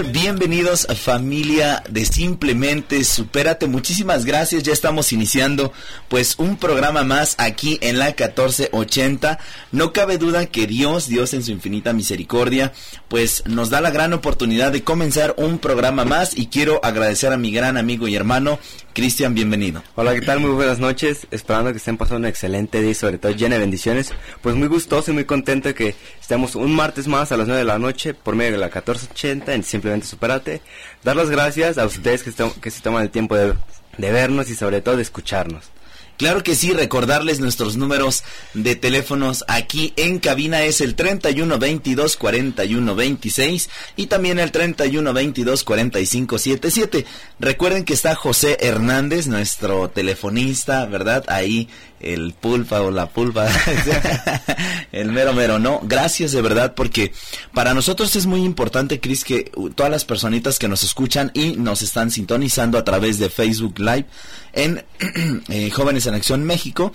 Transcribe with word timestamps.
Bienvenidos 0.00 0.88
a 0.88 0.94
familia 0.94 1.82
de 1.86 2.06
Simplemente 2.06 3.04
Supérate. 3.04 3.66
Muchísimas 3.66 4.24
gracias. 4.24 4.62
Ya 4.62 4.72
estamos 4.72 5.12
iniciando 5.12 5.70
pues 6.08 6.36
un 6.38 6.56
programa 6.56 7.04
más 7.04 7.34
aquí 7.36 7.78
en 7.82 7.98
la 7.98 8.06
1480. 8.06 9.38
No 9.70 9.92
cabe 9.92 10.16
duda 10.16 10.46
que 10.46 10.66
Dios, 10.66 11.08
Dios 11.08 11.34
en 11.34 11.42
su 11.42 11.50
infinita 11.50 11.92
misericordia, 11.92 12.72
pues 13.08 13.44
nos 13.46 13.68
da 13.68 13.82
la 13.82 13.90
gran 13.90 14.14
oportunidad 14.14 14.72
de 14.72 14.82
comenzar 14.82 15.34
un 15.36 15.58
programa 15.58 16.06
más 16.06 16.38
y 16.38 16.46
quiero 16.46 16.80
agradecer 16.82 17.30
a 17.30 17.36
mi 17.36 17.52
gran 17.52 17.76
amigo 17.76 18.08
y 18.08 18.16
hermano 18.16 18.58
Cristian, 18.94 19.34
bienvenido. 19.34 19.82
Hola, 19.94 20.12
¿qué 20.14 20.20
tal? 20.20 20.40
Muy 20.40 20.50
buenas 20.50 20.78
noches. 20.78 21.26
Esperando 21.30 21.70
que 21.70 21.78
estén 21.78 21.96
pasando 21.96 22.18
un 22.18 22.26
excelente 22.26 22.82
día 22.82 22.94
sobre 22.94 23.16
todo 23.16 23.32
llena 23.32 23.54
de 23.54 23.62
bendiciones. 23.62 24.12
Pues 24.42 24.54
muy 24.54 24.68
gustoso 24.68 25.10
y 25.10 25.14
muy 25.14 25.24
contento 25.24 25.74
que 25.74 25.94
estemos 26.20 26.56
un 26.56 26.74
martes 26.74 27.08
más 27.08 27.32
a 27.32 27.38
las 27.38 27.46
9 27.46 27.60
de 27.60 27.64
la 27.64 27.78
noche 27.78 28.12
por 28.12 28.36
medio 28.36 28.52
de 28.52 28.58
la 28.58 28.66
1480 28.66 29.54
en 29.54 29.64
Simplemente 29.82 30.06
Superate. 30.06 30.62
Dar 31.02 31.16
las 31.16 31.28
gracias 31.28 31.76
a 31.76 31.86
ustedes 31.86 32.22
que, 32.22 32.70
se 32.70 32.82
toman 32.82 33.02
el 33.02 33.10
tiempo 33.10 33.34
de 33.34 33.56
vernos 33.98 34.48
y 34.48 34.54
sobre 34.54 34.80
todo 34.80 34.94
de 34.94 35.02
escucharnos. 35.02 35.72
Claro 36.22 36.44
que 36.44 36.54
sí, 36.54 36.72
recordarles 36.72 37.40
nuestros 37.40 37.76
números 37.76 38.22
de 38.54 38.76
teléfonos 38.76 39.44
aquí 39.48 39.92
en 39.96 40.20
cabina 40.20 40.62
es 40.62 40.80
el 40.80 40.94
31 40.94 41.58
22 41.58 42.16
41 42.16 42.94
26 42.94 43.70
y 43.96 44.06
también 44.06 44.38
el 44.38 44.52
31 44.52 45.12
22 45.12 45.64
45 45.64 46.38
77. 46.38 47.06
Recuerden 47.40 47.84
que 47.84 47.94
está 47.94 48.14
José 48.14 48.56
Hernández, 48.60 49.26
nuestro 49.26 49.90
telefonista, 49.90 50.86
¿verdad? 50.86 51.24
Ahí 51.26 51.68
el 52.02 52.34
pulpa 52.34 52.80
o 52.82 52.90
la 52.90 53.08
pulpa, 53.08 53.48
el 54.92 55.12
mero 55.12 55.32
mero, 55.32 55.58
no, 55.58 55.80
gracias 55.84 56.32
de 56.32 56.42
verdad 56.42 56.74
porque 56.74 57.12
para 57.54 57.74
nosotros 57.74 58.16
es 58.16 58.26
muy 58.26 58.44
importante, 58.44 59.00
Cris, 59.00 59.24
que 59.24 59.50
todas 59.74 59.90
las 59.90 60.04
personitas 60.04 60.58
que 60.58 60.68
nos 60.68 60.82
escuchan 60.82 61.30
y 61.32 61.52
nos 61.52 61.82
están 61.82 62.10
sintonizando 62.10 62.76
a 62.76 62.84
través 62.84 63.18
de 63.18 63.30
Facebook 63.30 63.78
Live 63.78 64.06
en 64.52 64.84
eh, 65.48 65.70
Jóvenes 65.70 66.06
en 66.06 66.11
Acción 66.14 66.44
México, 66.44 66.92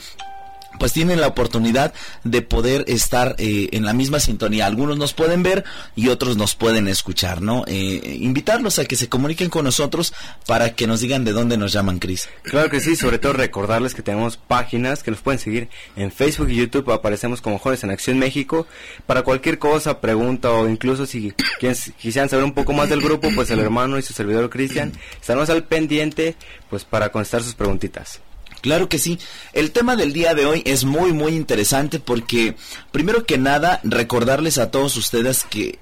pues 0.77 0.93
tienen 0.93 1.19
la 1.21 1.27
oportunidad 1.27 1.93
de 2.23 2.41
poder 2.41 2.85
estar 2.87 3.35
eh, 3.37 3.69
en 3.71 3.85
la 3.85 3.93
misma 3.93 4.19
sintonía. 4.19 4.65
Algunos 4.65 4.97
nos 4.97 5.13
pueden 5.13 5.43
ver 5.43 5.63
y 5.95 6.09
otros 6.09 6.37
nos 6.37 6.55
pueden 6.55 6.87
escuchar, 6.87 7.41
¿no? 7.41 7.63
Eh, 7.67 8.17
invitarlos 8.21 8.79
a 8.79 8.85
que 8.85 8.95
se 8.95 9.09
comuniquen 9.09 9.49
con 9.49 9.65
nosotros 9.65 10.13
para 10.45 10.75
que 10.75 10.87
nos 10.87 11.01
digan 11.01 11.25
de 11.25 11.33
dónde 11.33 11.57
nos 11.57 11.73
llaman, 11.73 11.99
Cris. 11.99 12.29
Claro 12.43 12.69
que 12.69 12.79
sí, 12.79 12.95
sobre 12.95 13.19
todo 13.19 13.33
recordarles 13.33 13.93
que 13.93 14.01
tenemos 14.01 14.37
páginas 14.37 15.03
que 15.03 15.11
nos 15.11 15.21
pueden 15.21 15.39
seguir 15.39 15.69
en 15.95 16.11
Facebook 16.11 16.49
y 16.49 16.55
YouTube. 16.55 16.91
Aparecemos 16.91 17.41
como 17.41 17.59
Jóvenes 17.59 17.83
en 17.83 17.91
Acción 17.91 18.19
México. 18.19 18.67
Para 19.05 19.23
cualquier 19.23 19.59
cosa, 19.59 19.99
pregunta 19.99 20.51
o 20.51 20.67
incluso 20.67 21.05
si 21.05 21.33
quisieran 21.99 22.29
saber 22.29 22.45
un 22.45 22.53
poco 22.53 22.73
más 22.73 22.89
del 22.89 23.01
grupo, 23.01 23.29
pues 23.33 23.49
el 23.51 23.59
hermano 23.59 23.97
y 23.97 24.01
su 24.01 24.13
servidor 24.13 24.49
Cristian 24.49 24.93
estaremos 25.19 25.49
al 25.49 25.63
pendiente 25.63 26.35
pues 26.69 26.85
para 26.85 27.09
contestar 27.09 27.43
sus 27.43 27.55
preguntitas. 27.55 28.21
Claro 28.67 28.89
que 28.89 28.99
sí. 28.99 29.17
El 29.53 29.71
tema 29.71 29.95
del 29.95 30.11
día 30.11 30.33
de 30.33 30.45
hoy 30.45 30.61
es 30.65 30.83
muy 30.83 31.13
muy 31.13 31.35
interesante 31.35 32.01
porque 32.01 32.57
primero 32.91 33.25
que 33.25 33.37
nada 33.37 33.79
recordarles 33.85 34.57
a 34.57 34.71
todos 34.71 34.97
ustedes 34.97 35.45
que 35.45 35.79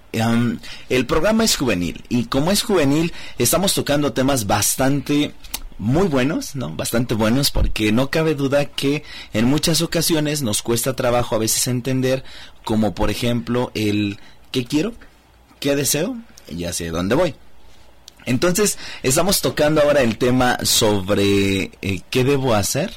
el 0.89 1.05
programa 1.07 1.43
es 1.43 1.57
juvenil 1.57 2.03
y 2.09 2.25
como 2.25 2.51
es 2.51 2.61
juvenil 2.61 3.11
estamos 3.39 3.73
tocando 3.73 4.13
temas 4.13 4.45
bastante 4.45 5.33
muy 5.79 6.07
buenos, 6.07 6.55
¿no? 6.55 6.75
Bastante 6.75 7.15
buenos 7.15 7.49
porque 7.49 7.91
no 7.91 8.11
cabe 8.11 8.35
duda 8.35 8.65
que 8.65 9.01
en 9.33 9.45
muchas 9.45 9.81
ocasiones 9.81 10.43
nos 10.43 10.61
cuesta 10.61 10.95
trabajo 10.95 11.33
a 11.33 11.39
veces 11.39 11.65
entender 11.65 12.23
como 12.63 12.93
por 12.93 13.09
ejemplo 13.09 13.71
el 13.73 14.19
¿qué 14.51 14.63
quiero? 14.63 14.93
¿Qué 15.59 15.75
deseo? 15.75 16.17
Ya 16.51 16.71
sé 16.71 16.91
dónde 16.91 17.15
voy. 17.15 17.33
Entonces, 18.25 18.77
estamos 19.03 19.41
tocando 19.41 19.81
ahora 19.81 20.01
el 20.01 20.17
tema 20.17 20.57
sobre 20.63 21.71
eh, 21.81 22.01
qué 22.09 22.23
debo 22.23 22.53
hacer, 22.53 22.91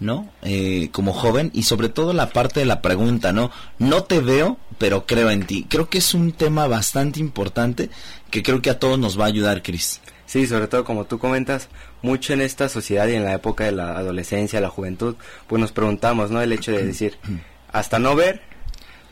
¿no? 0.00 0.28
Eh, 0.42 0.90
como 0.92 1.12
joven 1.12 1.50
y 1.54 1.62
sobre 1.64 1.88
todo 1.88 2.12
la 2.12 2.30
parte 2.30 2.60
de 2.60 2.66
la 2.66 2.82
pregunta, 2.82 3.32
¿no? 3.32 3.50
No 3.78 4.04
te 4.04 4.20
veo, 4.20 4.58
pero 4.78 5.06
creo 5.06 5.30
en 5.30 5.46
ti. 5.46 5.66
Creo 5.68 5.88
que 5.88 5.98
es 5.98 6.14
un 6.14 6.32
tema 6.32 6.66
bastante 6.66 7.20
importante 7.20 7.90
que 8.30 8.42
creo 8.42 8.60
que 8.62 8.70
a 8.70 8.78
todos 8.78 8.98
nos 8.98 9.18
va 9.18 9.24
a 9.24 9.28
ayudar, 9.28 9.62
Cris. 9.62 10.00
Sí, 10.26 10.46
sobre 10.46 10.66
todo 10.66 10.84
como 10.84 11.04
tú 11.04 11.18
comentas, 11.18 11.68
mucho 12.00 12.32
en 12.32 12.40
esta 12.40 12.68
sociedad 12.68 13.06
y 13.08 13.14
en 13.14 13.24
la 13.24 13.34
época 13.34 13.64
de 13.64 13.72
la 13.72 13.98
adolescencia, 13.98 14.60
la 14.60 14.70
juventud, 14.70 15.16
pues 15.46 15.60
nos 15.60 15.72
preguntamos, 15.72 16.30
¿no? 16.30 16.40
El 16.40 16.52
hecho 16.52 16.72
de 16.72 16.84
decir, 16.84 17.18
hasta 17.72 17.98
no 17.98 18.16
ver, 18.16 18.40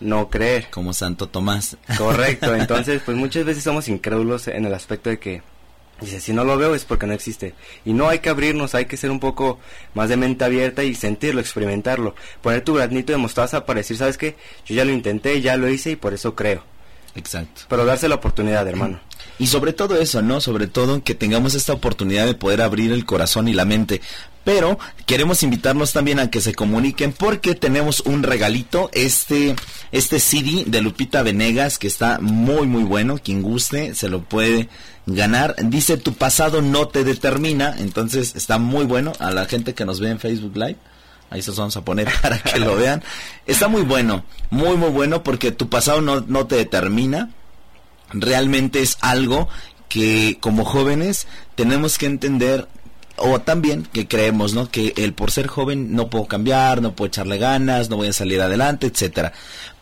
no 0.00 0.28
creer. 0.28 0.68
Como 0.70 0.92
Santo 0.92 1.28
Tomás. 1.28 1.76
Correcto, 1.96 2.54
entonces 2.56 3.02
pues 3.04 3.16
muchas 3.16 3.44
veces 3.44 3.62
somos 3.62 3.88
incrédulos 3.88 4.48
en 4.48 4.64
el 4.64 4.74
aspecto 4.74 5.10
de 5.10 5.18
que 5.18 5.42
dice, 6.00 6.20
si 6.20 6.32
no 6.32 6.44
lo 6.44 6.56
veo 6.56 6.74
es 6.74 6.84
porque 6.84 7.06
no 7.06 7.12
existe. 7.12 7.54
Y 7.84 7.92
no 7.92 8.08
hay 8.08 8.20
que 8.20 8.30
abrirnos, 8.30 8.74
hay 8.74 8.86
que 8.86 8.96
ser 8.96 9.10
un 9.10 9.20
poco 9.20 9.58
más 9.94 10.08
de 10.08 10.16
mente 10.16 10.44
abierta 10.44 10.82
y 10.82 10.94
sentirlo, 10.94 11.40
experimentarlo. 11.40 12.14
Poner 12.40 12.64
tu 12.64 12.74
granito 12.74 13.12
de 13.12 13.18
mostaza 13.18 13.66
para 13.66 13.78
decir, 13.78 13.96
¿sabes 13.96 14.18
qué? 14.18 14.36
Yo 14.66 14.74
ya 14.74 14.84
lo 14.84 14.92
intenté, 14.92 15.40
ya 15.40 15.56
lo 15.56 15.68
hice 15.68 15.92
y 15.92 15.96
por 15.96 16.14
eso 16.14 16.34
creo. 16.34 16.64
Exacto. 17.14 17.62
Pero 17.68 17.84
darse 17.84 18.08
la 18.08 18.14
oportunidad, 18.16 18.66
hermano. 18.68 19.00
Y 19.38 19.46
sobre 19.48 19.72
todo 19.72 20.00
eso, 20.00 20.22
¿no? 20.22 20.40
Sobre 20.40 20.66
todo 20.66 21.02
que 21.02 21.14
tengamos 21.14 21.54
esta 21.54 21.72
oportunidad 21.72 22.26
de 22.26 22.34
poder 22.34 22.62
abrir 22.62 22.92
el 22.92 23.04
corazón 23.04 23.48
y 23.48 23.52
la 23.52 23.64
mente. 23.64 24.00
Pero 24.44 24.78
queremos 25.06 25.42
invitarlos 25.42 25.92
también 25.92 26.18
a 26.18 26.30
que 26.30 26.40
se 26.40 26.54
comuniquen 26.54 27.12
porque 27.12 27.54
tenemos 27.54 28.00
un 28.00 28.22
regalito, 28.22 28.88
este, 28.94 29.54
este 29.92 30.18
CD 30.18 30.64
de 30.66 30.80
Lupita 30.80 31.22
Venegas 31.22 31.78
que 31.78 31.86
está 31.86 32.18
muy 32.20 32.66
muy 32.66 32.84
bueno, 32.84 33.18
quien 33.22 33.42
guste 33.42 33.94
se 33.94 34.08
lo 34.08 34.22
puede 34.22 34.68
ganar. 35.06 35.56
Dice 35.64 35.98
tu 35.98 36.14
pasado 36.14 36.62
no 36.62 36.88
te 36.88 37.04
determina, 37.04 37.76
entonces 37.78 38.34
está 38.34 38.58
muy 38.58 38.86
bueno 38.86 39.12
a 39.18 39.30
la 39.30 39.44
gente 39.44 39.74
que 39.74 39.84
nos 39.84 40.00
ve 40.00 40.10
en 40.10 40.20
Facebook 40.20 40.56
Live. 40.56 40.76
Ahí 41.28 41.42
se 41.42 41.50
los 41.50 41.58
vamos 41.58 41.76
a 41.76 41.84
poner 41.84 42.08
para 42.22 42.38
que 42.38 42.58
lo 42.58 42.76
vean. 42.76 43.02
Está 43.46 43.68
muy 43.68 43.82
bueno, 43.82 44.24
muy 44.48 44.76
muy 44.76 44.90
bueno 44.90 45.22
porque 45.22 45.52
tu 45.52 45.68
pasado 45.68 46.00
no, 46.00 46.24
no 46.26 46.46
te 46.46 46.56
determina. 46.56 47.30
Realmente 48.12 48.80
es 48.80 48.96
algo 49.00 49.48
que 49.88 50.38
como 50.40 50.64
jóvenes 50.64 51.26
tenemos 51.56 51.98
que 51.98 52.06
entender 52.06 52.68
o 53.20 53.40
también 53.40 53.86
que 53.92 54.08
creemos, 54.08 54.54
¿no? 54.54 54.70
Que 54.70 54.94
el 54.96 55.12
por 55.12 55.30
ser 55.30 55.46
joven 55.46 55.94
no 55.94 56.08
puedo 56.08 56.26
cambiar, 56.26 56.82
no 56.82 56.94
puedo 56.94 57.08
echarle 57.08 57.38
ganas, 57.38 57.90
no 57.90 57.96
voy 57.96 58.08
a 58.08 58.12
salir 58.12 58.40
adelante, 58.40 58.86
etcétera. 58.86 59.32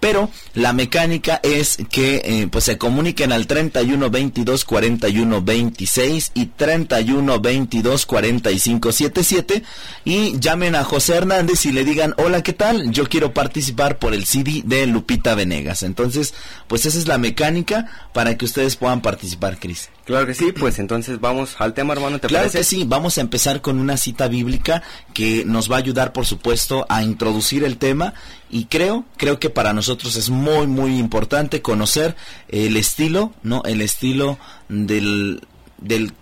Pero 0.01 0.31
la 0.55 0.73
mecánica 0.73 1.41
es 1.43 1.79
que 1.91 2.23
eh, 2.25 2.49
pues 2.51 2.65
se 2.65 2.79
comuniquen 2.79 3.33
al 3.33 3.47
31 3.47 4.11
22 4.11 4.65
41 4.65 5.43
26 5.43 6.33
y 6.35 6.47
31 6.47 7.41
22 7.41 8.07
45 8.07 8.93
77 8.93 9.63
y 10.05 10.39
llamen 10.39 10.75
a 10.75 10.85
José 10.85 11.17
Hernández 11.17 11.67
y 11.67 11.73
le 11.73 11.85
digan, 11.85 12.15
hola, 12.19 12.43
¿qué 12.43 12.53
tal? 12.53 12.91
Yo 12.93 13.09
quiero 13.09 13.35
participar 13.35 13.99
por 13.99 14.15
el 14.15 14.25
CD 14.25 14.63
de 14.65 14.87
Lupita 14.87 15.35
Venegas. 15.35 15.83
Entonces, 15.83 16.35
pues 16.69 16.87
esa 16.87 16.99
es 16.99 17.09
la 17.09 17.19
mecánica 17.19 18.09
para 18.13 18.37
que 18.37 18.45
ustedes 18.45 18.77
puedan 18.77 19.01
participar, 19.01 19.59
Cris. 19.59 19.91
Claro 20.05 20.27
que 20.27 20.35
sí, 20.35 20.53
pues 20.53 20.79
entonces 20.79 21.21
vamos 21.21 21.57
al 21.59 21.75
tema, 21.75 21.93
hermano, 21.93 22.19
¿te 22.19 22.29
claro 22.29 22.51
que 22.51 22.65
sí, 22.65 22.85
vamos 22.87 23.19
a 23.19 23.21
empezar 23.21 23.61
con 23.61 23.79
una 23.79 23.99
cita 23.99 24.27
bíblica 24.27 24.83
que 25.19 25.45
nos 25.45 25.69
va 25.69 25.75
a 25.75 25.79
ayudar, 25.81 26.13
por 26.13 26.27
supuesto, 26.27 26.87
a 26.89 27.03
introducir 27.03 27.65
el 27.65 27.77
tema 27.77 28.15
y 28.51 28.67
creo, 28.67 29.05
creo 29.17 29.41
que 29.41 29.51
para 29.51 29.73
nosotros 29.73 30.15
es 30.15 30.31
muy, 30.31 30.69
muy 30.69 30.97
importante 30.97 31.61
conocer 31.61 32.15
el 32.47 32.77
estilo, 32.77 33.33
¿no? 33.43 33.65
El 33.65 33.81
estilo 33.81 34.39
del, 34.69 35.41
del 35.79 36.13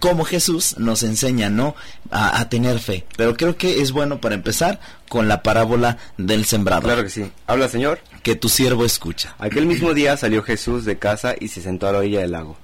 cómo 0.00 0.24
Jesús 0.24 0.78
nos 0.78 1.02
enseña, 1.02 1.50
¿no? 1.50 1.74
A, 2.10 2.40
a, 2.40 2.48
tener 2.48 2.78
fe. 2.78 3.04
Pero 3.18 3.36
creo 3.36 3.58
que 3.58 3.82
es 3.82 3.92
bueno 3.92 4.18
para 4.18 4.34
empezar 4.34 4.80
con 5.10 5.28
la 5.28 5.42
parábola 5.42 5.98
del 6.16 6.46
sembrador. 6.46 6.84
Claro 6.84 7.02
que 7.02 7.10
sí. 7.10 7.30
Habla, 7.46 7.68
Señor. 7.68 8.00
Que 8.22 8.34
tu 8.34 8.48
siervo 8.48 8.86
escucha. 8.86 9.36
Aquel 9.38 9.66
mismo 9.66 9.92
día 9.92 10.16
salió 10.16 10.42
Jesús 10.42 10.86
de 10.86 10.98
casa 10.98 11.34
y 11.38 11.48
se 11.48 11.60
sentó 11.60 11.86
a 11.86 11.92
la 11.92 11.98
orilla 11.98 12.20
del 12.20 12.32
lago. 12.32 12.56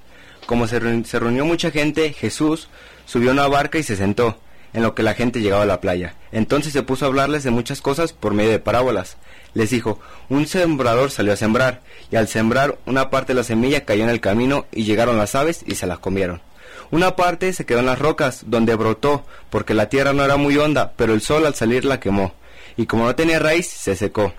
Como 0.47 0.67
se, 0.67 1.05
se 1.05 1.21
reunió 1.21 1.45
mucha 1.45 1.71
gente, 1.71 2.15
Jesús 2.15 2.69
subió 3.05 3.29
a 3.29 3.33
una 3.35 3.49
barca 3.49 3.77
y 3.77 3.83
se 3.83 3.97
sentó 3.97 4.39
en 4.75 4.83
lo 4.83 4.95
que 4.95 5.03
la 5.03 5.15
gente 5.15 5.41
llegaba 5.41 5.63
a 5.63 5.67
la 5.67 5.81
playa. 5.81 6.15
Entonces 6.33 6.73
se 6.73 6.83
puso 6.83 7.05
a 7.05 7.09
hablarles 7.09 7.45
de 7.45 7.51
muchas 7.51 7.81
cosas 7.81 8.13
por 8.13 8.35
medio 8.35 8.51
de 8.51 8.59
parábolas. 8.59 9.17
Les 9.55 9.71
dijo, 9.71 10.01
un 10.29 10.47
sembrador 10.47 11.11
salió 11.11 11.33
a 11.33 11.37
sembrar, 11.37 11.81
y 12.11 12.17
al 12.17 12.29
sembrar 12.29 12.77
una 12.85 13.09
parte 13.09 13.33
de 13.33 13.39
la 13.39 13.45
semilla 13.45 13.85
cayó 13.85 14.03
en 14.03 14.11
el 14.11 14.21
camino 14.21 14.67
y 14.73 14.85
llegaron 14.85 15.17
las 15.17 15.35
aves 15.35 15.65
y 15.67 15.77
se 15.77 15.87
las 15.87 16.01
comieron. 16.01 16.43
Una 16.91 17.17
parte 17.17 17.53
se 17.53 17.65
quedó 17.65 17.79
en 17.79 17.87
las 17.87 17.99
rocas, 17.99 18.43
donde 18.47 18.75
brotó, 18.75 19.25
porque 19.49 19.75
la 19.75 19.89
tierra 19.89 20.13
no 20.13 20.25
era 20.25 20.37
muy 20.37 20.57
honda, 20.59 20.93
pero 20.97 21.15
el 21.15 21.23
sol 21.23 21.47
al 21.47 21.55
salir 21.55 21.85
la 21.85 22.01
quemó, 22.01 22.35
y 22.77 22.87
como 22.87 23.05
no 23.05 23.15
tenía 23.15 23.39
raíz, 23.39 23.69
se 23.69 23.97
secó. 23.97 24.35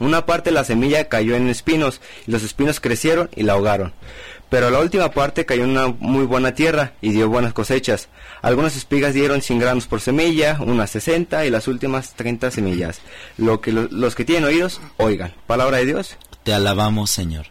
Una 0.00 0.26
parte 0.26 0.50
de 0.50 0.54
la 0.54 0.64
semilla 0.64 1.08
cayó 1.08 1.36
en 1.36 1.48
espinos, 1.48 2.00
y 2.26 2.32
los 2.32 2.42
espinos 2.42 2.80
crecieron 2.80 3.30
y 3.34 3.42
la 3.44 3.54
ahogaron. 3.54 3.92
Pero 4.54 4.70
la 4.70 4.78
última 4.78 5.10
parte 5.10 5.44
cayó 5.44 5.64
en 5.64 5.70
una 5.70 5.88
muy 5.88 6.26
buena 6.26 6.54
tierra 6.54 6.92
y 7.00 7.10
dio 7.10 7.28
buenas 7.28 7.52
cosechas. 7.52 8.08
Algunas 8.40 8.76
espigas 8.76 9.12
dieron 9.12 9.42
100 9.42 9.58
granos 9.58 9.88
por 9.88 10.00
semilla, 10.00 10.58
unas 10.60 10.90
60 10.90 11.44
y 11.44 11.50
las 11.50 11.66
últimas 11.66 12.14
30 12.14 12.52
semillas. 12.52 13.00
Lo 13.36 13.60
que 13.60 13.72
los 13.72 14.14
que 14.14 14.24
tienen 14.24 14.44
oídos, 14.44 14.80
oigan. 14.96 15.34
Palabra 15.48 15.78
de 15.78 15.86
Dios. 15.86 16.16
Te 16.44 16.54
alabamos, 16.54 17.10
Señor. 17.10 17.46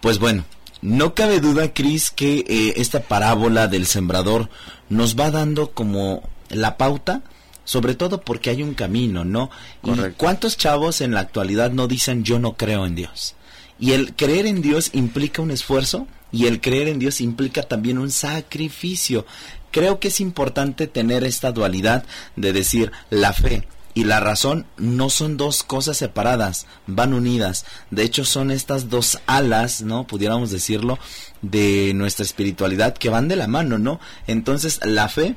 Pues 0.00 0.18
bueno, 0.18 0.46
No 0.80 1.14
cabe 1.14 1.40
duda, 1.40 1.74
Cris, 1.74 2.10
que 2.10 2.38
eh, 2.48 2.72
esta 2.76 3.00
parábola 3.00 3.68
del 3.68 3.84
sembrador 3.84 4.48
nos 4.88 5.20
va 5.20 5.30
dando 5.30 5.72
como 5.72 6.26
la 6.48 6.78
pauta, 6.78 7.20
sobre 7.64 7.94
todo 7.94 8.22
porque 8.22 8.48
hay 8.48 8.62
un 8.62 8.72
camino, 8.72 9.26
¿no? 9.26 9.50
¿Y 9.82 9.90
cuántos 10.16 10.56
chavos 10.56 11.02
en 11.02 11.12
la 11.12 11.20
actualidad 11.20 11.70
no 11.70 11.86
dicen 11.86 12.24
yo 12.24 12.38
no 12.38 12.54
creo 12.54 12.86
en 12.86 12.94
Dios? 12.94 13.34
Y 13.78 13.92
el 13.92 14.14
creer 14.14 14.46
en 14.46 14.62
Dios 14.62 14.88
implica 14.94 15.42
un 15.42 15.50
esfuerzo 15.50 16.06
y 16.32 16.46
el 16.46 16.60
creer 16.60 16.88
en 16.88 16.98
Dios 16.98 17.20
implica 17.20 17.62
también 17.62 17.98
un 17.98 18.10
sacrificio. 18.10 19.26
Creo 19.70 20.00
que 20.00 20.08
es 20.08 20.20
importante 20.20 20.86
tener 20.86 21.24
esta 21.24 21.52
dualidad 21.52 22.04
de 22.36 22.52
decir 22.52 22.92
la 23.10 23.32
fe 23.32 23.66
y 23.94 24.04
la 24.04 24.20
razón 24.20 24.66
no 24.76 25.10
son 25.10 25.36
dos 25.36 25.62
cosas 25.62 25.96
separadas, 25.96 26.66
van 26.86 27.12
unidas. 27.12 27.64
De 27.90 28.02
hecho, 28.02 28.24
son 28.24 28.50
estas 28.50 28.88
dos 28.88 29.18
alas, 29.26 29.82
¿no? 29.82 30.06
Pudiéramos 30.06 30.50
decirlo, 30.50 30.98
de 31.42 31.92
nuestra 31.94 32.24
espiritualidad 32.24 32.94
que 32.94 33.10
van 33.10 33.28
de 33.28 33.36
la 33.36 33.48
mano, 33.48 33.78
¿no? 33.78 34.00
Entonces, 34.26 34.80
la 34.84 35.08
fe 35.08 35.34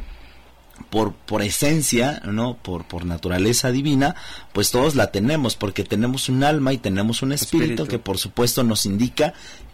por, 0.89 1.13
por 1.13 1.41
esencia, 1.41 2.21
¿no? 2.25 2.57
Por, 2.57 2.85
por 2.85 3.05
naturaleza 3.05 3.71
divina, 3.71 4.15
pues 4.53 4.71
todos 4.71 4.95
la 4.95 5.11
tenemos, 5.11 5.55
porque 5.55 5.83
tenemos 5.83 6.29
un 6.29 6.43
alma 6.43 6.73
y 6.73 6.77
tenemos 6.77 7.21
un 7.21 7.31
espíritu, 7.31 7.87
que 7.87 7.99
por 7.99 8.17
supuesto 8.17 8.63
nos 8.63 8.85
indica 8.85 9.33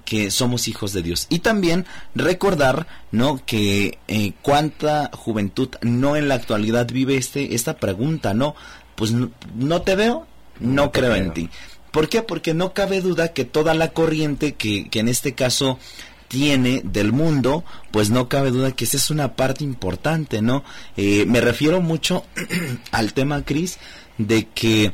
que 0.09 0.31
somos 0.31 0.67
hijos 0.67 0.91
de 0.91 1.03
Dios. 1.03 1.27
Y 1.29 1.39
también 1.39 1.85
recordar, 2.15 2.87
¿no? 3.11 3.39
Que 3.45 3.99
eh, 4.07 4.33
cuánta 4.41 5.11
juventud 5.13 5.69
no 5.83 6.15
en 6.15 6.27
la 6.27 6.33
actualidad 6.33 6.87
vive 6.91 7.15
este, 7.15 7.53
esta 7.53 7.77
pregunta, 7.77 8.33
¿no? 8.33 8.55
Pues 8.95 9.11
no, 9.11 9.81
te 9.83 9.95
veo, 9.95 10.25
no, 10.59 10.91
creo, 10.91 11.13
en 11.13 11.31
ti. 11.33 11.51
¿Por 11.91 12.09
qué? 12.09 12.23
Porque 12.23 12.55
no 12.55 12.73
cabe 12.73 13.01
duda 13.01 13.33
que 13.33 13.45
toda 13.45 13.75
la 13.75 13.89
corriente 13.89 14.55
que, 14.55 14.89
que 14.89 14.99
en 14.99 15.09
este 15.09 15.35
caso 15.35 15.77
tiene 16.27 16.81
del 16.83 17.11
mundo, 17.11 17.63
pues 17.91 18.09
no 18.09 18.29
cabe 18.29 18.49
duda 18.49 18.71
que 18.71 18.85
esa 18.85 18.97
es 18.97 19.11
una 19.11 19.35
parte 19.35 19.63
importante, 19.63 20.41
¿no? 20.41 20.63
Eh, 20.97 21.25
me 21.27 21.39
refiero 21.39 21.81
mucho 21.81 22.25
al 22.91 23.13
tema, 23.13 23.45
Cris, 23.45 23.77
de 24.17 24.47
que 24.47 24.91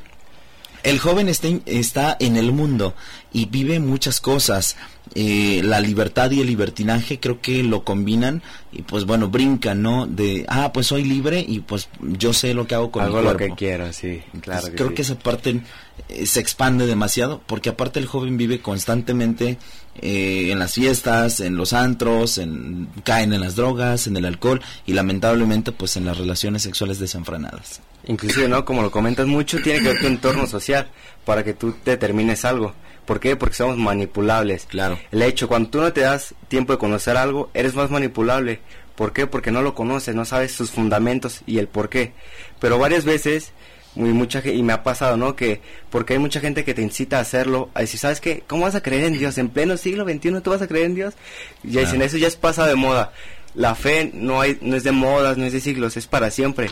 el 0.84 1.00
joven 1.00 1.30
está, 1.30 1.48
está 1.66 2.18
en 2.20 2.36
el 2.36 2.52
mundo 2.52 2.96
y 3.36 3.48
vive 3.48 3.82
muchas 3.82 4.22
cosas. 4.22 4.78
Eh, 5.14 5.62
la 5.64 5.82
libertad 5.82 6.32
y 6.32 6.40
el 6.40 6.48
libertinaje 6.48 7.20
creo 7.20 7.42
que 7.42 7.64
lo 7.64 7.84
combinan 7.84 8.42
y 8.72 8.82
pues 8.82 9.06
bueno, 9.06 9.28
brincan, 9.28 9.82
¿no? 9.82 10.08
De, 10.08 10.46
ah, 10.48 10.72
pues 10.74 10.88
soy 10.88 11.04
libre 11.04 11.44
y 11.46 11.60
pues 11.60 11.90
yo 12.00 12.32
sé 12.32 12.54
lo 12.54 12.66
que 12.66 12.76
hago 12.76 12.92
con 12.92 13.04
Hago 13.04 13.20
mi 13.20 13.26
lo 13.26 13.36
que 13.38 13.50
quiero, 13.50 13.92
sí, 13.92 14.24
claro. 14.40 14.70
creo 14.74 14.94
que 14.94 15.02
esa 15.02 15.20
parte 15.20 15.62
eh, 16.08 16.26
se 16.26 16.40
expande 16.40 16.88
demasiado 16.88 17.42
porque 17.46 17.70
aparte 17.70 18.00
el 18.00 18.06
joven 18.06 18.38
vive 18.38 18.62
constantemente 18.62 19.58
eh, 20.02 20.52
en 20.52 20.60
las 20.60 20.74
fiestas, 20.74 21.42
en 21.42 21.58
los 21.58 21.74
antros, 21.74 22.38
en, 22.38 22.88
caen 23.04 23.34
en 23.34 23.42
las 23.42 23.58
drogas, 23.58 24.08
en 24.08 24.16
el 24.16 24.24
alcohol 24.24 24.62
y 24.86 24.94
lamentablemente 24.94 25.74
pues 25.74 25.98
en 25.98 26.06
las 26.06 26.18
relaciones 26.18 26.64
sexuales 26.64 27.00
desenfrenadas. 27.00 27.82
Inclusive, 28.08 28.48
¿no? 28.48 28.64
Como 28.64 28.82
lo 28.82 28.92
comentas 28.92 29.28
mucho, 29.28 29.62
tiene 29.62 29.80
que 29.80 29.90
ver 29.90 30.00
tu 30.00 30.08
entorno 30.08 30.48
social 30.48 30.88
para 31.26 31.44
que 31.44 31.54
tú 31.54 31.76
determines 31.84 32.46
algo. 32.46 32.74
¿Por 33.06 33.20
qué? 33.20 33.36
Porque 33.36 33.56
somos 33.56 33.78
manipulables. 33.78 34.66
Claro. 34.66 35.00
El 35.12 35.22
hecho, 35.22 35.48
cuando 35.48 35.70
tú 35.70 35.82
no 35.82 35.94
te 35.94 36.02
das 36.02 36.34
tiempo 36.48 36.74
de 36.74 36.80
conocer 36.80 37.18
algo, 37.18 37.50
eres 37.54 37.76
más 37.76 37.90
manipulable. 37.90 38.60
¿Por 38.96 39.14
qué? 39.14 39.28
Porque 39.28 39.52
no 39.52 39.62
lo 39.62 39.76
conoces, 39.76 40.16
no 40.16 40.26
sabes 40.26 40.54
sus 40.54 40.72
fundamentos 40.72 41.42
y 41.46 41.60
el 41.60 41.68
por 41.68 41.90
qué. 41.90 42.14
Pero 42.60 42.80
varias 42.80 43.04
veces, 43.04 43.52
muy 43.94 44.12
mucha 44.12 44.42
y 44.48 44.64
me 44.64 44.74
ha 44.74 44.84
pasado, 44.84 45.18
¿no? 45.18 45.36
Que 45.36 45.62
porque 45.90 46.14
hay 46.14 46.20
mucha 46.20 46.40
gente 46.40 46.64
que 46.64 46.74
te 46.74 46.82
incita 46.82 47.18
a 47.18 47.22
hacerlo, 47.22 47.70
a 47.74 47.82
decir, 47.82 48.00
¿sabes 48.00 48.22
qué? 48.22 48.44
¿Cómo 48.48 48.64
vas 48.64 48.76
a 48.76 48.82
creer 48.82 49.06
en 49.06 49.18
Dios? 49.18 49.38
En 49.38 49.50
pleno 49.50 49.76
siglo 49.78 50.06
XXI 50.06 50.42
tú 50.42 50.52
vas 50.52 50.62
a 50.62 50.68
creer 50.68 50.86
en 50.86 50.96
Dios. 50.96 51.14
Y 51.64 51.78
dicen, 51.78 52.02
eso 52.02 52.18
ya 52.18 52.28
es 52.28 52.38
pasa 52.38 52.66
de 52.68 52.76
moda. 52.76 53.12
La 53.54 53.76
fe 53.76 54.12
no, 54.14 54.42
hay, 54.42 54.58
no 54.62 54.76
es 54.76 54.84
de 54.84 54.92
modas, 54.92 55.38
no 55.38 55.46
es 55.46 55.54
de 55.54 55.62
siglos, 55.62 55.98
es 55.98 56.08
para 56.08 56.32
siempre. 56.32 56.70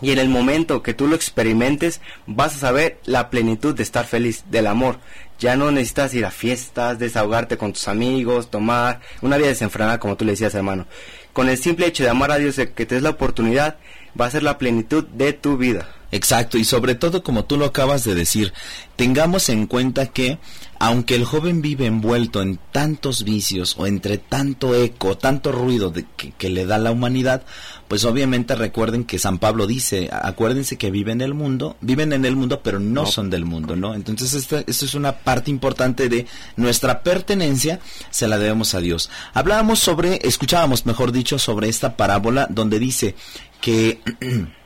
Y 0.00 0.12
en 0.12 0.18
el 0.18 0.28
momento 0.28 0.82
que 0.82 0.94
tú 0.94 1.08
lo 1.08 1.16
experimentes, 1.16 2.00
vas 2.26 2.56
a 2.56 2.58
saber 2.58 3.00
la 3.04 3.30
plenitud 3.30 3.74
de 3.74 3.82
estar 3.82 4.06
feliz, 4.06 4.44
del 4.50 4.66
amor. 4.66 4.98
Ya 5.38 5.56
no 5.56 5.70
necesitas 5.70 6.14
ir 6.14 6.24
a 6.24 6.30
fiestas, 6.30 6.98
desahogarte 6.98 7.56
con 7.56 7.72
tus 7.72 7.88
amigos, 7.88 8.50
tomar 8.50 9.00
una 9.22 9.36
vida 9.36 9.48
desenfrenada, 9.48 9.98
como 9.98 10.16
tú 10.16 10.24
le 10.24 10.32
decías, 10.32 10.54
hermano. 10.54 10.86
Con 11.32 11.48
el 11.48 11.58
simple 11.58 11.86
hecho 11.86 12.04
de 12.04 12.10
amar 12.10 12.32
a 12.32 12.38
Dios, 12.38 12.56
que 12.56 12.86
te 12.86 12.94
des 12.94 13.02
la 13.02 13.10
oportunidad, 13.10 13.76
va 14.18 14.26
a 14.26 14.30
ser 14.30 14.42
la 14.42 14.58
plenitud 14.58 15.04
de 15.04 15.32
tu 15.32 15.56
vida. 15.56 15.88
Exacto, 16.10 16.56
y 16.56 16.64
sobre 16.64 16.94
todo 16.94 17.22
como 17.22 17.44
tú 17.44 17.58
lo 17.58 17.66
acabas 17.66 18.02
de 18.04 18.14
decir, 18.14 18.54
tengamos 18.96 19.50
en 19.50 19.66
cuenta 19.66 20.06
que 20.06 20.38
aunque 20.78 21.14
el 21.14 21.24
joven 21.24 21.60
vive 21.60 21.86
envuelto 21.86 22.40
en 22.40 22.58
tantos 22.72 23.24
vicios 23.24 23.74
o 23.78 23.86
entre 23.86 24.18
tanto 24.18 24.74
eco, 24.74 25.16
tanto 25.16 25.52
ruido 25.52 25.90
de 25.90 26.06
que, 26.36 26.48
le 26.48 26.66
da 26.66 26.78
la 26.78 26.92
humanidad, 26.92 27.42
pues 27.88 28.04
obviamente 28.04 28.54
recuerden 28.54 29.04
que 29.04 29.18
San 29.18 29.38
Pablo 29.38 29.66
dice, 29.66 30.08
acuérdense 30.12 30.78
que 30.78 30.90
viven 30.90 31.20
en 31.20 31.22
el 31.22 31.34
mundo, 31.34 31.76
viven 31.80 32.12
en 32.12 32.24
el 32.24 32.36
mundo 32.36 32.60
pero 32.62 32.78
no, 32.78 33.06
son 33.06 33.28
del 33.28 33.44
mundo, 33.44 33.76
¿no? 33.76 33.94
Entonces 33.94 34.34
esta, 34.34 34.60
esto 34.60 34.84
es 34.84 34.94
una 34.94 35.18
parte 35.18 35.50
importante 35.50 36.08
de 36.08 36.26
nuestra 36.56 37.02
pertenencia, 37.02 37.80
se 38.10 38.28
la 38.28 38.38
debemos 38.38 38.74
a 38.74 38.80
Dios. 38.80 39.10
Hablábamos 39.34 39.80
sobre, 39.80 40.20
escuchábamos 40.22 40.86
mejor 40.86 41.12
dicho, 41.12 41.38
sobre 41.38 41.68
esta 41.68 41.96
parábola 41.96 42.46
donde 42.50 42.78
dice 42.78 43.14
que... 43.60 44.00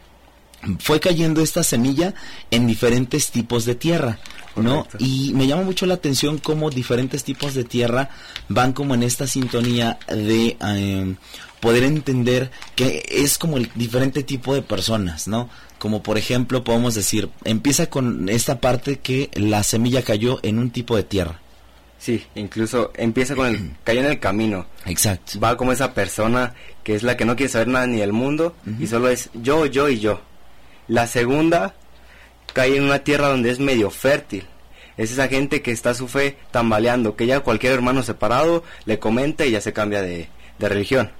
fue 0.78 1.00
cayendo 1.00 1.42
esta 1.42 1.62
semilla 1.62 2.14
en 2.50 2.66
diferentes 2.66 3.30
tipos 3.30 3.64
de 3.64 3.74
tierra. 3.74 4.18
¿no? 4.56 4.86
Y 4.98 5.32
me 5.34 5.46
llama 5.46 5.62
mucho 5.62 5.86
la 5.86 5.94
atención 5.94 6.38
cómo 6.38 6.70
diferentes 6.70 7.24
tipos 7.24 7.54
de 7.54 7.64
tierra 7.64 8.10
van 8.48 8.72
como 8.72 8.94
en 8.94 9.02
esta 9.02 9.26
sintonía 9.26 9.98
de 10.08 10.56
em, 10.60 11.16
poder 11.60 11.84
entender 11.84 12.50
que 12.74 13.04
es 13.08 13.38
como 13.38 13.56
el 13.56 13.70
diferente 13.74 14.22
tipo 14.22 14.54
de 14.54 14.62
personas, 14.62 15.28
¿no? 15.28 15.48
Como 15.78 16.02
por 16.02 16.18
ejemplo 16.18 16.64
podemos 16.64 16.94
decir, 16.94 17.30
empieza 17.44 17.88
con 17.88 18.28
esta 18.28 18.60
parte 18.60 18.98
que 18.98 19.30
la 19.34 19.62
semilla 19.62 20.02
cayó 20.02 20.38
en 20.42 20.58
un 20.58 20.70
tipo 20.70 20.96
de 20.96 21.04
tierra. 21.04 21.40
Sí, 21.98 22.24
incluso 22.34 22.90
empieza 22.96 23.36
con 23.36 23.46
el 23.46 23.76
cayó 23.84 24.00
en 24.00 24.06
el 24.06 24.18
camino. 24.18 24.66
Exacto. 24.86 25.38
Va 25.40 25.56
como 25.56 25.72
esa 25.72 25.94
persona 25.94 26.54
que 26.82 26.94
es 26.96 27.04
la 27.04 27.16
que 27.16 27.24
no 27.24 27.36
quiere 27.36 27.52
saber 27.52 27.68
nada 27.68 27.86
ni 27.86 27.98
del 27.98 28.12
mundo 28.12 28.56
y 28.80 28.88
solo 28.88 29.08
es 29.08 29.30
yo, 29.34 29.66
yo 29.66 29.88
y 29.88 30.00
yo. 30.00 30.20
La 30.88 31.06
segunda 31.06 31.74
cae 32.52 32.76
en 32.76 32.84
una 32.84 33.00
tierra 33.00 33.28
donde 33.28 33.50
es 33.50 33.58
medio 33.58 33.90
fértil. 33.90 34.46
Es 34.96 35.10
esa 35.10 35.28
gente 35.28 35.62
que 35.62 35.70
está 35.70 35.94
su 35.94 36.08
fe 36.08 36.36
tambaleando, 36.50 37.16
que 37.16 37.26
ya 37.26 37.40
cualquier 37.40 37.72
hermano 37.72 38.02
separado 38.02 38.62
le 38.84 38.98
comenta 38.98 39.46
y 39.46 39.52
ya 39.52 39.60
se 39.60 39.72
cambia 39.72 40.02
de, 40.02 40.28
religión. 40.58 41.10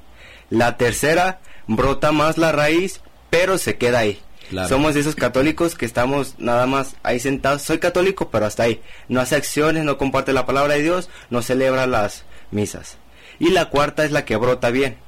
La 0.50 0.76
tercera 0.76 1.40
brota 1.66 2.12
más 2.12 2.38
la 2.38 2.52
raíz, 2.52 3.00
pero 3.30 3.58
se 3.58 3.76
queda 3.76 4.00
ahí. 4.00 4.20
Somos 4.68 4.92
de 4.94 5.00
esos 5.00 5.16
católicos 5.16 5.74
que 5.74 5.86
estamos 5.86 6.34
nada 6.38 6.66
más 6.66 6.96
ahí 7.02 7.18
sentados. 7.18 7.62
Soy 7.62 7.78
católico, 7.78 8.28
pero 8.30 8.44
hasta 8.44 8.64
ahí. 8.64 8.82
No 9.08 9.20
hace 9.20 9.34
acciones, 9.34 9.84
no 9.84 9.96
comparte 9.96 10.34
la 10.34 10.44
palabra 10.44 10.74
de 10.74 10.82
Dios, 10.82 11.08
no 11.30 11.40
celebra 11.40 11.86
las 11.86 12.24
misas. 12.50 12.98
Y 13.38 13.50
la 13.50 13.70
cuarta 13.70 14.04
es 14.04 14.10
la 14.10 14.26
que 14.26 14.36
brota 14.36 14.70
bien. 14.70 14.98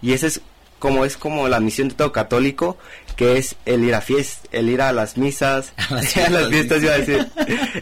Y 0.00 0.12
esa 0.12 0.28
es 0.28 0.40
como 0.78 1.04
es 1.04 1.16
como 1.16 1.48
la 1.48 1.58
misión 1.58 1.88
de 1.88 1.94
todo 1.94 2.12
católico, 2.12 2.78
que 3.16 3.38
es 3.38 3.56
el 3.64 3.82
ir 3.84 3.94
a 3.94 4.00
fiestas, 4.00 4.48
el 4.52 4.68
ir 4.68 4.82
a 4.82 4.92
las 4.92 5.16
misas, 5.16 5.72
a 5.88 5.94
las, 5.94 6.48
fiestas 6.50 6.82
iba 6.82 6.92
a 6.92 6.98
decir, 6.98 7.26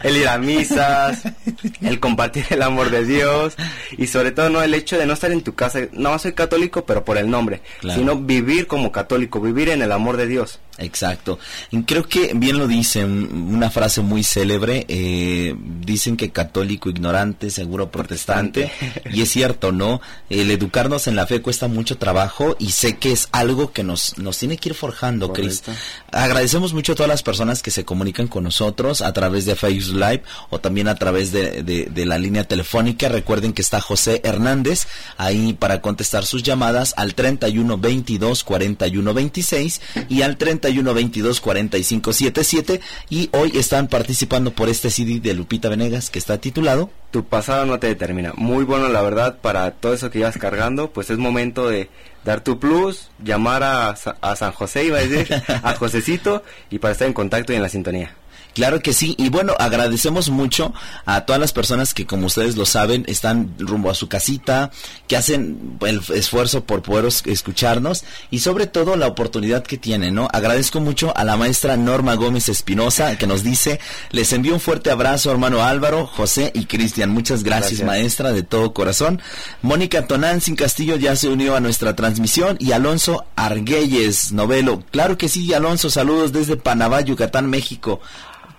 el 0.03 0.17
ir 0.17 0.27
a 0.27 0.37
misas, 0.37 1.23
el 1.81 1.99
compartir 1.99 2.45
el 2.49 2.61
amor 2.61 2.89
de 2.89 3.05
Dios 3.05 3.55
y 3.97 4.07
sobre 4.07 4.31
todo 4.31 4.49
no 4.49 4.61
el 4.63 4.73
hecho 4.73 4.97
de 4.97 5.05
no 5.05 5.13
estar 5.13 5.31
en 5.31 5.41
tu 5.41 5.53
casa, 5.53 5.79
no 5.91 6.17
soy 6.17 6.33
católico 6.33 6.85
pero 6.85 7.05
por 7.05 7.17
el 7.17 7.29
nombre, 7.29 7.61
sino 7.81 8.15
vivir 8.15 8.67
como 8.67 8.91
católico, 8.91 9.41
vivir 9.41 9.69
en 9.69 9.81
el 9.81 9.91
amor 9.91 10.17
de 10.17 10.27
Dios. 10.27 10.59
Exacto. 10.77 11.39
Creo 11.85 12.03
que 12.07 12.33
bien 12.35 12.57
lo 12.57 12.67
dicen, 12.67 13.53
una 13.53 13.69
frase 13.69 14.01
muy 14.01 14.23
célebre, 14.23 14.85
eh, 14.89 15.55
dicen 15.57 16.17
que 16.17 16.31
católico 16.31 16.89
ignorante, 16.89 17.49
seguro 17.49 17.91
protestante, 17.91 18.71
y 19.11 19.21
es 19.21 19.29
cierto, 19.29 19.71
¿no? 19.71 20.01
El 20.29 20.51
educarnos 20.51 21.07
en 21.07 21.15
la 21.15 21.27
fe 21.27 21.41
cuesta 21.41 21.67
mucho 21.67 21.97
trabajo 21.97 22.55
y 22.59 22.71
sé 22.71 22.97
que 22.97 23.11
es 23.11 23.29
algo 23.31 23.71
que 23.71 23.83
nos, 23.83 24.17
nos 24.17 24.37
tiene 24.37 24.57
que 24.57 24.69
ir 24.69 24.75
forjando, 24.75 25.24
Cris. 25.33 25.63
Agradecemos 26.11 26.73
mucho 26.73 26.93
a 26.93 26.95
todas 26.95 27.09
las 27.09 27.23
personas 27.23 27.61
que 27.61 27.71
se 27.71 27.85
comunican 27.85 28.27
con 28.27 28.43
nosotros 28.43 29.01
a 29.01 29.13
través 29.13 29.45
de 29.45 29.55
Facebook 29.55 29.95
Live 29.95 30.23
o 30.49 30.59
también 30.59 30.87
a 30.87 30.95
través 30.95 31.31
de, 31.31 31.63
de 31.63 32.05
la 32.05 32.17
línea 32.17 32.43
telefónica. 32.43 33.09
Recuerden 33.09 33.53
que 33.53 33.61
está 33.61 33.81
José 33.81 34.21
Hernández 34.23 34.87
ahí 35.17 35.53
para 35.53 35.81
contestar 35.81 36.25
sus 36.25 36.43
llamadas 36.43 36.93
al 36.97 37.15
31 37.15 37.77
22 37.77 38.43
41 38.43 39.13
26 39.13 39.81
y 40.09 40.21
al 40.21 40.37
30 40.37 40.69
22 40.93 41.41
45 41.41 42.13
77 42.13 42.81
y 43.09 43.29
hoy 43.33 43.51
están 43.55 43.87
participando 43.87 44.51
por 44.51 44.69
este 44.69 44.89
CD 44.89 45.19
de 45.19 45.33
Lupita 45.33 45.69
Venegas 45.69 46.09
que 46.09 46.19
está 46.19 46.37
titulado 46.37 46.89
Tu 47.15 47.23
pasado 47.23 47.65
no 47.65 47.79
te 47.79 47.87
determina. 47.87 48.33
Muy 48.35 48.65
bueno 48.65 48.89
la 48.89 49.01
verdad 49.01 49.37
para 49.41 49.71
todo 49.71 49.93
eso 49.93 50.11
que 50.11 50.19
ibas 50.19 50.37
cargando, 50.37 50.89
pues 50.89 51.09
es 51.09 51.17
momento 51.17 51.69
de 51.69 51.87
dar 52.25 52.41
tu 52.41 52.59
plus, 52.59 53.09
llamar 53.23 53.63
a, 53.63 53.91
a 53.91 54.35
San 54.35 54.51
José, 54.51 54.83
iba 54.83 54.97
a 54.97 55.01
decir, 55.01 55.33
a 55.63 55.75
Josecito 55.75 56.43
y 56.69 56.79
para 56.79 56.91
estar 56.91 57.07
en 57.07 57.13
contacto 57.13 57.53
y 57.53 57.55
en 57.55 57.61
la 57.61 57.69
sintonía. 57.69 58.13
Claro 58.55 58.79
que 58.79 58.93
sí, 58.93 59.15
y 59.17 59.27
bueno, 59.27 59.53
agradecemos 59.59 60.29
mucho 60.29 60.73
a 61.05 61.25
todas 61.25 61.41
las 61.41 61.51
personas 61.51 61.93
que 61.93 62.05
como 62.05 62.27
ustedes 62.27 62.55
lo 62.55 62.65
saben 62.65 63.03
están 63.05 63.53
rumbo 63.59 63.89
a 63.89 63.95
su 63.95 64.07
casita, 64.07 64.71
que 65.09 65.17
hacen 65.17 65.77
el 65.81 66.01
esfuerzo 66.13 66.63
por 66.63 66.81
poder 66.81 67.11
escucharnos 67.25 68.05
y 68.31 68.39
sobre 68.39 68.65
todo 68.65 68.95
la 68.95 69.07
oportunidad 69.07 69.63
que 69.63 69.77
tienen, 69.77 70.15
¿no? 70.15 70.29
Agradezco 70.31 70.79
mucho 70.79 71.11
a 71.17 71.25
la 71.25 71.35
maestra 71.35 71.75
Norma 71.75 72.15
Gómez 72.15 72.47
Espinosa 72.47 73.17
que 73.17 73.27
nos 73.27 73.43
dice, 73.43 73.81
les 74.11 74.31
envío 74.31 74.53
un 74.53 74.61
fuerte 74.61 74.89
abrazo 74.89 75.31
hermano 75.31 75.61
Álvaro, 75.61 76.07
José 76.07 76.51
y 76.55 76.63
Cristian, 76.63 77.09
muchas 77.09 77.43
gracias, 77.43 77.83
maestra 77.83 78.31
de 78.31 78.43
todo 78.43 78.73
corazón. 78.73 79.21
Mónica 79.63 80.07
Tonán 80.07 80.39
Sin 80.39 80.55
Castillo 80.55 80.95
ya 80.95 81.17
se 81.17 81.27
unió 81.27 81.57
a 81.57 81.59
nuestra 81.59 81.93
transmisión 81.97 82.55
y 82.61 82.71
Alonso 82.71 83.25
Argüelles, 83.35 84.31
novelo, 84.31 84.81
claro 84.91 85.17
que 85.17 85.27
sí, 85.27 85.53
Alonso, 85.53 85.89
saludos 85.89 86.31
desde 86.31 86.55
Panamá, 86.55 87.01
Yucatán, 87.01 87.49
México 87.49 87.99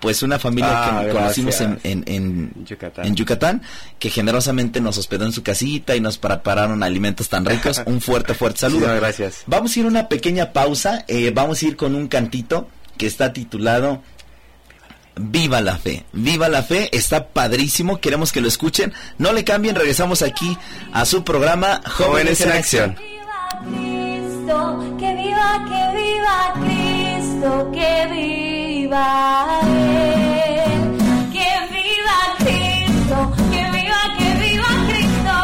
pues 0.01 0.23
una 0.23 0.39
familia 0.39 0.69
que 0.69 0.75
ah, 0.75 1.13
conocimos 1.13 1.61
en, 1.61 1.81
en, 1.85 2.53
Yucatán. 3.15 3.63
que 3.99 4.11
generosamente 4.11 4.81
nos 4.81 4.99
hospedó 4.99 5.25
en 5.25 5.33
su 5.33 5.43
casita 5.43 5.97
y 5.97 6.01
nos 6.01 6.19
prepararon 6.19 6.83
alimentos 6.83 7.29
tan 7.29 7.45
ricos. 7.45 7.83
un 7.87 8.01
fuerte, 8.01 8.35
fuerte 8.35 8.61
saludo. 8.61 8.95
gracias. 8.97 9.43
Vamos 9.47 9.77
a 9.77 9.81
ir 9.81 9.87
a 9.87 9.89
una 9.89 10.09
pequeña 10.09 10.53
pausa, 10.53 11.05
eh, 11.09 11.33
vamos 11.35 11.63
a 11.63 11.67
ir 11.67 11.77
con 11.77 11.95
un 11.95 12.09
cantito 12.09 12.69
que 12.97 13.07
está 13.07 13.33
titulado 13.33 14.03
Viva 15.19 15.63
la 15.63 15.79
fe, 15.79 16.05
viva 16.13 16.47
la 16.51 16.63
fe, 16.63 16.91
está 16.95 17.29
padrísimo, 17.29 18.01
queremos 18.01 18.33
que 18.33 18.43
lo 18.43 18.49
escuchen, 18.49 18.93
no 19.17 19.33
le 19.33 19.45
cambien, 19.45 19.75
regresamos 19.75 20.21
aquí 20.21 20.59
a 20.93 21.07
su 21.07 21.25
programa 21.25 21.81
Jóvenes, 21.87 22.43
en, 22.43 22.53
Acción. 22.53 22.95
Cristo, 23.65 24.97
que 24.99 25.15
viva, 25.15 25.65
que 25.71 25.97
viva 25.97 26.55
Cristo, 26.61 27.71
que 27.73 28.07
viva 28.13 28.56
Él. 29.63 30.81
Que 31.33 31.51
viva 31.75 32.19
Cristo, 32.39 33.17
que 33.51 33.63
viva, 33.77 34.01
que 34.19 34.29
viva 34.45 34.71
Cristo, 34.89 35.35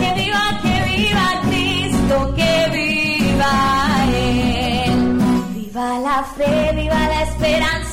que 0.00 0.08
viva, 0.20 0.44
que 0.62 0.76
viva 0.90 1.26
Cristo, 1.48 2.34
que 2.34 2.52
viva 2.72 3.52
Él. 4.12 4.96
Viva 5.54 5.88
la 6.00 6.18
fe, 6.36 6.72
viva 6.74 7.00
la 7.08 7.22
esperanza, 7.22 7.83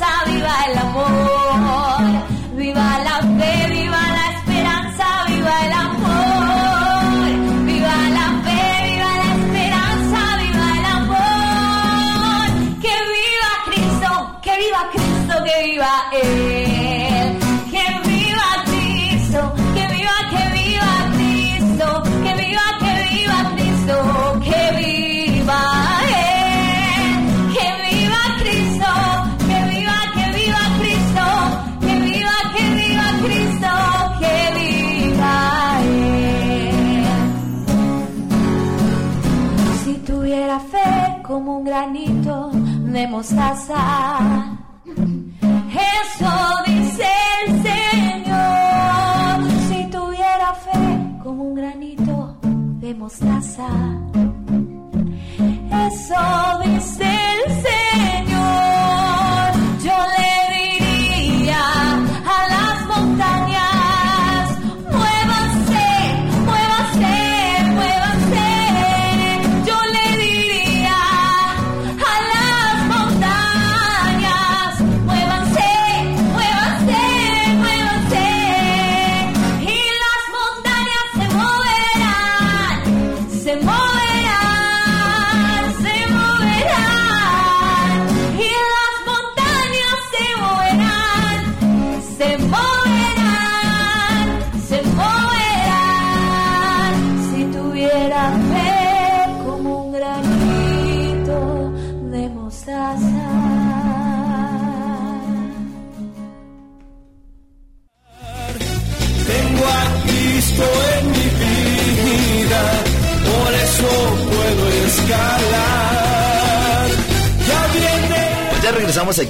de 42.91 43.07
mostaza 43.07 44.50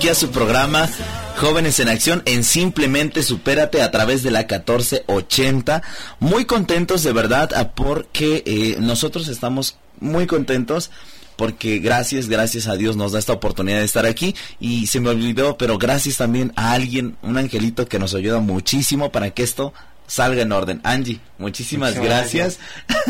a 0.10 0.16
su 0.16 0.32
programa 0.32 0.90
Jóvenes 1.38 1.80
en 1.80 1.88
Acción 1.88 2.24
en 2.26 2.44
Simplemente 2.44 3.22
Supérate 3.22 3.84
a 3.84 3.92
través 3.92 4.24
de 4.24 4.32
la 4.32 4.40
1480. 4.40 5.84
Muy 6.20 6.46
contentos 6.46 7.04
de 7.04 7.14
verdad 7.14 7.72
porque 7.76 8.42
eh, 8.46 8.78
nosotros 8.80 9.28
estamos 9.28 9.78
muy 10.00 10.26
contentos 10.26 10.90
porque 11.36 11.78
gracias, 11.80 12.30
gracias 12.30 12.68
a 12.68 12.76
Dios 12.76 12.96
nos 12.98 13.12
da 13.12 13.20
esta 13.20 13.34
oportunidad 13.34 13.80
de 13.80 13.86
estar 13.86 14.06
aquí 14.08 14.36
y 14.60 14.88
se 14.88 15.00
me 15.00 15.10
olvidó, 15.10 15.58
pero 15.58 15.78
gracias 15.78 16.18
también 16.18 16.52
a 16.56 16.74
alguien, 16.74 17.16
un 17.22 17.38
angelito 17.38 17.88
que 17.88 18.00
nos 18.00 18.16
ayuda 18.16 18.40
muchísimo 18.40 19.12
para 19.12 19.32
que 19.32 19.44
esto 19.44 19.74
salga 20.12 20.42
en 20.42 20.52
orden. 20.52 20.82
Angie, 20.84 21.22
muchísimas 21.38 21.96
gracias, 21.96 22.60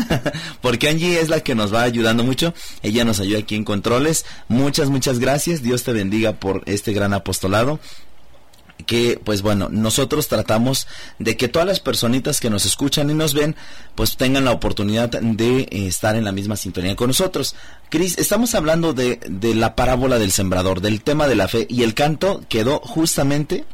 porque 0.60 0.88
Angie 0.88 1.20
es 1.20 1.28
la 1.28 1.40
que 1.40 1.56
nos 1.56 1.74
va 1.74 1.82
ayudando 1.82 2.22
mucho. 2.22 2.54
Ella 2.80 3.04
nos 3.04 3.18
ayuda 3.18 3.40
aquí 3.40 3.56
en 3.56 3.64
controles. 3.64 4.24
Muchas, 4.46 4.88
muchas 4.88 5.18
gracias. 5.18 5.62
Dios 5.62 5.82
te 5.82 5.92
bendiga 5.92 6.34
por 6.34 6.62
este 6.66 6.92
gran 6.92 7.12
apostolado 7.12 7.80
que 8.86 9.20
pues 9.22 9.42
bueno, 9.42 9.68
nosotros 9.70 10.26
tratamos 10.26 10.88
de 11.20 11.36
que 11.36 11.46
todas 11.46 11.68
las 11.68 11.78
personitas 11.78 12.40
que 12.40 12.50
nos 12.50 12.66
escuchan 12.66 13.10
y 13.10 13.14
nos 13.14 13.32
ven 13.32 13.54
pues 13.94 14.16
tengan 14.16 14.44
la 14.44 14.50
oportunidad 14.50 15.08
de 15.08 15.60
eh, 15.60 15.86
estar 15.86 16.16
en 16.16 16.24
la 16.24 16.32
misma 16.32 16.56
sintonía 16.56 16.96
con 16.96 17.08
nosotros. 17.08 17.54
Cris, 17.90 18.18
estamos 18.18 18.54
hablando 18.56 18.92
de, 18.92 19.20
de 19.28 19.54
la 19.54 19.76
parábola 19.76 20.18
del 20.18 20.32
sembrador, 20.32 20.80
del 20.80 21.02
tema 21.02 21.28
de 21.28 21.36
la 21.36 21.48
fe 21.48 21.66
y 21.68 21.82
el 21.82 21.94
canto 21.94 22.42
quedó 22.48 22.80
justamente 22.80 23.64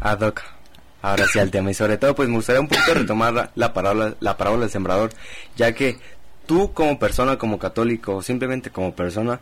ad 0.00 0.20
hoc 0.20 0.59
ahora 1.02 1.26
sí 1.26 1.38
al 1.38 1.50
tema. 1.50 1.70
Y 1.70 1.74
sobre 1.74 1.98
todo, 1.98 2.14
pues 2.14 2.28
me 2.28 2.36
gustaría 2.36 2.60
un 2.60 2.68
poquito 2.68 2.94
retomar 2.94 3.50
la, 3.54 3.72
parábola, 3.72 4.14
la 4.20 4.36
parábola 4.36 4.62
del 4.62 4.70
sembrador, 4.70 5.10
ya 5.56 5.72
que 5.72 5.98
tú 6.46 6.72
como 6.72 6.98
persona, 6.98 7.38
como 7.38 7.58
católico, 7.58 8.22
simplemente 8.22 8.70
como 8.70 8.94
persona, 8.94 9.40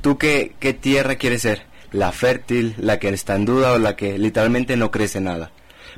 ¿tú 0.00 0.18
qué, 0.18 0.54
qué 0.58 0.72
tierra 0.72 1.16
quieres 1.16 1.42
ser? 1.42 1.66
¿La 1.92 2.12
fértil, 2.12 2.74
la 2.78 2.98
que 2.98 3.08
está 3.08 3.36
en 3.36 3.44
duda 3.44 3.72
o 3.72 3.78
la 3.78 3.96
que 3.96 4.18
literalmente 4.18 4.76
no 4.76 4.90
crece 4.90 5.20
nada? 5.20 5.50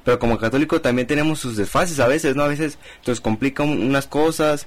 Pero 0.04 0.18
como 0.18 0.38
católico 0.38 0.80
también 0.80 1.06
tenemos 1.08 1.40
sus 1.40 1.56
desfases 1.56 2.00
a 2.00 2.06
veces, 2.06 2.36
¿no? 2.36 2.44
A 2.44 2.48
veces 2.48 2.78
nos 3.06 3.20
complican 3.20 3.68
unas 3.68 4.06
cosas, 4.06 4.66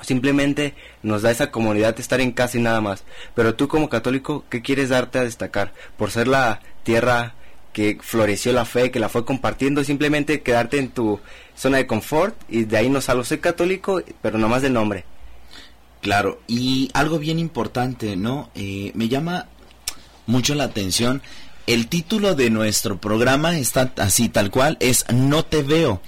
simplemente 0.00 0.74
nos 1.02 1.22
da 1.22 1.30
esa 1.30 1.50
comodidad 1.50 1.94
de 1.94 2.02
estar 2.02 2.20
en 2.20 2.32
casa 2.32 2.58
y 2.58 2.62
nada 2.62 2.80
más. 2.80 3.04
Pero 3.34 3.54
tú 3.54 3.68
como 3.68 3.88
católico, 3.88 4.44
¿qué 4.48 4.62
quieres 4.62 4.88
darte 4.88 5.18
a 5.18 5.24
destacar? 5.24 5.72
Por 5.96 6.10
ser 6.10 6.26
la 6.26 6.60
tierra 6.82 7.34
que 7.72 7.98
floreció 8.00 8.52
la 8.52 8.64
fe, 8.64 8.90
que 8.90 9.00
la 9.00 9.08
fue 9.08 9.24
compartiendo, 9.24 9.82
simplemente 9.84 10.42
quedarte 10.42 10.78
en 10.78 10.90
tu 10.90 11.20
zona 11.56 11.78
de 11.78 11.86
confort 11.86 12.36
y 12.48 12.64
de 12.64 12.76
ahí 12.76 12.88
no 12.88 13.00
salgo. 13.00 13.24
Soy 13.24 13.38
católico, 13.38 14.02
pero 14.20 14.38
nomás 14.38 14.62
de 14.62 14.70
nombre. 14.70 15.04
Claro, 16.00 16.40
y 16.48 16.90
algo 16.94 17.18
bien 17.18 17.38
importante, 17.38 18.16
¿no? 18.16 18.50
Eh, 18.54 18.90
me 18.94 19.08
llama 19.08 19.46
mucho 20.26 20.54
la 20.54 20.64
atención. 20.64 21.22
El 21.66 21.86
título 21.88 22.34
de 22.34 22.50
nuestro 22.50 23.00
programa 23.00 23.56
está 23.56 23.92
así, 23.98 24.28
tal 24.28 24.50
cual, 24.50 24.76
es 24.80 25.06
No 25.12 25.44
te 25.44 25.62
veo. 25.62 26.02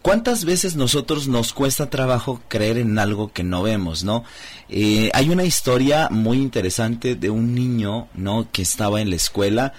¿Cuántas 0.00 0.44
veces 0.44 0.76
nosotros 0.76 1.26
nos 1.26 1.52
cuesta 1.52 1.90
trabajo 1.90 2.40
creer 2.46 2.78
en 2.78 2.96
algo 3.00 3.32
que 3.32 3.42
no 3.42 3.64
vemos, 3.64 4.04
no? 4.04 4.22
Eh, 4.68 5.10
hay 5.12 5.30
una 5.30 5.42
historia 5.42 6.08
muy 6.12 6.38
interesante 6.38 7.16
de 7.16 7.28
un 7.28 7.56
niño, 7.56 8.06
¿no? 8.14 8.46
Que 8.52 8.62
estaba 8.62 9.00
en 9.00 9.10
la 9.10 9.16
escuela 9.16 9.72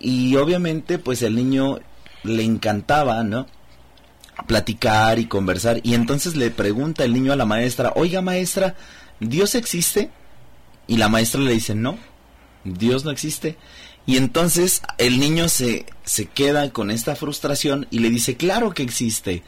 Y 0.00 0.36
obviamente, 0.36 0.98
pues 0.98 1.22
el 1.22 1.34
niño 1.34 1.78
le 2.22 2.42
encantaba, 2.42 3.22
¿no? 3.22 3.46
Platicar 4.46 5.18
y 5.18 5.26
conversar. 5.26 5.80
Y 5.82 5.94
entonces 5.94 6.36
le 6.36 6.50
pregunta 6.50 7.04
el 7.04 7.12
niño 7.12 7.32
a 7.32 7.36
la 7.36 7.46
maestra, 7.46 7.92
oiga 7.96 8.20
maestra, 8.20 8.74
¿Dios 9.20 9.54
existe? 9.54 10.10
Y 10.86 10.98
la 10.98 11.08
maestra 11.08 11.40
le 11.40 11.52
dice, 11.52 11.74
no, 11.74 11.98
Dios 12.64 13.04
no 13.04 13.10
existe. 13.10 13.56
Y 14.04 14.16
entonces 14.18 14.82
el 14.98 15.18
niño 15.18 15.48
se, 15.48 15.86
se 16.04 16.26
queda 16.26 16.70
con 16.70 16.90
esta 16.90 17.16
frustración 17.16 17.86
y 17.90 18.00
le 18.00 18.10
dice, 18.10 18.36
claro 18.36 18.72
que 18.72 18.82
existe. 18.82 19.42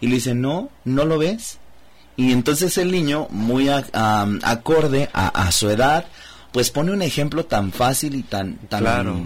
Y 0.00 0.08
le 0.08 0.16
dice, 0.16 0.34
no, 0.34 0.70
no 0.84 1.04
lo 1.04 1.18
ves. 1.18 1.58
Y 2.16 2.32
entonces 2.32 2.76
el 2.78 2.90
niño, 2.90 3.28
muy 3.30 3.68
acorde 3.68 5.08
a, 5.12 5.52
su 5.52 5.70
edad, 5.70 6.06
pues 6.52 6.70
pone 6.70 6.92
un 6.92 7.02
ejemplo 7.02 7.46
tan 7.46 7.72
fácil 7.72 8.16
y 8.16 8.22
tan, 8.22 8.56
tan, 8.68 8.80
claro, 8.80 9.24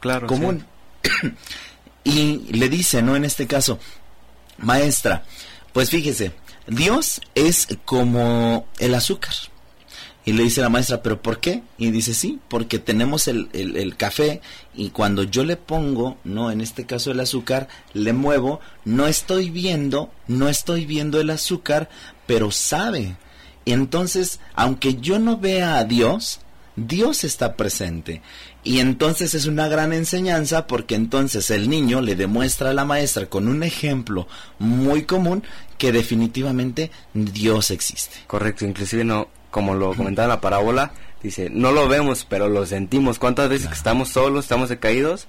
claro, 0.00 0.26
común. 0.26 0.64
y 2.04 2.52
le 2.52 2.68
dice, 2.68 3.02
¿no? 3.02 3.16
En 3.16 3.24
este 3.24 3.46
caso, 3.46 3.78
maestra, 4.58 5.24
pues 5.72 5.90
fíjese, 5.90 6.32
Dios 6.66 7.20
es 7.34 7.68
como 7.84 8.66
el 8.78 8.94
azúcar. 8.94 9.34
Y 10.24 10.32
le 10.32 10.42
dice 10.42 10.60
la 10.60 10.68
maestra, 10.68 11.02
¿pero 11.02 11.22
por 11.22 11.40
qué? 11.40 11.62
Y 11.78 11.90
dice, 11.90 12.12
sí, 12.12 12.38
porque 12.48 12.78
tenemos 12.78 13.28
el, 13.28 13.48
el, 13.54 13.96
café 13.96 14.42
y 14.74 14.90
cuando 14.90 15.22
yo 15.22 15.42
le 15.42 15.56
pongo, 15.56 16.18
no, 16.22 16.50
en 16.50 16.60
este 16.60 16.84
caso 16.84 17.10
el 17.10 17.20
azúcar, 17.20 17.68
le 17.94 18.12
muevo, 18.12 18.60
no 18.84 19.06
estoy 19.06 19.48
viendo, 19.48 20.10
no 20.26 20.50
estoy 20.50 20.84
viendo 20.84 21.18
el 21.18 21.30
azúcar, 21.30 21.88
pero 22.26 22.50
sabe. 22.50 23.16
Y 23.64 23.72
entonces, 23.72 24.38
aunque 24.52 24.96
yo 24.96 25.18
no 25.18 25.38
vea 25.38 25.78
a 25.78 25.84
Dios, 25.84 26.40
Dios 26.86 27.24
está 27.24 27.56
presente. 27.56 28.22
Y 28.62 28.80
entonces 28.80 29.34
es 29.34 29.46
una 29.46 29.68
gran 29.68 29.92
enseñanza 29.92 30.66
porque 30.66 30.94
entonces 30.94 31.50
el 31.50 31.68
niño 31.68 32.00
le 32.00 32.14
demuestra 32.14 32.70
a 32.70 32.74
la 32.74 32.84
maestra 32.84 33.26
con 33.26 33.48
un 33.48 33.62
ejemplo 33.62 34.28
muy 34.58 35.04
común 35.04 35.42
que 35.78 35.92
definitivamente 35.92 36.90
Dios 37.14 37.70
existe. 37.70 38.16
Correcto, 38.26 38.64
inclusive 38.64 39.04
no, 39.04 39.28
como 39.50 39.74
lo 39.74 39.94
comentaba 39.94 40.26
en 40.26 40.30
la 40.30 40.40
parábola, 40.40 40.92
dice, 41.22 41.50
no 41.50 41.72
lo 41.72 41.88
vemos, 41.88 42.26
pero 42.28 42.48
lo 42.48 42.66
sentimos. 42.66 43.18
¿Cuántas 43.18 43.48
veces 43.48 43.68
que 43.68 43.74
estamos 43.74 44.10
solos, 44.10 44.44
estamos 44.44 44.68
decaídos? 44.68 45.26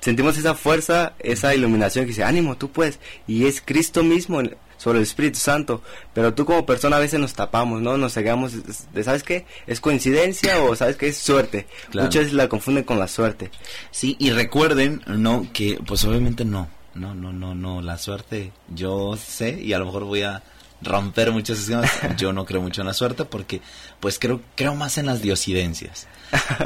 Sentimos 0.00 0.36
esa 0.38 0.54
fuerza, 0.54 1.14
esa 1.18 1.54
iluminación 1.54 2.04
que 2.04 2.10
dice, 2.10 2.24
ánimo, 2.24 2.56
tú 2.56 2.70
puedes. 2.70 2.98
Y 3.26 3.46
es 3.46 3.60
Cristo 3.60 4.02
mismo 4.02 4.40
sobre 4.80 4.98
el 4.98 5.02
Espíritu 5.02 5.38
Santo. 5.38 5.82
Pero 6.14 6.32
tú 6.32 6.46
como 6.46 6.64
persona 6.64 6.96
a 6.96 7.00
veces 7.00 7.20
nos 7.20 7.34
tapamos, 7.34 7.82
¿no? 7.82 7.98
Nos 7.98 8.14
cegamos 8.14 8.54
de, 8.94 9.04
¿sabes 9.04 9.22
qué? 9.22 9.44
¿Es 9.66 9.78
coincidencia 9.78 10.62
o 10.62 10.74
sabes 10.74 10.96
qué? 10.96 11.08
Es 11.08 11.18
suerte. 11.18 11.66
Muchas 11.92 12.22
veces 12.22 12.32
la 12.32 12.48
confunden 12.48 12.84
con 12.84 12.98
la 12.98 13.06
suerte. 13.06 13.50
Sí, 13.90 14.16
y 14.18 14.30
recuerden, 14.30 15.02
¿no? 15.06 15.46
Que 15.52 15.78
pues 15.86 16.02
obviamente 16.04 16.46
no. 16.46 16.68
No, 16.94 17.14
no, 17.14 17.30
no, 17.30 17.54
no. 17.54 17.82
La 17.82 17.98
suerte 17.98 18.52
yo 18.74 19.18
sé 19.18 19.60
y 19.62 19.74
a 19.74 19.78
lo 19.78 19.84
mejor 19.84 20.04
voy 20.04 20.22
a 20.22 20.42
romper 20.80 21.30
muchos 21.30 21.60
esquemas. 21.60 21.90
Yo 22.16 22.32
no 22.32 22.46
creo 22.46 22.62
mucho 22.62 22.80
en 22.80 22.86
la 22.86 22.94
suerte 22.94 23.26
porque 23.26 23.60
pues 24.00 24.18
creo 24.18 24.40
creo 24.54 24.74
más 24.74 24.96
en 24.96 25.04
las 25.04 25.20
diosidencias. 25.20 26.08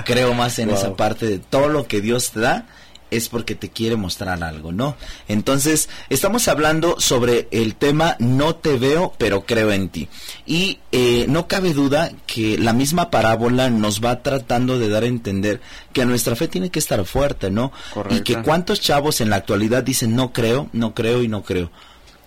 Creo 0.05 0.35
más 0.35 0.61
en 0.61 0.70
esa 0.70 0.94
parte 0.94 1.27
de 1.27 1.40
todo 1.40 1.68
lo 1.68 1.88
que 1.88 2.00
Dios 2.00 2.31
te 2.31 2.40
da 2.40 2.66
es 3.11 3.29
porque 3.29 3.55
te 3.55 3.71
quiere 3.71 3.97
mostrar 3.97 4.43
algo, 4.43 4.73
¿no? 4.73 4.97
Entonces, 5.29 5.88
estamos 6.09 6.49
hablando 6.49 6.97
sobre 6.99 7.49
el 7.51 7.75
tema 7.77 8.17
no 8.19 8.57
te 8.57 8.77
veo, 8.77 9.14
pero 9.19 9.45
creo 9.47 9.73
en 9.73 9.88
ti. 9.88 10.09
Y 10.47 10.81
eh, 10.93 11.27
no 11.29 11.47
cabe 11.47 11.73
duda 11.73 12.11
que 12.27 12.59
la 12.59 12.73
misma 12.73 13.11
parábola 13.11 13.71
nos 13.71 14.05
va 14.05 14.23
tratando 14.23 14.79
de 14.79 14.88
dar 14.88 15.05
a 15.05 15.07
entender 15.07 15.61
que 15.93 16.05
nuestra 16.05 16.37
fe 16.37 16.49
tiene 16.49 16.71
que 16.71 16.79
estar 16.79 17.05
fuerte, 17.05 17.51
¿no? 17.51 17.73
Y 18.11 18.21
que 18.21 18.43
cuántos 18.43 18.81
chavos 18.81 19.21
en 19.21 19.31
la 19.31 19.37
actualidad 19.37 19.83
dicen 19.83 20.17
no 20.17 20.33
creo, 20.33 20.69
no 20.73 20.95
creo 20.95 21.23
y 21.23 21.29
no 21.29 21.43
creo. 21.43 21.71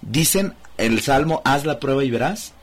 Dicen 0.02 0.54
el 0.78 1.02
Salmo, 1.02 1.42
haz 1.44 1.66
la 1.66 1.80
prueba 1.80 2.04
y 2.04 2.12
verás 2.12 2.54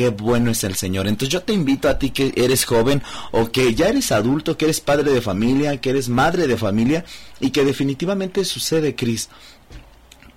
qué 0.00 0.08
bueno 0.08 0.50
es 0.50 0.64
el 0.64 0.76
Señor. 0.76 1.06
Entonces 1.06 1.30
yo 1.30 1.42
te 1.42 1.52
invito 1.52 1.86
a 1.86 1.98
ti 1.98 2.08
que 2.08 2.32
eres 2.34 2.64
joven 2.64 3.02
o 3.32 3.52
que 3.52 3.74
ya 3.74 3.90
eres 3.90 4.12
adulto, 4.12 4.56
que 4.56 4.64
eres 4.64 4.80
padre 4.80 5.12
de 5.12 5.20
familia, 5.20 5.78
que 5.78 5.90
eres 5.90 6.08
madre 6.08 6.46
de 6.46 6.56
familia 6.56 7.04
y 7.38 7.50
que 7.50 7.66
definitivamente 7.66 8.46
sucede, 8.46 8.94
Cris. 8.94 9.28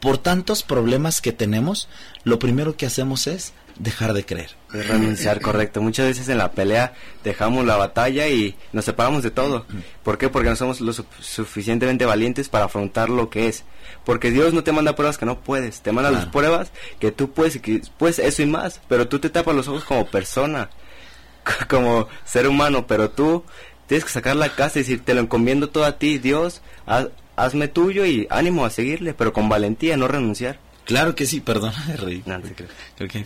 Por 0.02 0.17
tantos 0.17 0.63
problemas 0.63 1.21
que 1.21 1.32
tenemos, 1.32 1.88
lo 2.26 2.39
primero 2.39 2.76
que 2.76 2.86
hacemos 2.86 3.26
es 3.26 3.54
dejar 3.77 4.13
de 4.13 4.25
creer. 4.25 4.51
Renunciar, 4.69 5.41
correcto. 5.41 5.81
Muchas 5.81 6.07
veces 6.07 6.29
en 6.29 6.38
la 6.38 6.51
pelea 6.51 6.93
dejamos 7.23 7.65
la 7.65 7.75
batalla 7.75 8.27
y 8.27 8.55
nos 8.71 8.86
separamos 8.86 9.23
de 9.23 9.31
todo. 9.31 9.65
¿Por 10.03 10.17
qué? 10.17 10.29
Porque 10.29 10.49
no 10.49 10.55
somos 10.55 10.81
lo 10.81 10.93
suficientemente 10.93 12.05
valientes 12.05 12.49
para 12.49 12.65
afrontar 12.65 13.09
lo 13.09 13.29
que 13.29 13.47
es. 13.47 13.63
Porque 14.05 14.31
Dios 14.31 14.53
no 14.53 14.63
te 14.63 14.71
manda 14.71 14.95
pruebas 14.95 15.17
que 15.17 15.25
no 15.25 15.39
puedes, 15.39 15.81
te 15.81 15.91
manda 15.91 16.12
las 16.12 16.25
pruebas 16.25 16.71
que 16.99 17.12
tú 17.12 17.31
puedes 17.31 17.55
y 17.55 17.59
que 17.59 17.81
puedes 17.97 18.19
eso 18.19 18.41
y 18.41 18.45
más, 18.45 18.81
pero 18.88 19.07
tú 19.07 19.19
te 19.19 19.29
tapas 19.29 19.55
los 19.55 19.67
ojos 19.67 19.86
como 19.86 20.05
persona, 20.07 20.69
como 21.69 22.07
ser 22.25 22.47
humano, 22.47 22.86
pero 22.88 23.12
tú 23.12 23.43
tienes 23.88 24.03
que 24.05 24.12
sacar 24.12 24.36
la 24.36 24.55
casa 24.55 24.79
y 24.79 24.81
decir, 24.81 25.03
te 25.05 25.13
lo 25.13 25.21
encomiendo 25.21 25.69
todo 25.69 25.86
a 25.86 25.97
ti, 25.97 26.17
Dios, 26.17 26.62
hazme 27.36 27.67
tuyo 27.67 28.05
y 28.05 28.27
ánimo 28.29 28.65
a 28.65 28.69
seguirle, 28.69 29.13
pero 29.13 29.33
con 29.33 29.49
valentía, 29.49 29.97
no 29.97 30.07
renunciar. 30.07 30.59
Claro 30.86 31.15
que 31.15 31.26
sí, 31.26 31.39
perdona 31.39 31.96
Rey. 31.98 32.22
Creo 32.22 33.10
que 33.10 33.17
hay 33.17 33.24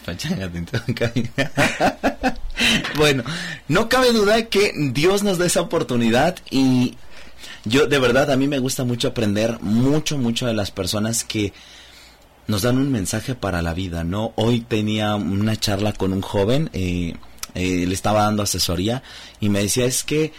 Bueno, 2.98 3.24
no 3.68 3.88
cabe 3.90 4.12
duda 4.12 4.46
que 4.46 4.74
Dios 4.76 5.24
nos 5.24 5.38
da 5.38 5.46
esa 5.46 5.62
oportunidad 5.62 6.38
y 6.50 6.96
yo 7.66 7.88
de 7.88 8.00
verdad 8.00 8.32
a 8.32 8.38
mí 8.38 8.48
me 8.48 8.60
gusta 8.60 8.84
mucho 8.84 9.10
aprender 9.10 9.60
mucho, 9.62 10.18
mucho 10.18 10.48
de 10.48 10.54
las 10.54 10.72
personas 10.72 11.24
que 11.24 11.54
nos 12.48 12.62
dan 12.62 12.78
un 12.78 12.92
mensaje 12.92 13.36
para 13.36 13.62
la 13.62 13.74
vida, 13.74 14.04
¿no? 14.04 14.34
Hoy 14.36 14.62
tenía 14.62 15.16
una 15.16 15.56
charla 15.58 15.94
con 15.94 16.14
un 16.14 16.22
joven, 16.22 16.70
eh, 16.74 17.14
eh, 17.56 17.86
le 17.86 17.94
estaba 17.94 18.24
dando 18.24 18.44
asesoría 18.44 19.04
y 19.40 19.50
me 19.50 19.62
decía 19.62 19.86
es 19.86 20.04
que, 20.04 20.32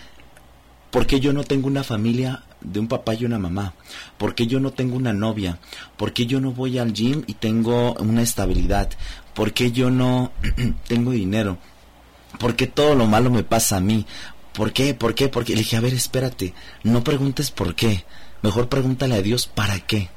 ¿por 0.91 1.07
qué 1.07 1.21
yo 1.21 1.33
no 1.33 1.45
tengo 1.45 1.67
una 1.67 1.85
familia 1.85 2.45
de 2.61 2.81
un 2.81 2.89
papá 2.89 3.15
y 3.15 3.25
una 3.25 3.39
mamá? 3.39 3.75
¿Por 4.17 4.35
qué 4.35 4.47
yo 4.47 4.61
no 4.61 4.73
tengo 4.73 4.97
una 4.97 5.13
novia? 5.13 5.59
¿Por 5.97 6.13
qué 6.13 6.27
yo 6.27 6.41
no 6.41 6.53
voy 6.53 6.79
al 6.79 6.93
gym 6.93 7.23
y 7.27 7.35
tengo 7.35 7.95
una 7.95 8.23
estabilidad? 8.23 8.91
¿Por 9.35 9.53
qué 9.53 9.73
yo 9.73 9.91
no 9.91 10.33
tengo 10.89 11.13
dinero? 11.13 11.59
¿Por 12.39 12.57
qué 12.57 12.67
todo 12.67 12.95
lo 12.95 13.07
malo 13.07 13.31
me 13.31 13.43
pasa 13.43 13.77
a 13.77 13.81
mí? 13.81 14.07
¿Por 14.53 14.73
qué? 14.73 14.95
¿Por 14.95 15.15
qué? 15.15 15.29
Porque 15.29 15.53
le 15.53 15.61
dije, 15.61 15.77
a 15.77 15.81
ver, 15.81 15.95
espérate, 15.95 16.55
no 16.83 17.05
preguntes 17.05 17.51
por 17.51 17.75
qué. 17.75 18.05
Mejor 18.43 18.69
pregúntale 18.69 19.15
a 19.15 19.23
Dios 19.23 19.47
para 19.47 19.81
qué. 19.81 20.11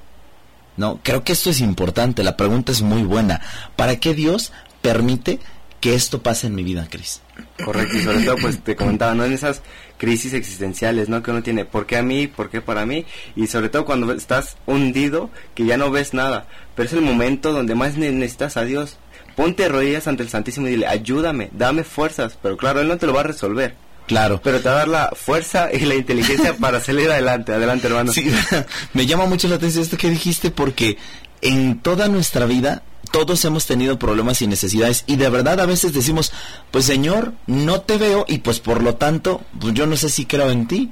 No, 0.77 0.99
creo 1.03 1.23
que 1.23 1.33
esto 1.33 1.49
es 1.49 1.59
importante, 1.59 2.23
la 2.23 2.37
pregunta 2.37 2.71
es 2.71 2.81
muy 2.81 3.03
buena. 3.03 3.41
¿Para 3.75 3.97
qué 3.97 4.13
Dios 4.13 4.51
permite 4.81 5.39
que 5.79 5.95
esto 5.95 6.23
pase 6.23 6.47
en 6.47 6.55
mi 6.55 6.63
vida, 6.63 6.87
Cris? 6.89 7.21
Correcto, 7.63 7.97
y 7.97 8.01
sobre 8.01 8.23
todo, 8.23 8.35
pues 8.37 8.63
te 8.63 8.75
comentaba, 8.75 9.13
¿no? 9.13 9.25
En 9.25 9.33
esas 9.33 9.61
crisis 10.01 10.33
existenciales, 10.33 11.09
¿no? 11.09 11.21
Que 11.21 11.29
uno 11.29 11.43
tiene, 11.43 11.63
¿por 11.63 11.85
qué 11.85 11.95
a 11.95 12.01
mí? 12.01 12.25
¿Por 12.25 12.49
qué 12.49 12.59
para 12.59 12.87
mí? 12.87 13.05
Y 13.35 13.45
sobre 13.45 13.69
todo 13.69 13.85
cuando 13.85 14.11
estás 14.13 14.57
hundido, 14.65 15.29
que 15.53 15.63
ya 15.63 15.77
no 15.77 15.91
ves 15.91 16.15
nada. 16.15 16.47
Pero 16.75 16.87
es 16.87 16.93
el 16.93 17.01
momento 17.01 17.53
donde 17.53 17.75
más 17.75 17.97
necesitas 17.97 18.57
a 18.57 18.63
Dios. 18.63 18.97
Ponte 19.35 19.69
rodillas 19.69 20.07
ante 20.07 20.23
el 20.23 20.29
Santísimo 20.29 20.65
y 20.65 20.71
dile, 20.71 20.87
ayúdame, 20.87 21.51
dame 21.51 21.83
fuerzas. 21.83 22.35
Pero 22.41 22.57
claro, 22.57 22.81
Él 22.81 22.87
no 22.87 22.97
te 22.97 23.05
lo 23.05 23.13
va 23.13 23.19
a 23.19 23.25
resolver. 23.25 23.75
Claro. 24.07 24.41
Pero 24.43 24.59
te 24.59 24.69
va 24.69 24.73
a 24.73 24.77
dar 24.79 24.87
la 24.87 25.11
fuerza 25.15 25.69
y 25.71 25.81
la 25.81 25.93
inteligencia 25.93 26.57
para 26.57 26.79
salir 26.79 27.11
adelante. 27.11 27.53
Adelante, 27.53 27.85
hermano. 27.85 28.11
Sí, 28.11 28.27
me 28.93 29.05
llama 29.05 29.27
mucho 29.27 29.47
la 29.49 29.57
atención 29.57 29.83
esto 29.83 29.97
que 29.97 30.09
dijiste 30.09 30.49
porque 30.49 30.97
en 31.41 31.77
toda 31.77 32.07
nuestra 32.07 32.47
vida 32.47 32.81
todos 33.11 33.43
hemos 33.45 33.65
tenido 33.65 33.99
problemas 33.99 34.41
y 34.41 34.47
necesidades 34.47 35.03
y 35.05 35.17
de 35.17 35.29
verdad 35.29 35.59
a 35.59 35.65
veces 35.65 35.93
decimos, 35.93 36.31
pues 36.71 36.85
Señor, 36.85 37.33
no 37.45 37.81
te 37.81 37.97
veo 37.97 38.25
y 38.27 38.39
pues 38.39 38.59
por 38.59 38.81
lo 38.81 38.95
tanto, 38.95 39.41
pues 39.59 39.73
yo 39.73 39.85
no 39.85 39.97
sé 39.97 40.09
si 40.09 40.25
creo 40.25 40.49
en 40.49 40.67
ti, 40.67 40.91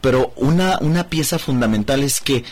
pero 0.00 0.32
una, 0.36 0.78
una 0.80 1.08
pieza 1.08 1.38
fundamental 1.38 2.02
es 2.02 2.20
que 2.20 2.44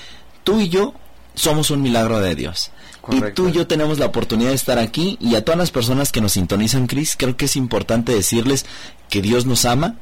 tú 0.45 0.61
y 0.61 0.69
yo 0.69 0.95
somos 1.35 1.71
un 1.71 1.83
milagro 1.83 2.21
de 2.21 2.35
Dios. 2.35 2.73
Y 3.09 3.21
tú 3.35 3.49
y 3.49 3.53
yo 3.53 3.69
tenemos 3.69 3.99
la 3.99 4.07
oportunidad 4.07 4.51
de 4.51 4.57
estar 4.57 4.81
aquí 4.81 5.17
y 5.21 5.37
a 5.37 5.45
todas 5.45 5.59
las 5.59 5.71
personas 5.71 6.11
que 6.11 6.21
nos 6.21 6.33
sintonizan, 6.33 6.89
Cris, 6.89 7.15
creo 7.17 7.37
que 7.37 7.45
es 7.45 7.55
importante 7.55 8.13
decirles 8.13 8.67
que 9.09 9.23
Dios 9.23 9.47
nos 9.47 9.65
ama, 9.65 9.95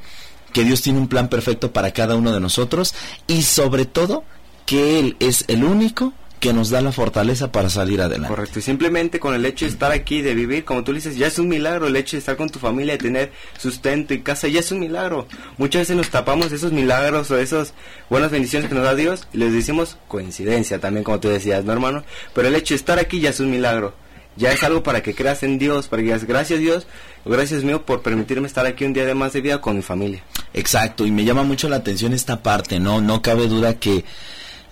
que 0.55 0.65
Dios 0.65 0.81
tiene 0.81 1.01
un 1.01 1.09
plan 1.09 1.29
perfecto 1.29 1.71
para 1.73 1.93
cada 1.93 2.15
uno 2.15 2.33
de 2.33 2.41
nosotros 2.41 2.95
y 3.27 3.43
sobre 3.43 3.85
todo 3.85 4.25
que 4.65 4.99
Él 4.99 5.17
es 5.21 5.45
el 5.49 5.65
único 5.65 6.15
que 6.45 6.53
nos 6.53 6.69
da 6.69 6.83
la 6.83 6.93
fortaleza 6.93 7.51
para 7.51 7.71
salir 7.71 8.03
adelante. 8.03 8.29
Correcto, 8.29 8.59
y 8.59 8.63
simplemente 8.63 9.19
con 9.19 9.35
el 9.35 9.47
hecho 9.47 9.65
de 9.65 9.71
estar 9.71 9.93
aquí, 9.93 10.21
de 10.21 10.35
vivir, 10.35 10.67
como 10.67 10.85
tú 10.85 10.93
dices, 10.93 11.17
ya 11.17 11.27
es 11.27 11.39
un 11.39 11.49
milagro 11.49 11.87
el 11.87 11.97
hecho 11.97 12.17
de 12.17 12.19
estar 12.19 12.37
con 12.37 12.51
tu 12.51 12.59
familia, 12.59 12.93
de 12.93 12.99
tener 12.99 13.33
sustento 13.59 14.13
y 14.13 14.21
casa, 14.21 14.47
ya 14.49 14.61
es 14.61 14.71
un 14.71 14.81
milagro. 14.81 15.27
Muchas 15.57 15.81
veces 15.81 15.97
nos 15.97 16.11
tapamos 16.11 16.53
esos 16.53 16.71
milagros 16.71 17.31
o 17.31 17.39
esas 17.39 17.73
buenas 18.11 18.31
bendiciones 18.31 18.69
que 18.69 18.75
nos 18.75 18.85
da 18.85 18.95
Dios 18.95 19.27
y 19.33 19.39
les 19.39 19.55
decimos 19.55 19.97
coincidencia 20.07 20.79
también, 20.79 21.03
como 21.03 21.19
tú 21.19 21.31
decías, 21.31 21.65
¿no, 21.65 21.73
hermano? 21.73 22.05
Pero 22.35 22.49
el 22.49 22.55
hecho 22.57 22.75
de 22.75 22.77
estar 22.77 22.99
aquí 22.99 23.21
ya 23.21 23.31
es 23.31 23.41
un 23.41 23.51
milagro. 23.51 23.95
Ya 24.37 24.53
es 24.53 24.63
algo 24.65 24.83
para 24.83 25.03
que 25.03 25.15
creas 25.15 25.45
en 25.45 25.59
Dios, 25.59 25.89
para 25.89 26.03
que 26.03 26.09
digas 26.09 26.25
gracias 26.25 26.61
Dios, 26.61 26.87
gracias 27.25 27.65
mío 27.65 27.87
por 27.87 28.03
permitirme 28.03 28.49
estar 28.49 28.67
aquí 28.67 28.85
un 28.85 28.93
día 28.93 29.07
de 29.07 29.15
más 29.15 29.33
de 29.33 29.41
vida 29.41 29.63
con 29.63 29.77
mi 29.77 29.83
familia. 29.83 30.23
Exacto, 30.53 31.07
y 31.07 31.11
me 31.11 31.25
llama 31.25 31.43
mucho 31.43 31.71
la 31.71 31.77
atención 31.77 32.13
esta 32.13 32.43
parte, 32.43 32.81
¿no? 32.81 33.01
No 33.01 33.23
cabe 33.23 33.47
duda 33.47 33.79
que 33.79 34.05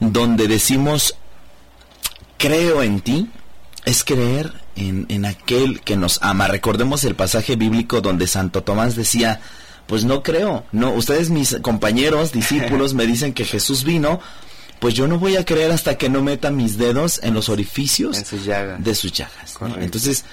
donde 0.00 0.48
decimos 0.48 1.16
creo 2.42 2.82
en 2.82 3.00
ti, 3.00 3.30
es 3.84 4.02
creer 4.02 4.52
en, 4.74 5.06
en 5.08 5.24
aquel 5.26 5.80
que 5.80 5.96
nos 5.96 6.18
ama. 6.22 6.48
Recordemos 6.48 7.04
el 7.04 7.14
pasaje 7.14 7.54
bíblico 7.54 8.00
donde 8.00 8.26
Santo 8.26 8.64
Tomás 8.64 8.96
decía, 8.96 9.40
pues 9.86 10.04
no 10.04 10.24
creo, 10.24 10.64
no, 10.72 10.90
ustedes 10.92 11.30
mis 11.30 11.56
compañeros, 11.62 12.32
discípulos 12.32 12.94
me 12.98 13.06
dicen 13.06 13.32
que 13.32 13.44
Jesús 13.44 13.84
vino, 13.84 14.18
pues 14.80 14.94
yo 14.94 15.06
no 15.06 15.20
voy 15.20 15.36
a 15.36 15.44
creer 15.44 15.70
hasta 15.70 15.96
que 15.96 16.08
no 16.08 16.20
meta 16.20 16.50
mis 16.50 16.78
dedos 16.78 17.20
en 17.22 17.32
los 17.32 17.48
orificios 17.48 18.18
En 18.18 18.24
sus 18.24 18.44
llagas. 18.44 18.82
de 18.82 18.94
sus 18.96 19.12
llagas. 19.12 19.56
Entonces, 19.78 20.24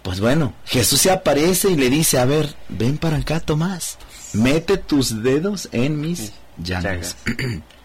pues 0.00 0.20
bueno, 0.20 0.54
Jesús 0.64 1.02
se 1.02 1.10
aparece 1.10 1.68
y 1.70 1.76
le 1.76 1.90
dice, 1.90 2.18
a 2.18 2.24
ver, 2.24 2.54
ven 2.70 2.96
para 2.96 3.18
acá, 3.18 3.40
Tomás, 3.40 3.98
mete 4.32 4.78
tus 4.78 5.22
dedos 5.22 5.68
en 5.72 6.00
mis 6.00 6.32
llagas. 6.56 7.16
Llagas. 7.26 7.62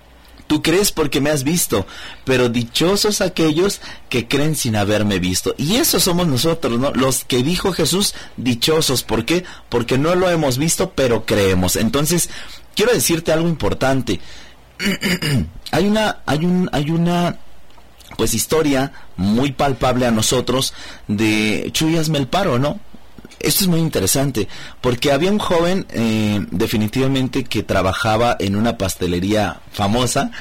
Tú 0.52 0.62
crees 0.62 0.92
porque 0.92 1.22
me 1.22 1.30
has 1.30 1.46
visto, 1.46 1.88
pero 2.26 2.50
dichosos 2.50 3.22
aquellos 3.22 3.80
que 4.10 4.28
creen 4.28 4.58
sin 4.58 4.76
haberme 4.76 5.18
visto. 5.18 5.56
Y 5.58 5.78
esos 5.78 6.04
somos 6.04 6.28
nosotros, 6.28 6.78
¿no? 6.78 6.92
Los 6.92 7.24
que 7.24 7.42
dijo 7.42 7.72
Jesús, 7.72 8.14
dichosos. 8.36 9.02
¿Por 9.04 9.24
qué? 9.24 9.46
Porque 9.70 9.98
no 9.98 10.14
lo 10.14 10.30
hemos 10.30 10.58
visto, 10.58 10.92
pero 10.92 11.26
creemos. 11.26 11.78
Entonces, 11.78 12.30
quiero 12.76 12.92
decirte 12.92 13.32
algo 13.32 13.48
importante. 13.48 14.20
hay 15.72 15.88
una, 15.88 16.18
hay 16.26 16.44
un, 16.44 16.70
hay 16.74 16.92
una, 16.92 17.38
pues 18.18 18.34
historia 18.34 18.92
muy 19.16 19.54
palpable 19.54 20.06
a 20.06 20.12
nosotros 20.12 20.74
de 21.08 21.70
Chuy 21.72 21.96
hazme 21.96 22.18
el 22.18 22.28
paro, 22.28 22.60
¿no? 22.60 22.78
Esto 23.44 23.64
es 23.64 23.68
muy 23.68 23.80
interesante 23.80 24.48
porque 24.82 25.12
había 25.12 25.32
un 25.32 25.40
joven 25.40 25.86
eh, 25.90 26.46
definitivamente 26.52 27.44
que 27.44 27.64
trabajaba 27.64 28.36
en 28.40 28.56
una 28.56 28.78
pastelería 28.78 29.62
famosa 29.72 30.32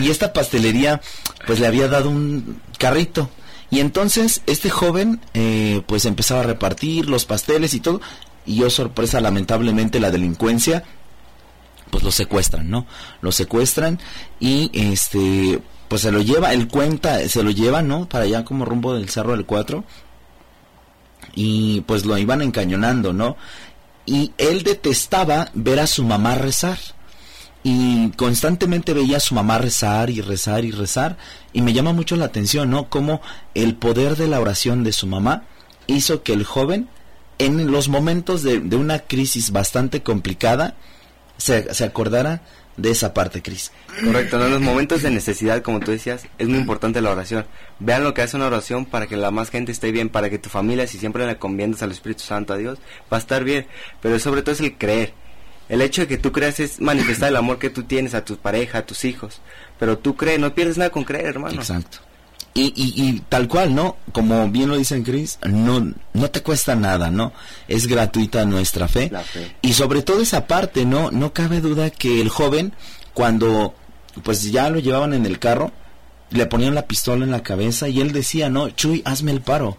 y 0.00 0.10
esta 0.10 0.32
pastelería 0.32 1.00
pues 1.46 1.60
le 1.60 1.66
había 1.66 1.88
dado 1.88 2.10
un 2.10 2.60
carrito 2.78 3.30
y 3.70 3.80
entonces 3.80 4.42
este 4.46 4.70
joven 4.70 5.20
eh, 5.34 5.82
pues 5.86 6.04
empezaba 6.04 6.40
a 6.40 6.44
repartir 6.44 7.08
los 7.08 7.24
pasteles 7.24 7.74
y 7.74 7.80
todo 7.80 8.00
y 8.46 8.56
yo 8.56 8.70
sorpresa 8.70 9.20
lamentablemente 9.20 10.00
la 10.00 10.10
delincuencia 10.10 10.84
pues 11.90 12.04
lo 12.04 12.10
secuestran, 12.10 12.68
¿no? 12.70 12.86
Lo 13.22 13.32
secuestran 13.32 13.98
y 14.40 14.70
este 14.72 15.60
pues 15.88 16.02
se 16.02 16.12
lo 16.12 16.20
lleva, 16.20 16.52
él 16.52 16.68
cuenta, 16.68 17.26
se 17.28 17.42
lo 17.42 17.50
lleva, 17.50 17.80
¿no? 17.82 18.08
Para 18.08 18.24
allá 18.24 18.44
como 18.44 18.66
rumbo 18.66 18.94
del 18.94 19.08
Cerro 19.08 19.32
del 19.32 19.46
Cuatro 19.46 19.84
y 21.34 21.82
pues 21.82 22.04
lo 22.04 22.16
iban 22.18 22.42
encañonando, 22.42 23.12
¿no? 23.12 23.36
Y 24.06 24.32
él 24.38 24.62
detestaba 24.62 25.50
ver 25.54 25.80
a 25.80 25.86
su 25.86 26.04
mamá 26.04 26.34
rezar. 26.34 26.78
Y 27.62 28.10
constantemente 28.12 28.94
veía 28.94 29.18
a 29.18 29.20
su 29.20 29.34
mamá 29.34 29.58
rezar 29.58 30.10
y 30.10 30.20
rezar 30.20 30.64
y 30.64 30.70
rezar. 30.70 31.18
Y 31.52 31.60
me 31.60 31.72
llama 31.72 31.92
mucho 31.92 32.16
la 32.16 32.26
atención, 32.26 32.70
¿no? 32.70 32.88
Cómo 32.88 33.20
el 33.54 33.74
poder 33.74 34.16
de 34.16 34.28
la 34.28 34.40
oración 34.40 34.84
de 34.84 34.92
su 34.92 35.06
mamá 35.06 35.44
hizo 35.86 36.22
que 36.22 36.32
el 36.32 36.44
joven, 36.44 36.88
en 37.38 37.70
los 37.70 37.88
momentos 37.88 38.42
de, 38.42 38.60
de 38.60 38.76
una 38.76 39.00
crisis 39.00 39.50
bastante 39.50 40.02
complicada, 40.02 40.76
se, 41.36 41.72
se 41.74 41.84
acordara 41.84 42.42
de 42.78 42.90
esa 42.92 43.12
parte, 43.12 43.42
Cris. 43.42 43.72
Correcto, 44.02 44.38
¿no? 44.38 44.46
en 44.46 44.52
los 44.52 44.60
momentos 44.60 45.02
de 45.02 45.10
necesidad, 45.10 45.62
como 45.62 45.80
tú 45.80 45.90
decías, 45.90 46.26
es 46.38 46.48
muy 46.48 46.58
importante 46.58 47.02
la 47.02 47.10
oración. 47.10 47.44
Vean 47.80 48.04
lo 48.04 48.14
que 48.14 48.22
hace 48.22 48.36
una 48.36 48.46
oración 48.46 48.86
para 48.86 49.08
que 49.08 49.16
la 49.16 49.32
más 49.32 49.50
gente 49.50 49.72
esté 49.72 49.90
bien, 49.90 50.08
para 50.08 50.30
que 50.30 50.38
tu 50.38 50.48
familia, 50.48 50.86
si 50.86 50.96
siempre 50.96 51.26
le 51.26 51.36
conviendas 51.36 51.82
al 51.82 51.90
Espíritu 51.90 52.22
Santo, 52.22 52.54
a 52.54 52.56
Dios, 52.56 52.78
va 53.12 53.16
a 53.16 53.20
estar 53.20 53.42
bien. 53.44 53.66
Pero 54.00 54.18
sobre 54.20 54.42
todo 54.42 54.52
es 54.52 54.60
el 54.60 54.78
creer. 54.78 55.12
El 55.68 55.82
hecho 55.82 56.02
de 56.02 56.08
que 56.08 56.16
tú 56.16 56.32
creas 56.32 56.60
es 56.60 56.80
manifestar 56.80 57.28
el 57.28 57.36
amor 57.36 57.58
que 57.58 57.68
tú 57.68 57.82
tienes 57.82 58.14
a 58.14 58.24
tu 58.24 58.36
pareja, 58.36 58.78
a 58.78 58.86
tus 58.86 59.04
hijos. 59.04 59.42
Pero 59.78 59.98
tú 59.98 60.16
crees, 60.16 60.38
no 60.38 60.54
pierdes 60.54 60.78
nada 60.78 60.90
con 60.90 61.04
creer, 61.04 61.26
hermano. 61.26 61.60
Exacto. 61.60 61.98
Y, 62.58 62.72
y, 62.74 63.02
y 63.02 63.20
tal 63.28 63.46
cual, 63.46 63.74
¿no? 63.74 63.96
Como 64.12 64.48
bien 64.48 64.68
lo 64.68 64.76
dicen 64.76 65.04
Chris, 65.04 65.38
no, 65.46 65.92
no 66.12 66.30
te 66.30 66.42
cuesta 66.42 66.74
nada, 66.74 67.10
¿no? 67.10 67.32
Es 67.68 67.86
gratuita 67.86 68.44
nuestra 68.44 68.88
fe. 68.88 69.10
Fe. 69.10 69.56
Y 69.62 69.74
sobre 69.74 70.02
todo 70.02 70.20
esa 70.20 70.46
parte, 70.46 70.84
¿no? 70.84 71.10
No 71.12 71.32
cabe 71.32 71.60
duda 71.60 71.90
que 71.90 72.20
el 72.20 72.30
joven, 72.30 72.72
cuando 73.14 73.74
pues 74.24 74.50
ya 74.50 74.70
lo 74.70 74.80
llevaban 74.80 75.14
en 75.14 75.26
el 75.26 75.38
carro, 75.38 75.70
le 76.30 76.46
ponían 76.46 76.74
la 76.74 76.86
pistola 76.86 77.24
en 77.24 77.30
la 77.30 77.42
cabeza 77.42 77.88
y 77.88 78.00
él 78.00 78.12
decía, 78.12 78.48
no, 78.48 78.70
Chuy, 78.70 79.02
hazme 79.04 79.32
el 79.32 79.40
paro. 79.40 79.78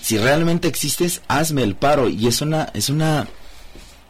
Si 0.00 0.16
realmente 0.16 0.68
existes, 0.68 1.22
hazme 1.28 1.62
el 1.62 1.74
paro. 1.74 2.08
Y 2.08 2.26
es 2.26 2.40
una, 2.40 2.70
es 2.74 2.88
una, 2.88 3.26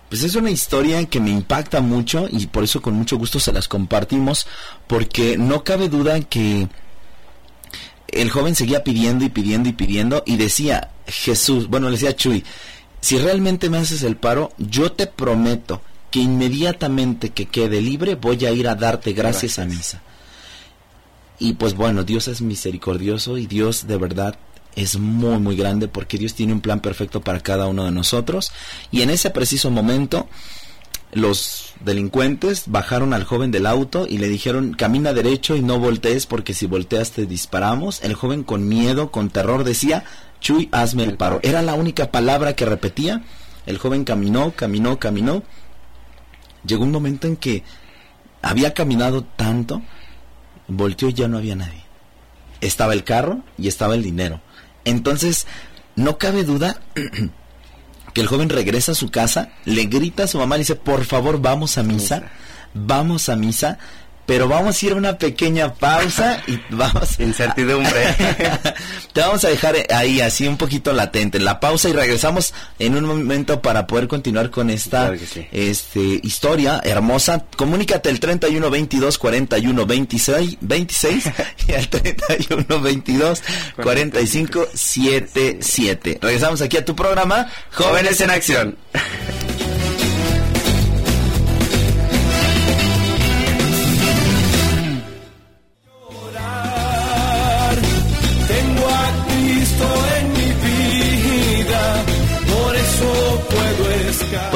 pues 0.09 0.23
es 0.23 0.35
una 0.35 0.51
historia 0.51 1.05
que 1.07 1.21
me 1.21 1.31
impacta 1.31 1.81
mucho 1.81 2.29
y 2.31 2.47
por 2.47 2.65
eso 2.65 2.83
con 2.83 2.95
mucho 2.95 3.17
gusto 3.17 3.41
se 3.41 3.53
las 3.53 3.67
compartimos, 3.67 4.47
porque 4.87 5.37
no 5.39 5.65
cabe 5.65 5.89
duda 5.89 6.21
que 6.21 6.69
el 8.13 8.31
joven 8.31 8.55
seguía 8.55 8.85
pidiendo 8.85 9.25
y 9.25 9.29
pidiendo 9.29 9.69
y 9.69 9.73
pidiendo 9.73 10.23
y 10.27 10.37
decía, 10.37 10.91
Jesús, 11.07 11.69
bueno, 11.69 11.89
le 11.89 11.93
decía 11.93 12.17
Chuy, 12.17 12.45
si 13.01 13.19
realmente 13.19 13.71
me 13.71 13.79
haces 13.79 14.03
el 14.03 14.17
paro, 14.17 14.53
yo 14.59 14.93
te 14.93 15.07
prometo 15.07 15.83
que 16.11 16.21
inmediatamente 16.21 17.31
que 17.31 17.47
quede 17.47 17.81
libre 17.81 18.17
voy 18.17 18.45
a 18.45 18.51
ir 18.51 18.69
a 18.69 18.75
darte 18.75 19.13
gracias, 19.13 19.59
a 19.59 19.65
misa. 19.65 20.03
Y 21.39 21.55
pues 21.55 21.75
bueno, 21.75 22.05
Dios 22.05 22.29
es 22.29 22.43
misericordioso 22.43 23.39
y 23.39 23.47
Dios 23.47 23.87
de 23.87 23.97
verdad 23.97 24.39
es 24.77 24.99
muy 24.99 25.39
muy 25.39 25.57
grande 25.57 25.89
porque 25.89 26.19
Dios 26.19 26.35
tiene 26.35 26.53
un 26.53 26.61
plan 26.61 26.81
perfecto 26.81 27.21
para 27.21 27.41
cada 27.41 27.67
uno 27.67 27.85
de 27.85 27.91
nosotros 27.91 28.53
y 28.93 29.03
en 29.03 29.11
ese 29.11 29.31
preciso 29.31 29.71
momento 29.71 30.29
los 31.13 31.75
delincuentes 31.81 32.65
bajaron 32.67 33.13
al 33.15 33.25
joven 33.25 33.51
del 33.51 33.67
auto 33.67 34.07
y 34.09 34.19
le 34.19 34.29
dijeron 34.29 34.75
camina 34.75 35.13
derecho 35.13 35.57
y 35.57 35.63
no 35.63 35.79
voltees 35.79 36.27
porque 36.27 36.55
si 36.55 36.67
volteas 36.67 37.11
te 37.11 37.27
disparamos. 37.27 38.03
El 38.03 38.15
joven 38.15 38.45
con 38.45 38.69
miedo, 38.69 39.11
con 39.11 39.31
terror 39.31 39.65
decía, 39.65 40.05
Chuy, 40.41 40.69
hazme 40.73 41.03
el 41.03 41.17
paro. 41.17 41.41
Era 41.43 41.63
la 41.63 41.75
única 41.75 42.11
palabra 42.11 42.55
que 42.55 42.65
repetía. 42.65 43.23
El 43.67 43.79
joven 43.79 44.05
caminó, 44.05 44.53
caminó, 44.53 44.99
caminó. 44.99 45.43
Llegó 46.65 46.85
un 46.85 46.93
momento 46.93 47.27
en 47.27 47.37
que 47.37 47.65
había 48.43 48.73
caminado 48.75 49.25
tanto, 49.25 49.83
volteó 50.69 51.09
y 51.09 51.15
ya 51.15 51.29
no 51.29 51.39
había 51.39 51.57
nadie. 51.57 51.85
Estaba 52.61 52.93
el 52.93 53.05
carro 53.05 53.43
y 53.59 53.69
estaba 53.69 53.95
el 53.95 54.03
dinero. 54.03 54.41
Entonces, 54.85 55.47
no 55.97 56.19
cabe 56.19 56.45
duda 56.45 56.81
que 58.13 58.21
el 58.21 58.27
joven 58.27 58.49
regresa 58.49 58.93
a 58.93 58.95
su 58.95 59.11
casa, 59.11 59.51
le 59.65 59.85
grita 59.85 60.25
a 60.25 60.27
su 60.27 60.39
mamá, 60.39 60.57
le 60.57 60.61
dice, 60.61 60.77
por 60.77 61.05
favor, 61.05 61.41
vamos 61.41 61.79
a 61.79 61.83
misa, 61.83 62.31
vamos 62.75 63.29
a 63.29 63.37
misa, 63.37 63.79
pero 64.31 64.47
vamos 64.47 64.81
a 64.81 64.87
ir 64.87 64.93
a 64.93 64.95
una 64.95 65.19
pequeña 65.19 65.75
pausa 65.75 66.41
y 66.47 66.57
vamos 66.71 67.19
Incertidumbre. 67.19 68.15
Te 69.13 69.23
vamos 69.23 69.45
a 69.45 69.49
dejar 69.49 69.75
ahí 69.93 70.21
así 70.21 70.47
un 70.47 70.57
poquito 70.57 70.93
latente 70.93 71.41
la 71.41 71.59
pausa 71.59 71.89
y 71.89 71.93
regresamos 71.95 72.55
en 72.79 72.95
un 72.95 73.07
momento 73.07 73.61
para 73.61 73.89
poder 73.89 74.07
continuar 74.07 74.51
con 74.51 74.71
esta 74.71 75.07
Claro 75.07 75.19
que 75.19 75.27
sí. 75.27 75.49
este 75.51 76.21
historia 76.23 76.81
hermosa. 76.85 77.45
Comunícate 77.57 78.09
el 78.09 78.21
31 78.21 78.71
22 78.71 79.19
41 79.19 79.87
26 79.87 80.59
26 80.61 81.25
y 81.67 81.73
al 81.73 81.89
31 81.89 82.81
22 82.81 83.43
45 83.83 84.69
77. 84.73 86.19
Regresamos 86.23 86.63
aquí 86.63 86.77
a 86.77 86.85
tu 86.85 86.95
programa 86.95 87.49
Jóvenes 87.73 88.21
en 88.21 88.31
Acción. 88.31 88.77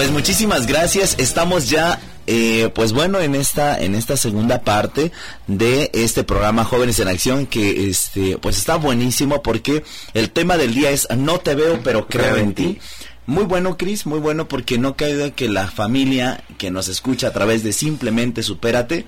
Pues 0.05 0.13
muchísimas 0.13 0.67
gracias. 0.67 1.15
Estamos 1.17 1.71
ya, 1.71 1.99
eh, 2.27 2.69
pues 2.75 2.93
bueno, 2.93 3.21
en 3.21 3.35
esta, 3.35 3.81
en 3.81 3.95
esta 3.95 4.19
segunda 4.19 4.61
parte 4.61 5.13
de 5.47 5.91
este 5.95 6.25
programa 6.25 6.63
Jóvenes 6.65 6.99
en 6.99 7.09
Acción, 7.09 7.47
que 7.47 7.89
este, 7.89 8.37
pues 8.37 8.59
está 8.59 8.77
buenísimo 8.77 9.43
porque 9.43 9.83
el 10.13 10.29
tema 10.29 10.59
del 10.59 10.75
día 10.75 10.91
es 10.91 11.09
No 11.17 11.39
te 11.39 11.55
veo, 11.55 11.81
pero 11.83 12.07
creo 12.07 12.37
en 12.37 12.53
ti. 12.53 12.79
Muy 13.25 13.45
bueno, 13.45 13.79
Cris, 13.79 14.05
muy 14.05 14.19
bueno 14.19 14.47
porque 14.47 14.77
no 14.77 14.95
duda 14.99 15.31
que 15.31 15.49
la 15.49 15.69
familia 15.69 16.45
que 16.59 16.71
nos 16.71 16.89
escucha 16.89 17.29
a 17.29 17.33
través 17.33 17.63
de 17.63 17.73
Simplemente 17.73 18.43
Supérate 18.43 19.07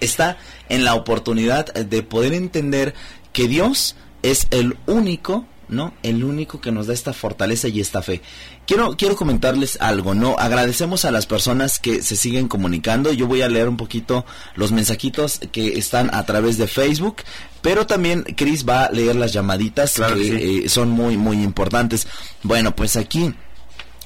está 0.00 0.38
en 0.68 0.84
la 0.84 0.96
oportunidad 0.96 1.72
de 1.72 2.02
poder 2.02 2.32
entender 2.32 2.94
que 3.32 3.46
Dios 3.46 3.94
es 4.24 4.48
el 4.50 4.76
único 4.86 5.46
¿no? 5.68 5.94
El 6.02 6.24
único 6.24 6.60
que 6.60 6.72
nos 6.72 6.86
da 6.86 6.94
esta 6.94 7.12
fortaleza 7.12 7.68
y 7.68 7.80
esta 7.80 8.02
fe. 8.02 8.20
Quiero, 8.66 8.96
quiero 8.96 9.14
comentarles 9.16 9.76
algo, 9.80 10.14
¿no? 10.14 10.36
Agradecemos 10.38 11.04
a 11.04 11.10
las 11.10 11.26
personas 11.26 11.78
que 11.78 12.02
se 12.02 12.16
siguen 12.16 12.48
comunicando. 12.48 13.12
Yo 13.12 13.26
voy 13.26 13.42
a 13.42 13.48
leer 13.48 13.68
un 13.68 13.76
poquito 13.76 14.24
los 14.54 14.72
mensajitos 14.72 15.40
que 15.52 15.78
están 15.78 16.14
a 16.14 16.24
través 16.24 16.56
de 16.56 16.66
Facebook, 16.66 17.16
pero 17.60 17.86
también 17.86 18.22
Chris 18.36 18.66
va 18.66 18.84
a 18.86 18.90
leer 18.90 19.16
las 19.16 19.32
llamaditas 19.34 19.92
Claro 19.94 20.14
que 20.16 20.22
que 20.22 20.38
sí. 20.38 20.62
eh, 20.64 20.68
son 20.70 20.90
muy, 20.90 21.16
muy 21.18 21.42
importantes. 21.42 22.06
Bueno, 22.42 22.74
pues 22.74 22.96
aquí 22.96 23.34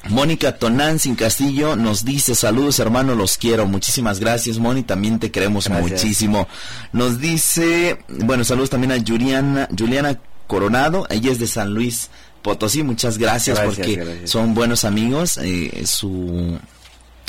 Mónica 0.09 0.57
Tonán 0.59 0.99
sin 0.99 1.17
Castillo 1.17 1.77
nos 1.77 2.05
dice 2.05 2.35
saludos 2.35 2.79
hermano, 2.79 3.15
los 3.15 3.37
quiero. 3.37 3.67
Muchísimas 3.67 4.21
gracias 4.21 4.59
Moni, 4.59 4.83
también 4.83 5.19
te 5.19 5.31
queremos 5.31 5.69
Gracias. 5.69 5.91
muchísimo. 5.91 6.49
Nos 6.93 7.21
dice, 7.21 7.99
bueno, 8.09 8.45
saludos 8.45 8.71
también 8.71 8.93
a 8.93 9.05
Juliana, 9.07 9.69
Juliana 9.77 10.19
Coronado, 10.47 11.07
ella 11.11 11.31
es 11.31 11.39
de 11.39 11.47
San 11.47 11.75
Luis 11.75 12.11
Potosí, 12.43 12.83
muchas 12.83 13.19
gracias, 13.19 13.59
Gracias, 13.59 13.77
porque 13.77 13.97
gracias. 13.97 14.31
son 14.31 14.55
buenos 14.55 14.85
amigos, 14.85 15.39
eh, 15.39 15.83
su... 15.87 16.59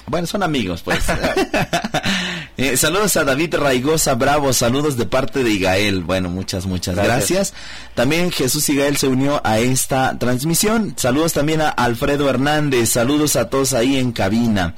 Bueno, 0.08 0.26
son 0.26 0.42
amigos, 0.42 0.82
pues. 0.82 1.00
Eh, 2.62 2.76
saludos 2.76 3.16
a 3.16 3.24
David 3.24 3.56
Raigosa 3.56 4.16
Bravo, 4.16 4.52
saludos 4.52 4.98
de 4.98 5.06
parte 5.06 5.46
de 5.46 5.52
Igael. 5.52 6.04
Bueno, 6.04 6.30
muchas, 6.30 6.66
muchas 6.66 6.96
gracias. 6.96 7.30
Gracias. 7.30 7.54
También 7.96 8.32
Jesús 8.32 8.68
Igael 8.68 8.98
se 8.98 9.08
unió 9.08 9.40
a 9.46 9.60
esta 9.60 10.20
transmisión. 10.20 10.94
Saludos 10.98 11.32
también 11.32 11.62
a 11.62 11.70
Alfredo 11.70 12.30
Hernández, 12.30 12.90
saludos 12.90 13.38
a 13.38 13.50
todos 13.50 13.72
ahí 13.72 13.96
en 13.96 14.12
cabina. 14.12 14.76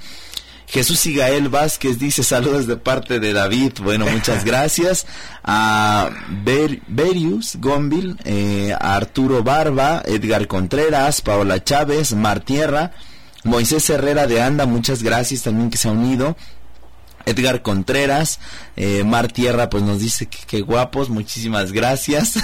Jesús 0.71 1.05
Igael 1.05 1.49
Vázquez 1.49 1.99
dice 1.99 2.23
saludos 2.23 2.65
de 2.65 2.77
parte 2.77 3.19
de 3.19 3.34
David. 3.34 3.73
Bueno, 3.84 4.05
muchas 4.05 4.45
gracias. 4.45 5.05
A 5.43 6.10
Ber- 6.45 6.81
Berius 6.88 7.57
Gombil, 7.57 8.17
eh, 8.23 8.73
a 8.79 8.95
Arturo 8.95 9.43
Barba, 9.43 10.01
Edgar 10.05 10.47
Contreras, 10.47 11.21
Paola 11.21 11.62
Chávez, 11.62 12.13
Mar 12.13 12.39
Tierra, 12.39 12.91
Moisés 13.43 13.89
Herrera 13.89 14.27
de 14.27 14.41
Anda, 14.41 14.65
muchas 14.65 15.03
gracias 15.03 15.41
también 15.41 15.69
que 15.69 15.77
se 15.77 15.89
ha 15.89 15.91
unido. 15.91 16.38
Edgar 17.25 17.62
Contreras, 17.62 18.39
eh, 18.75 19.03
Mar 19.03 19.31
Tierra, 19.31 19.69
pues 19.69 19.84
nos 19.84 19.99
dice 19.99 20.27
que, 20.27 20.39
que 20.45 20.62
guapos, 20.62 21.10
muchísimas 21.10 21.71
gracias. 21.71 22.36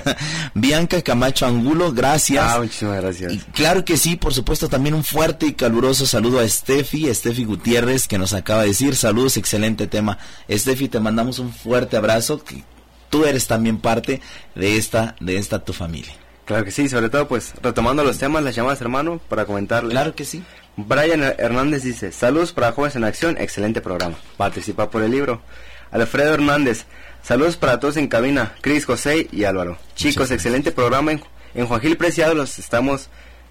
Bianca 0.54 1.02
Camacho 1.02 1.46
Angulo, 1.46 1.92
gracias. 1.92 2.44
Ah, 2.46 2.58
muchísimas 2.60 3.00
gracias. 3.00 3.32
Y 3.32 3.38
claro 3.38 3.84
que 3.84 3.96
sí, 3.96 4.16
por 4.16 4.34
supuesto, 4.34 4.68
también 4.68 4.94
un 4.94 5.04
fuerte 5.04 5.46
y 5.46 5.52
caluroso 5.54 6.06
saludo 6.06 6.40
a 6.40 6.48
Steffi, 6.48 7.12
Steffi 7.12 7.44
Gutiérrez, 7.44 8.08
que 8.08 8.18
nos 8.18 8.32
acaba 8.32 8.62
de 8.62 8.68
decir, 8.68 8.96
saludos, 8.96 9.36
excelente 9.36 9.86
tema. 9.86 10.18
Steffi, 10.50 10.88
te 10.88 11.00
mandamos 11.00 11.38
un 11.38 11.52
fuerte 11.52 11.96
abrazo, 11.96 12.42
que 12.42 12.62
tú 13.10 13.24
eres 13.24 13.46
también 13.46 13.78
parte 13.78 14.20
de 14.54 14.76
esta, 14.76 15.16
de 15.20 15.36
esta 15.36 15.64
tu 15.64 15.72
familia. 15.72 16.14
Claro 16.44 16.64
que 16.64 16.70
sí, 16.70 16.88
sobre 16.88 17.10
todo 17.10 17.28
pues 17.28 17.52
retomando 17.62 18.02
los 18.02 18.16
temas, 18.16 18.42
las 18.42 18.54
llamadas 18.54 18.80
hermano, 18.80 19.20
para 19.28 19.44
comentarles. 19.44 19.90
Claro 19.90 20.14
que 20.14 20.24
sí. 20.24 20.42
Brian 20.80 21.20
Hernández 21.38 21.82
dice, 21.82 22.12
saludos 22.12 22.52
para 22.52 22.70
Jóvenes 22.70 22.94
en 22.94 23.02
Acción, 23.02 23.36
excelente 23.36 23.80
programa. 23.80 24.16
Participa 24.36 24.88
por 24.88 25.02
el 25.02 25.10
libro. 25.10 25.42
Alfredo 25.90 26.34
Hernández, 26.34 26.84
saludos 27.20 27.56
para 27.56 27.80
todos 27.80 27.96
en 27.96 28.06
cabina, 28.06 28.54
Cris, 28.60 28.84
José 28.84 29.26
y 29.32 29.42
Álvaro. 29.42 29.76
Chicos, 29.96 30.30
excelente 30.30 30.70
programa. 30.70 31.10
En, 31.10 31.20
en 31.56 31.66
Juan 31.66 31.80
Gil 31.80 31.96
Preciado 31.96 32.32
los 32.34 32.60
estamos, 32.60 33.08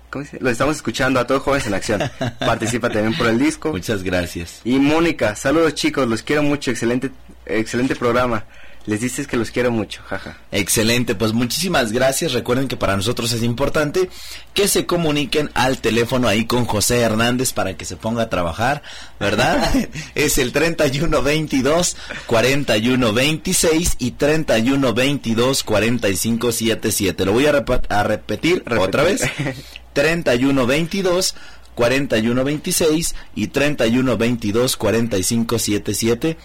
¿cómo 0.09 0.23
dice? 0.23 0.37
Los 0.39 0.53
estamos 0.53 0.77
escuchando 0.77 1.19
a 1.19 1.27
todos 1.27 1.43
Jóvenes 1.43 1.67
en 1.67 1.73
Acción. 1.73 2.01
Participa 2.39 2.89
también 2.89 3.13
por 3.17 3.27
el 3.27 3.37
disco. 3.37 3.73
Muchas 3.73 4.03
gracias. 4.03 4.61
Y 4.63 4.79
Mónica, 4.79 5.35
saludos 5.35 5.73
chicos, 5.73 6.07
los 6.07 6.23
quiero 6.23 6.43
mucho, 6.43 6.71
excelente, 6.71 7.11
excelente 7.45 7.97
programa. 7.97 8.45
Les 8.87 9.01
dices 9.01 9.27
que 9.27 9.35
los 9.37 9.51
quiero 9.51 9.69
mucho, 9.69 10.01
jaja. 10.07 10.37
Excelente, 10.51 11.13
pues 11.13 11.33
muchísimas 11.33 11.91
gracias. 11.91 12.31
Recuerden 12.31 12.67
que 12.69 12.77
para 12.77 12.95
nosotros 12.95 13.31
es 13.33 13.43
importante 13.43 14.09
que 14.53 14.67
se 14.69 14.85
comuniquen 14.85 15.51
al 15.55 15.79
teléfono 15.79 16.27
ahí 16.29 16.45
con 16.45 16.63
José 16.65 17.01
Hernández 17.01 17.51
para 17.51 17.75
que 17.75 17.83
se 17.83 17.97
ponga 17.97 18.23
a 18.23 18.29
trabajar, 18.29 18.81
¿verdad? 19.19 19.71
es 20.15 20.37
el 20.37 20.53
3122 20.53 21.97
4126 22.27 23.95
y 23.99 24.11
3122 24.11 25.63
4577. 25.63 27.25
Lo 27.25 27.33
voy 27.33 27.45
a, 27.45 27.51
repa- 27.53 27.85
a 27.89 28.03
repetir 28.03 28.63
otra 28.79 29.03
vez. 29.03 29.21
3122 29.93 31.35
4126 31.75 33.15
y 33.35 33.47
3122 33.47 34.77
4577. 34.77 36.37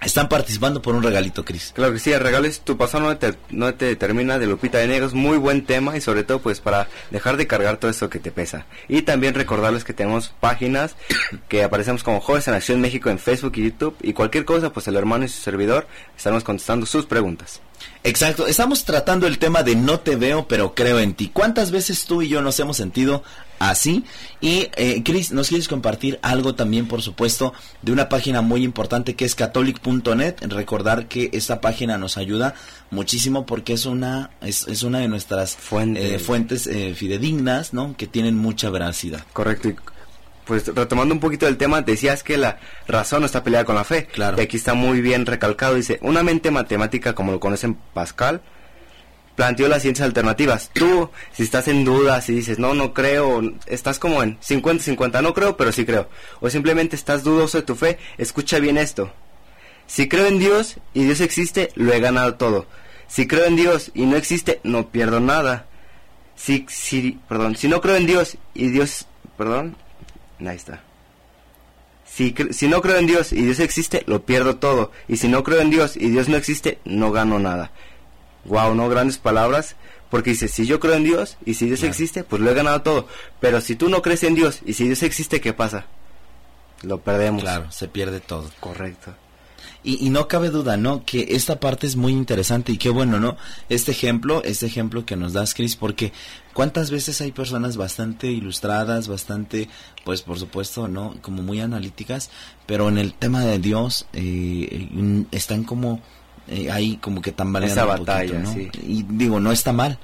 Están 0.00 0.28
participando 0.28 0.80
por 0.80 0.94
un 0.94 1.02
regalito, 1.02 1.44
Cris. 1.44 1.72
Claro 1.74 1.92
que 1.92 1.98
sí, 1.98 2.12
el 2.12 2.20
regalo 2.20 2.46
es 2.46 2.60
tu 2.60 2.76
pasado 2.76 3.02
no 3.04 3.18
te, 3.18 3.34
no 3.50 3.74
te 3.74 3.86
determina 3.86 4.38
de 4.38 4.46
Lupita 4.46 4.78
de 4.78 4.86
Negros, 4.86 5.12
muy 5.12 5.38
buen 5.38 5.64
tema 5.64 5.96
y 5.96 6.00
sobre 6.00 6.22
todo 6.22 6.38
pues 6.38 6.60
para 6.60 6.88
dejar 7.10 7.36
de 7.36 7.48
cargar 7.48 7.78
todo 7.78 7.90
esto 7.90 8.08
que 8.08 8.20
te 8.20 8.30
pesa. 8.30 8.66
Y 8.88 9.02
también 9.02 9.34
recordarles 9.34 9.82
que 9.82 9.92
tenemos 9.92 10.28
páginas 10.40 10.94
que 11.48 11.64
aparecemos 11.64 12.04
como 12.04 12.20
Jóvenes 12.20 12.46
en 12.46 12.54
Acción 12.54 12.80
México 12.80 13.10
en 13.10 13.18
Facebook 13.18 13.54
y 13.56 13.64
YouTube 13.64 13.96
y 14.00 14.12
cualquier 14.12 14.44
cosa 14.44 14.72
pues 14.72 14.86
el 14.86 14.96
hermano 14.96 15.24
y 15.24 15.28
su 15.28 15.40
servidor 15.40 15.88
estaremos 16.16 16.44
contestando 16.44 16.86
sus 16.86 17.04
preguntas. 17.06 17.60
Exacto, 18.04 18.46
estamos 18.46 18.84
tratando 18.84 19.26
el 19.26 19.38
tema 19.38 19.62
de 19.62 19.76
no 19.76 20.00
te 20.00 20.16
veo, 20.16 20.46
pero 20.48 20.74
creo 20.74 20.98
en 21.00 21.14
ti. 21.14 21.30
¿Cuántas 21.32 21.70
veces 21.70 22.04
tú 22.04 22.22
y 22.22 22.28
yo 22.28 22.40
nos 22.40 22.58
hemos 22.60 22.76
sentido 22.76 23.22
así? 23.58 24.04
Y, 24.40 24.68
eh, 24.76 25.02
Chris, 25.04 25.32
¿nos 25.32 25.48
quieres 25.48 25.68
compartir 25.68 26.18
algo 26.22 26.54
también, 26.54 26.86
por 26.86 27.02
supuesto, 27.02 27.52
de 27.82 27.92
una 27.92 28.08
página 28.08 28.40
muy 28.40 28.62
importante 28.64 29.14
que 29.14 29.24
es 29.24 29.34
catholic.net? 29.34 30.36
Recordar 30.48 31.06
que 31.08 31.30
esta 31.32 31.60
página 31.60 31.98
nos 31.98 32.16
ayuda 32.16 32.54
muchísimo 32.90 33.44
porque 33.46 33.74
es 33.74 33.84
una, 33.84 34.30
es, 34.40 34.66
es 34.68 34.82
una 34.84 35.00
de 35.00 35.08
nuestras 35.08 35.56
Fuentes. 35.56 36.04
eh, 36.04 36.18
fuentes 36.18 36.66
eh, 36.66 36.94
fidedignas, 36.94 37.74
¿no? 37.74 37.94
Que 37.96 38.06
tienen 38.06 38.36
mucha 38.36 38.70
veracidad. 38.70 39.24
Correcto. 39.32 39.70
Pues 40.48 40.66
retomando 40.66 41.14
un 41.14 41.20
poquito 41.20 41.44
del 41.44 41.58
tema, 41.58 41.82
decías 41.82 42.22
que 42.22 42.38
la 42.38 42.58
razón 42.86 43.22
está 43.22 43.44
peleada 43.44 43.66
con 43.66 43.74
la 43.74 43.84
fe. 43.84 44.06
Claro. 44.06 44.38
Y 44.38 44.40
aquí 44.40 44.56
está 44.56 44.72
muy 44.72 45.02
bien 45.02 45.26
recalcado. 45.26 45.74
Dice, 45.74 45.98
una 46.00 46.22
mente 46.22 46.50
matemática 46.50 47.14
como 47.14 47.32
lo 47.32 47.38
conocen 47.38 47.74
Pascal, 47.92 48.40
planteó 49.36 49.68
las 49.68 49.82
siguientes 49.82 50.02
alternativas. 50.02 50.70
Tú, 50.72 51.10
si 51.32 51.42
estás 51.42 51.68
en 51.68 51.84
duda, 51.84 52.22
si 52.22 52.32
dices, 52.32 52.58
no, 52.58 52.72
no 52.72 52.94
creo, 52.94 53.42
estás 53.66 53.98
como 53.98 54.22
en 54.22 54.40
50-50, 54.40 55.20
no 55.22 55.34
creo, 55.34 55.58
pero 55.58 55.70
sí 55.70 55.84
creo. 55.84 56.08
O 56.40 56.48
simplemente 56.48 56.96
estás 56.96 57.24
dudoso 57.24 57.58
de 57.58 57.64
tu 57.64 57.76
fe, 57.76 57.98
escucha 58.16 58.58
bien 58.58 58.78
esto. 58.78 59.12
Si 59.86 60.08
creo 60.08 60.28
en 60.28 60.38
Dios 60.38 60.78
y 60.94 61.04
Dios 61.04 61.20
existe, 61.20 61.72
lo 61.74 61.92
he 61.92 62.00
ganado 62.00 62.36
todo. 62.36 62.66
Si 63.06 63.26
creo 63.26 63.44
en 63.44 63.56
Dios 63.56 63.90
y 63.92 64.06
no 64.06 64.16
existe, 64.16 64.60
no 64.64 64.88
pierdo 64.88 65.20
nada. 65.20 65.66
Si, 66.36 66.64
si, 66.70 67.20
perdón, 67.28 67.54
si 67.54 67.68
no 67.68 67.82
creo 67.82 67.96
en 67.96 68.06
Dios 68.06 68.38
y 68.54 68.68
Dios, 68.70 69.06
perdón, 69.36 69.76
ahí 70.46 70.56
está. 70.56 70.82
Si, 72.04 72.34
si 72.50 72.68
no 72.68 72.80
creo 72.80 72.96
en 72.96 73.06
Dios 73.06 73.32
y 73.32 73.42
Dios 73.42 73.60
existe, 73.60 74.02
lo 74.06 74.24
pierdo 74.24 74.56
todo. 74.56 74.90
Y 75.08 75.18
si 75.18 75.28
no 75.28 75.42
creo 75.44 75.60
en 75.60 75.70
Dios 75.70 75.96
y 75.96 76.08
Dios 76.10 76.28
no 76.28 76.36
existe, 76.36 76.78
no 76.84 77.12
gano 77.12 77.38
nada. 77.38 77.70
Wow, 78.44 78.74
no 78.74 78.88
grandes 78.88 79.18
palabras. 79.18 79.76
Porque 80.10 80.30
dice, 80.30 80.48
si 80.48 80.64
yo 80.66 80.80
creo 80.80 80.94
en 80.94 81.04
Dios 81.04 81.36
y 81.44 81.52
si 81.54 81.66
Dios 81.66 81.80
Claro. 81.80 81.90
existe, 81.90 82.24
pues 82.24 82.40
lo 82.40 82.50
he 82.50 82.54
ganado 82.54 82.80
todo. 82.80 83.08
Pero 83.40 83.60
si 83.60 83.76
tú 83.76 83.90
no 83.90 84.00
crees 84.00 84.22
en 84.24 84.34
Dios 84.34 84.60
y 84.64 84.72
si 84.72 84.84
Dios 84.86 85.02
existe, 85.02 85.40
¿qué 85.42 85.52
pasa? 85.52 85.84
Lo 86.82 86.98
perdemos. 86.98 87.42
Claro, 87.42 87.70
se 87.70 87.88
pierde 87.88 88.20
todo. 88.20 88.50
Correcto. 88.58 89.12
Y, 89.82 90.04
y 90.06 90.10
no 90.10 90.28
cabe 90.28 90.50
duda, 90.50 90.76
¿no? 90.76 91.04
Que 91.04 91.28
esta 91.30 91.60
parte 91.60 91.86
es 91.86 91.96
muy 91.96 92.12
interesante 92.12 92.72
y 92.72 92.78
qué 92.78 92.90
bueno, 92.90 93.20
¿no? 93.20 93.36
Este 93.68 93.92
ejemplo, 93.92 94.42
este 94.44 94.66
ejemplo 94.66 95.04
que 95.06 95.16
nos 95.16 95.32
das, 95.32 95.54
Chris, 95.54 95.76
porque 95.76 96.12
cuántas 96.52 96.90
veces 96.90 97.20
hay 97.20 97.32
personas 97.32 97.76
bastante 97.76 98.26
ilustradas, 98.28 99.08
bastante, 99.08 99.68
pues 100.04 100.22
por 100.22 100.38
supuesto, 100.38 100.88
¿no? 100.88 101.14
Como 101.22 101.42
muy 101.42 101.60
analíticas, 101.60 102.30
pero 102.66 102.88
en 102.88 102.98
el 102.98 103.14
tema 103.14 103.42
de 103.42 103.58
Dios 103.58 104.06
eh, 104.12 105.26
están 105.30 105.64
como 105.64 106.00
eh, 106.48 106.70
ahí 106.70 106.96
como 106.96 107.20
que 107.22 107.32
tambaleando 107.32 107.82
Esa 107.82 107.84
un 107.84 107.90
poquito, 107.98 108.12
batalla, 108.12 108.38
¿no? 108.40 108.52
sí. 108.52 108.70
Y 108.82 109.02
digo, 109.04 109.38
no 109.38 109.52
está 109.52 109.72
mal. 109.72 109.98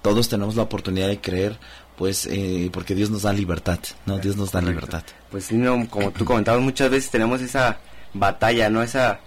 Todos 0.00 0.28
tenemos 0.28 0.56
la 0.56 0.62
oportunidad 0.62 1.06
de 1.06 1.20
creer, 1.20 1.58
pues, 1.96 2.26
eh, 2.26 2.70
porque 2.72 2.94
Dios 2.94 3.10
nos 3.10 3.22
da 3.22 3.32
libertad, 3.32 3.78
¿no? 4.06 4.18
Dios 4.18 4.36
nos 4.36 4.50
da 4.50 4.60
libertad. 4.60 5.04
Pues 5.30 5.44
sí, 5.44 5.54
no, 5.54 5.88
como 5.88 6.10
tú 6.10 6.24
comentabas, 6.24 6.60
muchas 6.60 6.90
veces 6.90 7.10
tenemos 7.10 7.40
esa 7.40 7.78
batalla, 8.14 8.70
¿no? 8.70 8.82
Esa 8.82 9.20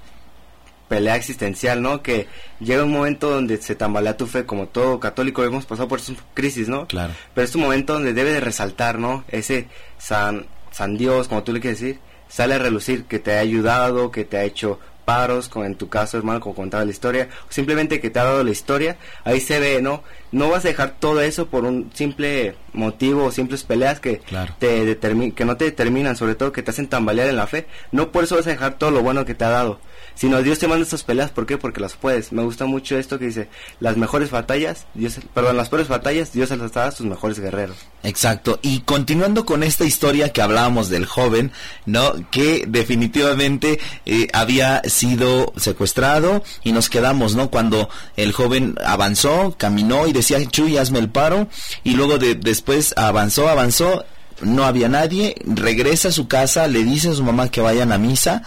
pelea 0.87 1.15
existencial, 1.15 1.81
¿no? 1.81 2.01
Que 2.01 2.27
llega 2.59 2.83
un 2.83 2.91
momento 2.91 3.29
donde 3.29 3.57
se 3.57 3.75
tambalea 3.75 4.17
tu 4.17 4.27
fe, 4.27 4.45
como 4.45 4.67
todo 4.67 4.99
católico 4.99 5.43
hemos 5.43 5.65
pasado 5.65 5.87
por 5.87 5.99
esa 5.99 6.13
crisis, 6.33 6.67
¿no? 6.67 6.87
Claro. 6.87 7.13
Pero 7.33 7.45
es 7.45 7.55
un 7.55 7.61
momento 7.61 7.93
donde 7.93 8.13
debe 8.13 8.31
de 8.31 8.39
resaltar, 8.39 8.99
¿no? 8.99 9.23
Ese 9.27 9.67
San, 9.97 10.47
San 10.71 10.97
Dios, 10.97 11.27
como 11.27 11.43
tú 11.43 11.53
le 11.53 11.59
quieres 11.59 11.79
decir, 11.79 11.99
sale 12.27 12.55
a 12.55 12.59
relucir, 12.59 13.05
que 13.05 13.19
te 13.19 13.35
ha 13.35 13.39
ayudado, 13.39 14.11
que 14.11 14.25
te 14.25 14.37
ha 14.37 14.43
hecho 14.43 14.79
paros, 15.05 15.47
como 15.49 15.65
en 15.65 15.75
tu 15.75 15.87
caso, 15.87 16.17
hermano, 16.17 16.39
como 16.39 16.55
contaba 16.55 16.83
la 16.83 16.91
historia, 16.91 17.29
o 17.47 17.51
simplemente 17.53 18.01
que 18.01 18.09
te 18.09 18.19
ha 18.19 18.23
dado 18.23 18.43
la 18.43 18.51
historia, 18.51 18.97
ahí 19.23 19.39
se 19.39 19.59
ve, 19.59 19.81
¿no? 19.81 20.03
no 20.31 20.49
vas 20.49 20.65
a 20.65 20.67
dejar 20.67 20.95
todo 20.99 21.21
eso 21.21 21.45
por 21.47 21.63
un 21.63 21.91
simple 21.93 22.55
motivo 22.73 23.23
o 23.23 23.31
simples 23.31 23.63
peleas 23.63 24.01
que 24.01 24.17
Claro. 24.19 24.53
te 24.59 24.97
que 25.33 25.45
no 25.45 25.55
te 25.55 25.63
determinan, 25.65 26.17
sobre 26.17 26.35
todo 26.35 26.51
que 26.51 26.61
te 26.61 26.71
hacen 26.71 26.87
tambalear 26.89 27.29
en 27.29 27.37
la 27.37 27.47
fe. 27.47 27.67
No 27.93 28.11
por 28.11 28.25
eso 28.25 28.35
vas 28.35 28.45
a 28.47 28.49
dejar 28.49 28.77
todo 28.77 28.91
lo 28.91 29.01
bueno 29.01 29.23
que 29.23 29.33
te 29.33 29.45
ha 29.45 29.49
dado, 29.49 29.79
sino 30.15 30.41
Dios 30.41 30.59
te 30.59 30.67
manda 30.67 30.83
estas 30.83 31.03
peleas, 31.03 31.31
¿por 31.31 31.45
qué? 31.45 31.57
Porque 31.57 31.81
las 31.81 31.93
puedes. 31.93 32.31
Me 32.31 32.43
gusta 32.43 32.65
mucho 32.65 32.97
esto 32.97 33.19
que 33.19 33.25
dice, 33.25 33.49
las 33.79 33.97
mejores 33.97 34.31
batallas, 34.31 34.85
Dios, 34.93 35.19
perdón, 35.33 35.57
las 35.57 35.69
peores 35.69 35.87
batallas, 35.87 36.33
Dios 36.33 36.49
se 36.49 36.57
las 36.57 36.71
da 36.71 36.87
a 36.87 36.91
sus 36.91 37.05
mejores 37.05 37.39
guerreros. 37.39 37.77
Exacto. 38.03 38.59
Y 38.61 38.81
continuando 38.81 39.45
con 39.45 39.63
esta 39.63 39.85
historia 39.85 40.31
que 40.31 40.41
hablábamos 40.41 40.89
del 40.89 41.05
joven, 41.05 41.51
¿no? 41.85 42.13
Que 42.31 42.65
definitivamente 42.67 43.79
eh, 44.05 44.27
había 44.33 44.81
sido 44.85 45.53
secuestrado 45.57 46.43
y 46.63 46.71
nos 46.71 46.89
quedamos, 46.89 47.35
¿no? 47.35 47.49
Cuando 47.49 47.89
el 48.15 48.31
joven 48.31 48.75
avanzó, 48.83 49.55
caminó 49.57 50.07
y 50.07 50.13
decía, 50.13 50.43
Chuy, 50.45 50.77
hazme 50.77 50.99
el 50.99 51.09
paro. 51.09 51.47
Y 51.83 51.95
luego 51.95 52.17
de, 52.17 52.35
después 52.35 52.93
avanzó, 52.97 53.49
avanzó, 53.49 54.05
no 54.41 54.65
había 54.65 54.89
nadie, 54.89 55.35
regresa 55.45 56.09
a 56.09 56.11
su 56.11 56.27
casa, 56.27 56.67
le 56.67 56.83
dice 56.83 57.09
a 57.09 57.13
su 57.13 57.23
mamá 57.23 57.49
que 57.49 57.61
vayan 57.61 57.91
a 57.91 57.97
misa 57.97 58.43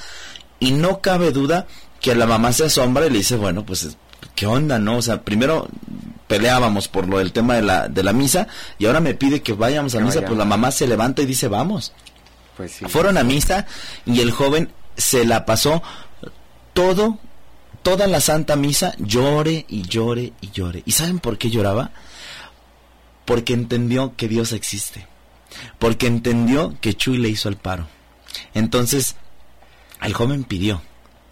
y 0.61 0.73
no 0.73 1.01
cabe 1.01 1.33
duda 1.33 1.67
que 2.01 2.15
la 2.15 2.27
mamá 2.27 2.53
se 2.53 2.65
asombra 2.65 3.07
y 3.07 3.11
le 3.11 3.19
dice, 3.19 3.37
bueno, 3.37 3.65
pues, 3.65 3.97
¿qué 4.35 4.47
onda, 4.47 4.79
no? 4.79 4.99
O 4.99 5.03
sea, 5.03 5.23
primero 5.23 5.69
peleábamos 6.27 6.89
por 6.89 7.09
lo 7.09 7.19
del 7.19 7.33
tema 7.33 7.55
de 7.55 7.63
la, 7.63 7.89
de 7.89 8.03
la 8.03 8.13
misa 8.13 8.47
y 8.79 8.87
ahora 8.87 9.01
me 9.01 9.15
pide 9.15 9.43
que 9.43 9.55
vayamos 9.55 9.95
a 9.95 10.01
misa, 10.01 10.23
pues 10.23 10.37
la 10.39 10.45
mamá 10.45 10.71
se 10.71 10.87
levanta 10.87 11.23
y 11.23 11.27
dice, 11.27 11.49
vamos. 11.49 11.93
Pues 12.57 12.73
sí. 12.73 12.85
Fueron 12.87 13.17
a 13.17 13.25
misa 13.25 13.67
y 14.05 14.21
el 14.21 14.31
joven 14.31 14.71
se 14.97 15.25
la 15.25 15.47
pasó 15.47 15.83
todo, 16.75 17.19
toda 17.83 18.07
la 18.07 18.21
santa 18.21 18.57
misa, 18.57 18.95
llore 18.99 19.65
y 19.69 19.83
llore 19.83 20.33
y 20.41 20.51
llore. 20.51 20.83
¿Y 20.85 20.93
saben 20.93 21.19
por 21.19 21.39
qué 21.39 21.51
lloraba? 21.51 21.93
Porque 23.25 23.55
entendió 23.55 24.15
que 24.17 24.29
Dios 24.29 24.53
existe. 24.53 25.07
Porque 25.79 26.07
entendió 26.07 26.77
que 26.81 26.95
Chuy 26.95 27.19
le 27.19 27.29
hizo 27.29 27.49
el 27.49 27.57
paro. 27.57 27.89
Entonces, 28.55 29.17
el 30.03 30.13
joven 30.13 30.45
pidió 30.45 30.83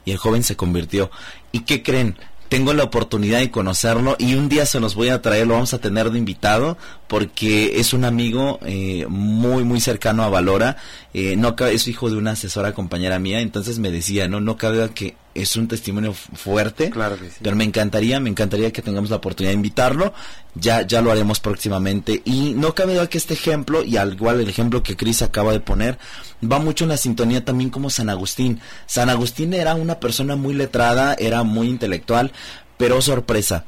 y 0.05 0.13
el 0.13 0.19
joven 0.19 0.43
se 0.43 0.57
convirtió. 0.57 1.11
¿Y 1.53 1.61
qué 1.61 1.83
creen? 1.83 2.17
Tengo 2.49 2.73
la 2.75 2.85
oportunidad 2.85 3.41
de 3.41 3.51
conocerlo 3.51 4.15
y 4.19 4.35
un 4.37 4.49
día 4.49 4.67
se 4.67 4.79
los 4.79 4.95
voy 4.95 5.09
a 5.09 5.21
traer, 5.21 5.49
lo 5.49 5.55
vamos 5.55 5.75
a 5.75 5.81
tener 5.81 6.11
de 6.11 6.19
invitado 6.19 6.79
porque 7.09 7.81
es 7.81 7.93
un 7.93 8.05
amigo 8.05 8.61
eh, 8.65 9.05
muy 9.09 9.65
muy 9.65 9.81
cercano 9.81 10.23
a 10.23 10.29
Valora, 10.29 10.77
eh, 11.13 11.35
no 11.37 11.57
es 11.59 11.89
hijo 11.89 12.09
de 12.09 12.17
una 12.17 12.33
asesora 12.33 12.73
compañera 12.73 13.19
mía, 13.19 13.41
entonces 13.41 13.81
me 13.81 13.91
decía, 13.91 14.29
no 14.29 14.41
no 14.41 14.57
cabe 14.57 14.89
que 14.91 15.17
es 15.43 15.57
un 15.57 15.69
testimonio 15.69 16.13
fu- 16.13 16.35
fuerte, 16.37 16.91
Claro 16.91 17.17
que 17.19 17.27
sí. 17.31 17.37
pero 17.43 17.55
me 17.57 17.65
encantaría, 17.65 18.19
me 18.21 18.31
encantaría 18.31 18.73
que 18.73 18.83
tengamos 18.83 19.11
la 19.11 19.17
oportunidad 19.17 19.51
de 19.51 19.57
invitarlo. 19.57 20.13
Ya, 20.55 20.83
ya 20.83 21.03
lo 21.03 21.13
haremos 21.13 21.39
próximamente. 21.41 22.23
Y 22.25 22.55
no 22.55 22.75
cabe 22.75 22.95
duda 22.95 23.09
que 23.09 23.19
este 23.19 23.35
ejemplo, 23.35 23.85
y 23.85 23.97
al 23.99 24.15
igual 24.15 24.41
el 24.41 24.49
ejemplo 24.49 24.83
que 24.83 24.97
Cris 24.97 25.23
acaba 25.23 25.53
de 25.53 25.61
poner, 25.61 25.99
va 26.43 26.59
mucho 26.59 26.85
en 26.85 26.91
la 26.91 26.97
sintonía 26.97 27.45
también 27.45 27.71
como 27.71 27.91
San 27.91 28.09
Agustín. 28.09 28.61
San 28.87 29.11
Agustín 29.11 29.53
era 29.55 29.75
una 29.75 30.01
persona 30.01 30.35
muy 30.37 30.55
letrada, 30.55 31.15
era 31.19 31.43
muy 31.43 31.69
intelectual, 31.69 32.33
pero 32.79 33.03
sorpresa. 33.03 33.65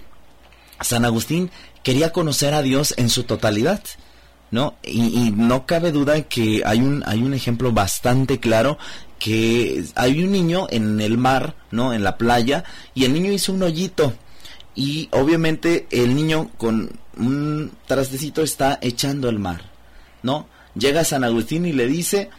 San 0.81 1.05
Agustín 1.05 1.51
quería 1.83 2.13
conocer 2.13 2.55
a 2.55 2.63
Dios 2.63 2.95
en 2.97 3.09
su 3.11 3.25
totalidad. 3.25 3.83
¿no? 4.51 4.77
Y, 4.83 5.27
y 5.27 5.31
no 5.37 5.67
cabe 5.67 5.93
duda 5.93 6.23
que 6.23 6.63
hay 6.65 6.81
un, 6.81 7.03
hay 7.07 7.23
un 7.23 7.35
ejemplo 7.35 7.71
bastante 7.73 8.41
claro 8.41 8.79
que 9.19 9.85
hay 9.95 10.23
un 10.23 10.33
niño 10.33 10.67
en 10.71 11.01
el 11.01 11.19
mar, 11.19 11.55
¿no? 11.71 11.93
En 11.93 12.05
la 12.05 12.17
playa, 12.17 12.65
y 12.95 13.05
el 13.05 13.13
niño 13.13 13.33
hizo 13.33 13.53
un 13.53 13.63
hoyito. 13.63 14.15
Y 14.75 15.09
obviamente 15.11 15.87
el 15.91 16.15
niño 16.15 16.51
con 16.57 16.99
un 17.17 17.73
trastecito 17.87 18.43
está 18.43 18.79
echando 18.81 19.29
el 19.29 19.39
mar, 19.39 19.71
¿no? 20.23 20.47
Llega 20.75 21.05
San 21.05 21.25
Agustín 21.25 21.67
y 21.67 21.73
le 21.73 21.87
dice, 21.87 22.31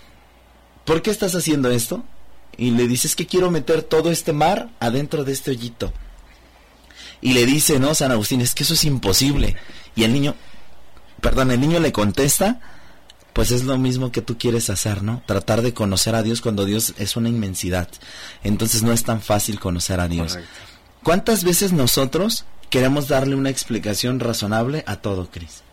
¿por 0.86 1.02
qué 1.02 1.12
estás 1.12 1.36
haciendo 1.36 1.70
esto? 1.70 2.06
Y 2.58 2.72
le 2.72 2.88
dice, 2.88 3.08
es 3.08 3.16
que 3.16 3.28
quiero 3.28 3.52
meter 3.52 3.84
todo 3.84 4.12
este 4.12 4.32
mar 4.32 4.70
adentro 4.80 5.24
de 5.26 5.34
este 5.34 5.52
hoyito. 5.52 5.92
Y 7.22 7.34
le 7.34 7.46
dice, 7.46 7.80
no, 7.80 7.94
San 7.94 8.12
Agustín, 8.12 8.40
es 8.42 8.56
que 8.56 8.64
eso 8.64 8.74
es 8.74 8.86
imposible. 8.86 9.58
Y 9.96 10.04
el 10.04 10.14
niño, 10.14 10.36
perdón, 11.20 11.52
el 11.52 11.60
niño 11.60 11.80
le 11.80 11.92
contesta, 11.92 12.62
pues 13.40 13.52
es 13.52 13.64
lo 13.64 13.78
mismo 13.78 14.12
que 14.12 14.22
tú 14.22 14.38
quieres 14.38 14.70
hacer, 14.70 15.02
¿no? 15.02 15.24
Tratar 15.26 15.62
de 15.62 15.74
conocer 15.74 16.14
a 16.14 16.24
Dios 16.24 16.42
cuando 16.42 16.66
Dios 16.66 16.94
es 16.98 17.16
una 17.16 17.30
inmensidad. 17.30 17.88
Entonces 18.44 18.84
no 18.84 18.92
es 18.92 19.06
tan 19.06 19.22
fácil 19.22 19.62
conocer 19.62 20.02
a 20.02 20.10
Dios. 20.10 20.34
Correcto. 20.34 20.54
¿Cuántas 21.04 21.46
veces 21.46 21.72
nosotros 21.72 22.44
queremos 22.70 23.08
darle 23.08 23.38
una 23.38 23.50
explicación 23.50 24.20
razonable 24.20 24.84
a 24.88 24.98
todo, 24.98 25.32
Cris? 25.32 25.64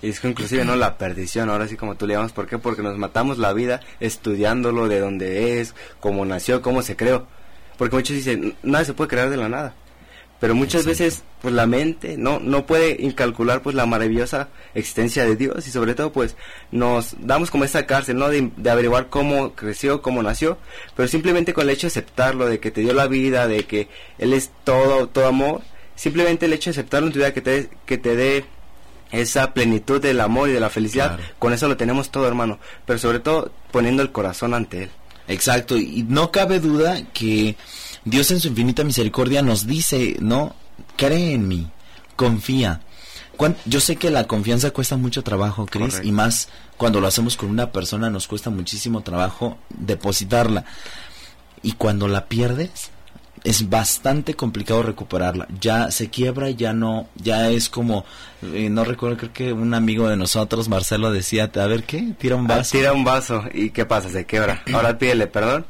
Y 0.00 0.10
es 0.10 0.20
que 0.20 0.28
inclusive 0.28 0.64
no 0.64 0.76
la 0.76 0.96
perdición, 0.96 1.50
ahora 1.50 1.66
sí 1.66 1.74
como 1.74 1.96
tú 1.96 2.06
le 2.06 2.14
llamas, 2.14 2.30
¿por 2.30 2.46
qué? 2.46 2.56
Porque 2.56 2.84
nos 2.84 2.96
matamos 2.98 3.38
la 3.38 3.52
vida 3.52 3.80
estudiándolo 3.98 4.86
de 4.86 5.00
dónde 5.00 5.60
es, 5.60 5.74
cómo 5.98 6.24
nació, 6.24 6.62
cómo 6.62 6.82
se 6.82 6.94
creó. 6.94 7.26
Porque 7.78 7.96
muchos 7.96 8.14
dicen, 8.14 8.54
nada 8.62 8.84
se 8.84 8.94
puede 8.94 9.08
crear 9.08 9.28
de 9.28 9.38
la 9.38 9.48
nada. 9.48 9.74
Pero 10.40 10.54
muchas 10.54 10.86
Exacto. 10.86 11.04
veces, 11.04 11.22
pues 11.42 11.52
la 11.52 11.66
mente 11.66 12.16
no, 12.16 12.38
no 12.38 12.64
puede 12.64 12.96
incalcular 13.00 13.60
pues 13.60 13.74
la 13.74 13.86
maravillosa 13.86 14.48
existencia 14.74 15.24
de 15.24 15.34
Dios 15.34 15.66
y 15.66 15.70
sobre 15.72 15.94
todo 15.96 16.12
pues 16.12 16.36
nos 16.70 17.16
damos 17.18 17.50
como 17.50 17.64
esa 17.64 17.86
cárcel, 17.86 18.18
¿no? 18.18 18.28
De, 18.28 18.50
de 18.56 18.70
averiguar 18.70 19.08
cómo 19.08 19.54
creció, 19.54 20.00
cómo 20.00 20.22
nació, 20.22 20.56
pero 20.94 21.08
simplemente 21.08 21.52
con 21.54 21.64
el 21.64 21.70
hecho 21.70 21.88
de 21.88 21.92
aceptarlo, 21.92 22.46
de 22.46 22.60
que 22.60 22.70
te 22.70 22.82
dio 22.82 22.92
la 22.94 23.08
vida, 23.08 23.48
de 23.48 23.64
que 23.64 23.88
Él 24.18 24.32
es 24.32 24.50
todo, 24.62 25.08
todo 25.08 25.26
amor, 25.26 25.60
simplemente 25.96 26.46
el 26.46 26.52
hecho 26.52 26.70
de 26.70 26.74
aceptarlo 26.78 27.08
en 27.08 27.12
tu 27.12 27.18
vida, 27.18 27.34
que 27.34 27.40
te, 27.40 27.68
que 27.84 27.98
te 27.98 28.14
dé 28.14 28.44
esa 29.10 29.54
plenitud 29.54 30.00
del 30.00 30.20
amor 30.20 30.50
y 30.50 30.52
de 30.52 30.60
la 30.60 30.70
felicidad, 30.70 31.16
Claro. 31.16 31.32
con 31.40 31.52
eso 31.52 31.66
lo 31.66 31.76
tenemos 31.76 32.10
todo, 32.10 32.28
hermano. 32.28 32.58
Pero 32.86 32.98
sobre 33.00 33.18
todo 33.20 33.50
poniendo 33.72 34.02
el 34.02 34.12
corazón 34.12 34.54
ante 34.54 34.84
Él. 34.84 34.90
Exacto, 35.26 35.76
y 35.76 36.04
no 36.08 36.30
cabe 36.30 36.60
duda 36.60 37.02
que 37.12 37.56
Dios 38.10 38.30
en 38.30 38.40
su 38.40 38.48
infinita 38.48 38.84
misericordia 38.84 39.42
nos 39.42 39.66
dice, 39.66 40.16
¿no? 40.20 40.54
Cree 40.96 41.32
en 41.34 41.48
mí, 41.48 41.68
confía. 42.16 42.80
Yo 43.66 43.78
sé 43.80 43.96
que 43.96 44.10
la 44.10 44.24
confianza 44.26 44.72
cuesta 44.72 44.96
mucho 44.96 45.22
trabajo, 45.22 45.66
Chris, 45.66 46.00
y 46.02 46.10
más 46.10 46.48
cuando 46.76 47.00
lo 47.00 47.06
hacemos 47.06 47.36
con 47.36 47.48
una 47.50 47.70
persona 47.70 48.10
nos 48.10 48.26
cuesta 48.26 48.50
muchísimo 48.50 49.02
trabajo 49.02 49.58
depositarla. 49.70 50.64
Y 51.62 51.72
cuando 51.72 52.08
la 52.08 52.26
pierdes, 52.26 52.90
es 53.44 53.68
bastante 53.70 54.34
complicado 54.34 54.82
recuperarla. 54.82 55.46
Ya 55.60 55.90
se 55.92 56.08
quiebra, 56.10 56.50
ya 56.50 56.72
no, 56.72 57.08
ya 57.14 57.50
es 57.50 57.68
como, 57.68 58.04
eh, 58.42 58.68
no 58.70 58.84
recuerdo, 58.84 59.16
creo 59.16 59.32
que 59.32 59.52
un 59.52 59.72
amigo 59.74 60.08
de 60.08 60.16
nosotros, 60.16 60.68
Marcelo, 60.68 61.12
decía, 61.12 61.50
a 61.54 61.66
ver 61.66 61.84
qué, 61.84 62.14
tira 62.18 62.34
un 62.36 62.50
Ah, 62.50 62.56
vaso. 62.58 62.76
Tira 62.76 62.92
un 62.92 63.04
vaso 63.04 63.44
y 63.54 63.70
¿qué 63.70 63.84
pasa? 63.86 64.08
Se 64.10 64.26
quebra. 64.26 64.62
Ahora 64.72 64.98
pídele 64.98 65.28
perdón. 65.28 65.64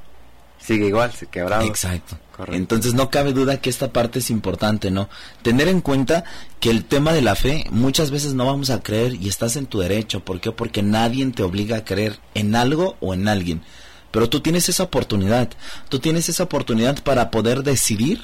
Sigue 0.60 0.88
igual, 0.88 1.12
se 1.12 1.26
quebrado. 1.26 1.64
Exacto. 1.64 2.18
Correcto. 2.36 2.56
Entonces 2.56 2.94
no 2.94 3.10
cabe 3.10 3.32
duda 3.32 3.60
que 3.60 3.68
esta 3.68 3.92
parte 3.92 4.20
es 4.20 4.30
importante, 4.30 4.90
¿no? 4.92 5.08
Tener 5.42 5.66
en 5.66 5.80
cuenta 5.80 6.24
que 6.60 6.70
el 6.70 6.84
tema 6.84 7.12
de 7.12 7.22
la 7.22 7.34
fe 7.34 7.64
muchas 7.70 8.12
veces 8.12 8.34
no 8.34 8.46
vamos 8.46 8.70
a 8.70 8.80
creer 8.80 9.14
y 9.14 9.28
estás 9.28 9.56
en 9.56 9.66
tu 9.66 9.80
derecho. 9.80 10.20
¿Por 10.20 10.40
qué? 10.40 10.52
Porque 10.52 10.82
nadie 10.82 11.26
te 11.26 11.42
obliga 11.42 11.78
a 11.78 11.84
creer 11.84 12.20
en 12.34 12.54
algo 12.54 12.96
o 13.00 13.12
en 13.12 13.26
alguien. 13.26 13.62
Pero 14.12 14.28
tú 14.28 14.40
tienes 14.40 14.68
esa 14.68 14.84
oportunidad. 14.84 15.48
Tú 15.88 15.98
tienes 15.98 16.28
esa 16.28 16.44
oportunidad 16.44 17.02
para 17.02 17.30
poder 17.30 17.62
decidir 17.62 18.22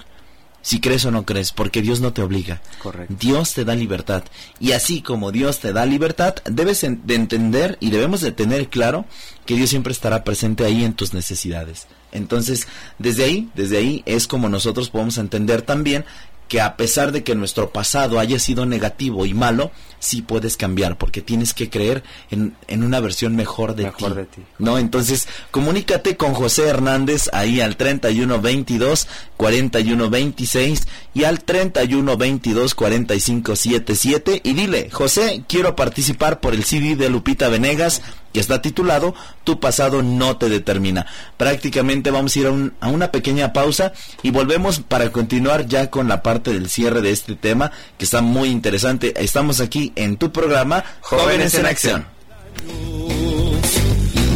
si 0.64 0.80
crees 0.80 1.04
o 1.04 1.10
no 1.10 1.26
crees, 1.26 1.52
porque 1.52 1.82
Dios 1.82 2.00
no 2.00 2.14
te 2.14 2.22
obliga. 2.22 2.62
Correcto. 2.82 3.14
Dios 3.20 3.52
te 3.52 3.66
da 3.66 3.74
libertad. 3.74 4.24
Y 4.58 4.72
así 4.72 5.02
como 5.02 5.30
Dios 5.30 5.60
te 5.60 5.74
da 5.74 5.84
libertad, 5.84 6.36
debes 6.46 6.80
de 6.80 7.14
entender 7.14 7.76
y 7.80 7.90
debemos 7.90 8.22
de 8.22 8.32
tener 8.32 8.68
claro 8.68 9.04
que 9.44 9.56
Dios 9.56 9.68
siempre 9.68 9.92
estará 9.92 10.24
presente 10.24 10.64
ahí 10.64 10.82
en 10.82 10.94
tus 10.94 11.12
necesidades. 11.12 11.86
Entonces, 12.12 12.66
desde 12.98 13.24
ahí, 13.24 13.50
desde 13.54 13.76
ahí 13.76 14.02
es 14.06 14.26
como 14.26 14.48
nosotros 14.48 14.88
podemos 14.88 15.18
entender 15.18 15.60
también 15.60 16.06
que 16.48 16.62
a 16.62 16.78
pesar 16.78 17.12
de 17.12 17.24
que 17.24 17.34
nuestro 17.34 17.70
pasado 17.70 18.18
haya 18.18 18.38
sido 18.38 18.64
negativo 18.64 19.26
y 19.26 19.34
malo, 19.34 19.70
sí 20.04 20.22
puedes 20.22 20.56
cambiar, 20.56 20.96
porque 20.98 21.20
tienes 21.22 21.54
que 21.54 21.70
creer 21.70 22.02
en, 22.30 22.54
en 22.68 22.84
una 22.84 23.00
versión 23.00 23.34
mejor 23.36 23.74
de 23.74 23.84
Mejor 23.84 24.12
ti. 24.12 24.16
de 24.18 24.24
ti. 24.26 24.42
¿no? 24.58 24.78
Entonces, 24.78 25.26
comunícate 25.50 26.16
con 26.16 26.34
José 26.34 26.68
Hernández 26.68 27.28
ahí 27.32 27.60
al 27.60 27.76
3122 27.76 29.08
4126 29.36 30.86
y 31.14 31.24
al 31.24 31.42
3122 31.44 32.74
4577 32.74 34.40
y 34.44 34.52
dile, 34.54 34.90
José, 34.90 35.44
quiero 35.48 35.76
participar 35.76 36.40
por 36.40 36.54
el 36.54 36.64
CD 36.64 36.96
de 36.96 37.08
Lupita 37.10 37.48
Venegas 37.48 38.02
que 38.32 38.40
está 38.40 38.60
titulado 38.60 39.14
Tu 39.44 39.60
pasado 39.60 40.02
no 40.02 40.36
te 40.38 40.48
determina. 40.48 41.06
Prácticamente 41.36 42.10
vamos 42.10 42.34
a 42.34 42.38
ir 42.40 42.46
a, 42.46 42.50
un- 42.50 42.72
a 42.80 42.88
una 42.88 43.12
pequeña 43.12 43.52
pausa 43.52 43.92
y 44.24 44.30
volvemos 44.32 44.80
para 44.80 45.12
continuar 45.12 45.68
ya 45.68 45.88
con 45.88 46.08
la 46.08 46.20
parte 46.22 46.52
del 46.52 46.68
cierre 46.68 47.00
de 47.00 47.12
este 47.12 47.36
tema 47.36 47.70
que 47.96 48.04
está 48.04 48.22
muy 48.22 48.48
interesante. 48.48 49.14
Estamos 49.22 49.60
aquí 49.60 49.92
en 49.96 50.16
tu 50.16 50.32
programa 50.32 50.84
Jóvenes 51.00 51.54
en 51.54 51.66
Acción. 51.66 52.06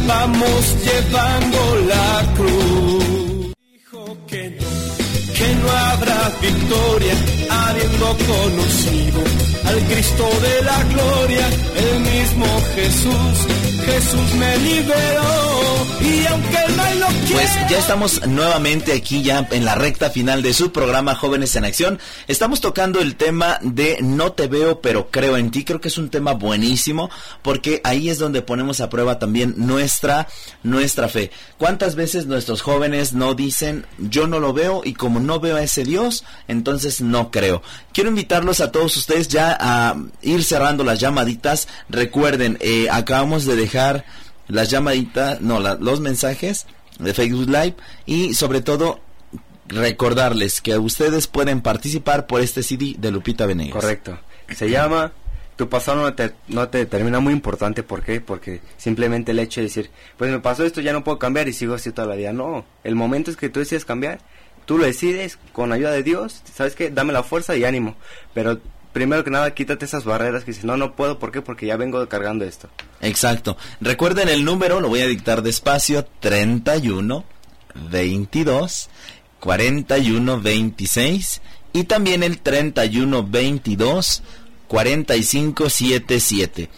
Vamos 0.07 0.75
llevando 0.83 1.75
la 1.87 2.33
cruz. 2.35 3.53
Dijo 3.71 4.17
que 4.27 4.49
no, 4.49 5.33
que 5.35 5.55
no 5.55 5.71
habrá 5.71 6.31
victoria 6.41 7.13
conocido 8.17 9.21
al 9.65 9.79
Cristo 9.87 10.29
de 10.41 10.63
la 10.63 10.83
gloria, 10.83 11.49
el 11.75 11.99
mismo 11.99 12.45
Jesús. 12.75 13.69
Jesús 13.85 14.33
me 14.35 14.57
liberó 14.57 15.59
y 16.01 16.25
aunque 16.27 16.57
no 16.75 17.07
quiera, 17.07 17.31
Pues 17.31 17.69
ya 17.69 17.79
estamos 17.79 18.27
nuevamente 18.27 18.93
aquí 18.93 19.23
ya 19.23 19.47
en 19.51 19.65
la 19.65 19.75
recta 19.75 20.09
final 20.09 20.41
de 20.41 20.53
su 20.53 20.71
programa 20.71 21.15
Jóvenes 21.15 21.55
en 21.55 21.65
Acción. 21.65 21.99
Estamos 22.27 22.61
tocando 22.61 22.99
el 22.99 23.15
tema 23.15 23.57
de 23.61 23.97
No 24.01 24.33
te 24.33 24.47
veo 24.47 24.81
pero 24.81 25.09
creo 25.09 25.37
en 25.37 25.49
ti. 25.51 25.63
Creo 25.63 25.81
que 25.81 25.87
es 25.87 25.97
un 25.97 26.09
tema 26.09 26.33
buenísimo 26.33 27.09
porque 27.41 27.81
ahí 27.83 28.09
es 28.09 28.19
donde 28.19 28.41
ponemos 28.41 28.79
a 28.81 28.89
prueba 28.89 29.17
también 29.17 29.55
nuestra 29.57 30.27
nuestra 30.63 31.09
fe. 31.09 31.31
¿Cuántas 31.57 31.95
veces 31.95 32.25
nuestros 32.25 32.61
jóvenes 32.61 33.13
no 33.13 33.33
dicen 33.33 33.85
yo 33.97 34.27
no 34.27 34.39
lo 34.39 34.53
veo 34.53 34.81
y 34.83 34.93
como 34.93 35.19
no 35.19 35.39
veo 35.39 35.55
a 35.55 35.63
ese 35.63 35.83
Dios, 35.83 36.23
entonces 36.47 37.01
no 37.01 37.31
creo? 37.31 37.61
Quiero 37.99 38.11
invitarlos 38.11 38.61
a 38.61 38.71
todos 38.71 38.95
ustedes 38.95 39.27
ya 39.27 39.57
a 39.59 39.93
ir 40.21 40.45
cerrando 40.45 40.85
las 40.85 41.01
llamaditas. 41.01 41.67
Recuerden, 41.89 42.57
eh, 42.61 42.87
acabamos 42.89 43.43
de 43.45 43.57
dejar 43.57 44.05
las 44.47 44.69
llamaditas, 44.69 45.41
no, 45.41 45.59
la- 45.59 45.75
los 45.75 45.99
mensajes 45.99 46.65
de 46.97 47.13
Facebook 47.13 47.49
Live 47.49 47.75
y 48.05 48.35
sobre 48.35 48.61
todo 48.61 49.01
recordarles 49.67 50.61
que 50.61 50.77
ustedes 50.77 51.27
pueden 51.27 51.59
participar 51.59 52.25
por 52.25 52.39
este 52.39 52.63
CD 52.63 52.95
de 52.97 53.11
Lupita 53.11 53.45
Venegas. 53.45 53.73
Correcto. 53.73 54.17
Se 54.55 54.69
llama 54.69 55.11
Tu 55.57 55.67
pasado 55.67 56.01
no 56.01 56.13
te, 56.13 56.31
no 56.47 56.69
te 56.69 56.77
determina 56.77 57.19
muy 57.19 57.33
importante. 57.33 57.83
¿Por 57.83 58.01
qué? 58.01 58.21
Porque 58.21 58.61
simplemente 58.77 59.31
el 59.33 59.39
hecho 59.39 59.59
de 59.59 59.65
decir, 59.67 59.91
pues 60.17 60.31
me 60.31 60.39
pasó 60.39 60.63
esto, 60.63 60.79
ya 60.79 60.93
no 60.93 61.03
puedo 61.03 61.19
cambiar 61.19 61.49
y 61.49 61.53
sigo 61.53 61.73
así 61.73 61.91
toda 61.91 62.07
la 62.07 62.15
vida. 62.15 62.31
No, 62.31 62.63
el 62.85 62.95
momento 62.95 63.29
es 63.29 63.35
que 63.35 63.49
tú 63.49 63.59
decides 63.59 63.83
cambiar. 63.83 64.21
Tú 64.69 64.77
lo 64.77 64.85
decides 64.85 65.39
con 65.51 65.71
ayuda 65.71 65.89
de 65.89 66.03
Dios. 66.03 66.43
¿Sabes 66.53 66.75
qué? 66.75 66.91
Dame 66.91 67.11
la 67.11 67.23
fuerza 67.23 67.57
y 67.57 67.63
ánimo. 67.63 67.95
Pero 68.35 68.59
primero 68.93 69.23
que 69.23 69.31
nada, 69.31 69.55
quítate 69.55 69.83
esas 69.83 70.05
barreras 70.05 70.43
que 70.43 70.51
dices, 70.51 70.63
no, 70.63 70.77
no 70.77 70.95
puedo. 70.95 71.17
¿Por 71.17 71.31
qué? 71.31 71.41
Porque 71.41 71.65
ya 71.65 71.75
vengo 71.75 72.07
cargando 72.07 72.45
esto. 72.45 72.69
Exacto. 73.01 73.57
Recuerden 73.81 74.29
el 74.29 74.45
número, 74.45 74.79
lo 74.79 74.87
voy 74.87 75.01
a 75.01 75.07
dictar 75.07 75.41
despacio, 75.41 76.05
31 76.19 77.25
22 77.89 78.91
41 79.39 80.39
26 80.39 81.41
y 81.73 81.85
también 81.85 82.21
el 82.21 82.37
31 82.37 83.23
22 83.23 84.21
45 84.67 85.67
77. 85.67 86.69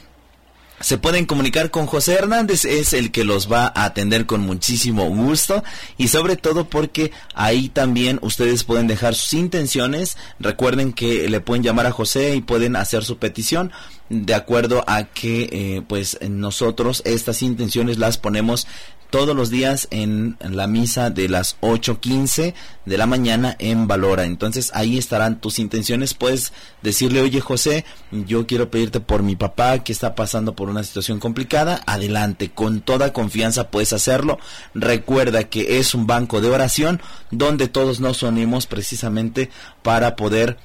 Se 0.81 0.97
pueden 0.97 1.25
comunicar 1.25 1.69
con 1.69 1.85
José 1.85 2.13
Hernández, 2.13 2.65
es 2.65 2.93
el 2.93 3.11
que 3.11 3.23
los 3.23 3.51
va 3.51 3.71
a 3.75 3.85
atender 3.85 4.25
con 4.25 4.41
muchísimo 4.41 5.07
gusto 5.09 5.63
y 5.97 6.07
sobre 6.07 6.35
todo 6.35 6.69
porque 6.69 7.11
ahí 7.33 7.69
también 7.69 8.19
ustedes 8.21 8.63
pueden 8.63 8.87
dejar 8.87 9.13
sus 9.15 9.33
intenciones. 9.33 10.17
Recuerden 10.39 10.93
que 10.93 11.29
le 11.29 11.41
pueden 11.41 11.63
llamar 11.63 11.85
a 11.85 11.91
José 11.91 12.35
y 12.35 12.41
pueden 12.41 12.75
hacer 12.75 13.03
su 13.03 13.17
petición 13.17 13.71
de 14.09 14.33
acuerdo 14.33 14.83
a 14.87 15.05
que 15.05 15.49
eh, 15.51 15.81
pues 15.87 16.17
nosotros 16.29 17.01
estas 17.05 17.41
intenciones 17.41 17.97
las 17.97 18.17
ponemos 18.17 18.67
todos 19.11 19.35
los 19.35 19.49
días 19.49 19.87
en 19.91 20.37
la 20.39 20.67
misa 20.67 21.09
de 21.09 21.29
las 21.29 21.59
8.15 21.59 22.53
de 22.85 22.97
la 22.97 23.05
mañana 23.05 23.55
en 23.59 23.87
Valora. 23.87 24.23
Entonces 24.23 24.71
ahí 24.73 24.97
estarán 24.97 25.39
tus 25.39 25.59
intenciones. 25.59 26.13
Puedes 26.13 26.53
decirle, 26.81 27.21
oye 27.21 27.41
José, 27.41 27.85
yo 28.11 28.47
quiero 28.47 28.71
pedirte 28.71 29.01
por 29.01 29.21
mi 29.21 29.35
papá 29.35 29.79
que 29.79 29.91
está 29.91 30.15
pasando 30.15 30.55
por 30.55 30.69
una 30.71 30.83
situación 30.83 31.19
complicada. 31.19 31.81
Adelante, 31.85 32.49
con 32.51 32.81
toda 32.81 33.13
confianza 33.13 33.69
puedes 33.69 33.93
hacerlo. 33.93 34.39
Recuerda 34.73 35.45
que 35.45 35.79
es 35.79 35.93
un 35.93 36.07
banco 36.07 36.41
de 36.41 36.49
oración 36.49 37.01
donde 37.29 37.67
todos 37.67 37.99
nos 37.99 38.23
unimos 38.23 38.67
precisamente 38.67 39.49
para 39.83 40.15
poder 40.15 40.57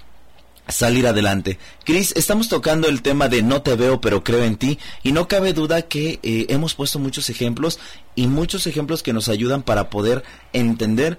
salir 0.68 1.07
adelante. 1.07 1.59
Chris, 1.84 2.12
estamos 2.16 2.48
tocando 2.48 2.88
el 2.88 3.02
tema 3.02 3.28
de 3.28 3.42
no 3.42 3.62
te 3.62 3.74
veo 3.76 4.00
pero 4.00 4.24
creo 4.24 4.42
en 4.42 4.57
ti 4.57 4.78
y 5.02 5.12
no 5.12 5.28
cabe 5.28 5.52
duda 5.52 5.82
que 5.82 6.18
eh, 6.22 6.46
hemos 6.48 6.74
puesto 6.74 6.98
muchos 6.98 7.30
ejemplos 7.30 7.78
y 8.14 8.26
muchos 8.26 8.66
ejemplos 8.66 9.02
que 9.02 9.12
nos 9.12 9.28
ayudan 9.28 9.62
para 9.62 9.90
poder 9.90 10.24
entender 10.52 11.18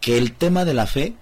que 0.00 0.16
el 0.16 0.32
tema 0.32 0.64
de 0.64 0.74
la 0.74 0.86
fe 0.86 1.14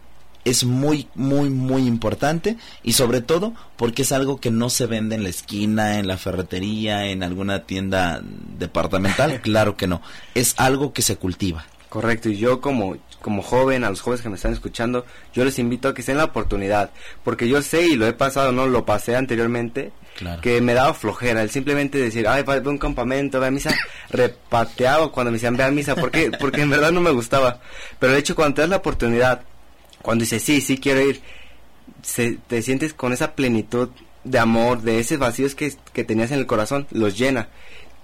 es 0.47 0.63
muy, 0.63 1.09
muy, 1.17 1.51
muy 1.51 1.87
importante 1.89 2.57
y 2.85 2.93
sobre 2.93 3.21
todo 3.21 3.53
porque 3.77 4.03
es 4.03 4.13
algo 4.13 4.41
que 4.41 4.53
no 4.53 4.71
se 4.71 4.87
vende 4.87 5.17
en 5.17 5.25
la 5.25 5.29
esquina, 5.29 5.99
en 5.99 6.07
la 6.07 6.17
ferretería, 6.19 7.07
en 7.07 7.25
alguna 7.25 7.65
tienda 7.65 8.23
departamental. 8.57 9.41
claro 9.43 9.77
que 9.77 9.89
no. 9.89 10.01
Es 10.37 10.55
algo 10.57 10.93
que 10.93 11.03
se 11.03 11.17
cultiva. 11.17 11.67
Correcto, 11.89 12.29
y 12.29 12.37
yo 12.37 12.61
como, 12.61 12.97
como 13.21 13.43
joven, 13.43 13.83
a 13.83 13.91
los 13.91 14.01
jóvenes 14.03 14.23
que 14.23 14.29
me 14.29 14.37
están 14.37 14.53
escuchando, 14.53 15.05
yo 15.35 15.45
les 15.45 15.59
invito 15.59 15.89
a 15.89 15.95
que 15.95 16.03
se 16.03 16.13
den 16.13 16.19
la 16.19 16.25
oportunidad, 16.25 16.91
porque 17.25 17.49
yo 17.49 17.61
sé 17.61 17.87
y 17.87 17.97
lo 17.97 18.07
he 18.07 18.13
pasado, 18.13 18.53
no 18.53 18.67
lo 18.67 18.85
pasé 18.85 19.17
anteriormente, 19.17 19.93
Claro. 20.17 20.41
que 20.41 20.61
me 20.63 20.73
daba 20.73 20.95
flojera, 20.95 21.43
el 21.43 21.51
simplemente 21.51 21.99
decir, 21.99 22.27
ay, 22.27 22.43
a 22.47 22.69
un 22.69 22.79
campamento, 22.79 23.39
ve 23.41 23.49
a 23.49 23.51
misa, 23.51 23.75
repateaba 24.11 25.13
cuando 25.13 25.31
me 25.31 25.37
decían, 25.37 25.57
ve 25.57 25.65
a 25.65 25.71
misa, 25.71 25.95
¿por 25.95 26.11
qué? 26.11 26.31
Porque 26.31 26.63
en 26.63 26.71
verdad 26.71 26.93
no 26.93 27.01
me 27.01 27.11
gustaba, 27.11 27.61
pero 27.99 28.13
de 28.13 28.21
hecho 28.21 28.35
cuando 28.35 28.55
te 28.55 28.61
das 28.63 28.71
la 28.71 28.77
oportunidad, 28.77 29.43
cuando 30.07 30.23
dices, 30.23 30.41
sí, 30.41 30.61
sí 30.61 30.79
quiero 30.79 31.01
ir, 31.01 31.21
se, 32.01 32.39
te 32.47 32.63
sientes 32.63 32.95
con 32.95 33.13
esa 33.13 33.35
plenitud 33.35 33.89
de 34.23 34.39
amor, 34.39 34.83
de 34.83 35.01
esos 35.01 35.19
vacíos 35.19 35.57
que, 35.57 35.75
que 35.93 36.05
tenías 36.05 36.31
en 36.31 36.39
el 36.39 36.47
corazón, 36.47 36.87
los 36.93 37.19
llena, 37.19 37.49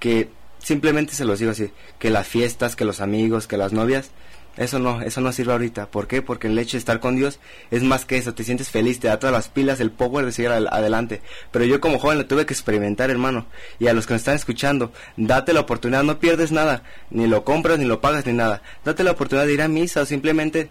que 0.00 0.28
simplemente 0.58 1.14
se 1.14 1.24
los 1.24 1.38
digo 1.38 1.52
así, 1.52 1.70
que 2.00 2.10
las 2.10 2.26
fiestas, 2.26 2.74
que 2.74 2.84
los 2.84 3.00
amigos, 3.00 3.46
que 3.46 3.56
las 3.56 3.72
novias, 3.72 4.10
eso 4.56 4.80
no, 4.80 5.00
eso 5.00 5.20
no 5.20 5.30
sirve 5.30 5.52
ahorita. 5.52 5.92
¿Por 5.92 6.08
qué? 6.08 6.22
Porque 6.22 6.48
el 6.48 6.58
hecho 6.58 6.72
de 6.72 6.80
estar 6.80 6.98
con 6.98 7.14
Dios 7.14 7.38
es 7.70 7.84
más 7.84 8.04
que 8.04 8.16
eso, 8.16 8.34
te 8.34 8.42
sientes 8.42 8.68
feliz, 8.68 8.98
te 8.98 9.06
da 9.06 9.20
todas 9.20 9.32
las 9.32 9.48
pilas, 9.48 9.78
el 9.78 9.92
power 9.92 10.26
de 10.26 10.32
seguir 10.32 10.50
adelante. 10.50 11.22
Pero 11.52 11.64
yo 11.66 11.80
como 11.80 12.00
joven 12.00 12.18
lo 12.18 12.26
tuve 12.26 12.46
que 12.46 12.52
experimentar, 12.52 13.10
hermano. 13.10 13.46
Y 13.78 13.86
a 13.86 13.92
los 13.92 14.08
que 14.08 14.14
me 14.14 14.18
están 14.18 14.34
escuchando, 14.34 14.92
date 15.16 15.52
la 15.52 15.60
oportunidad, 15.60 16.02
no 16.02 16.18
pierdes 16.18 16.50
nada, 16.50 16.82
ni 17.10 17.28
lo 17.28 17.44
compras, 17.44 17.78
ni 17.78 17.84
lo 17.84 18.00
pagas, 18.00 18.26
ni 18.26 18.32
nada. 18.32 18.60
Date 18.84 19.04
la 19.04 19.12
oportunidad 19.12 19.46
de 19.46 19.54
ir 19.54 19.62
a 19.62 19.68
misa 19.68 20.00
o 20.00 20.06
simplemente 20.06 20.68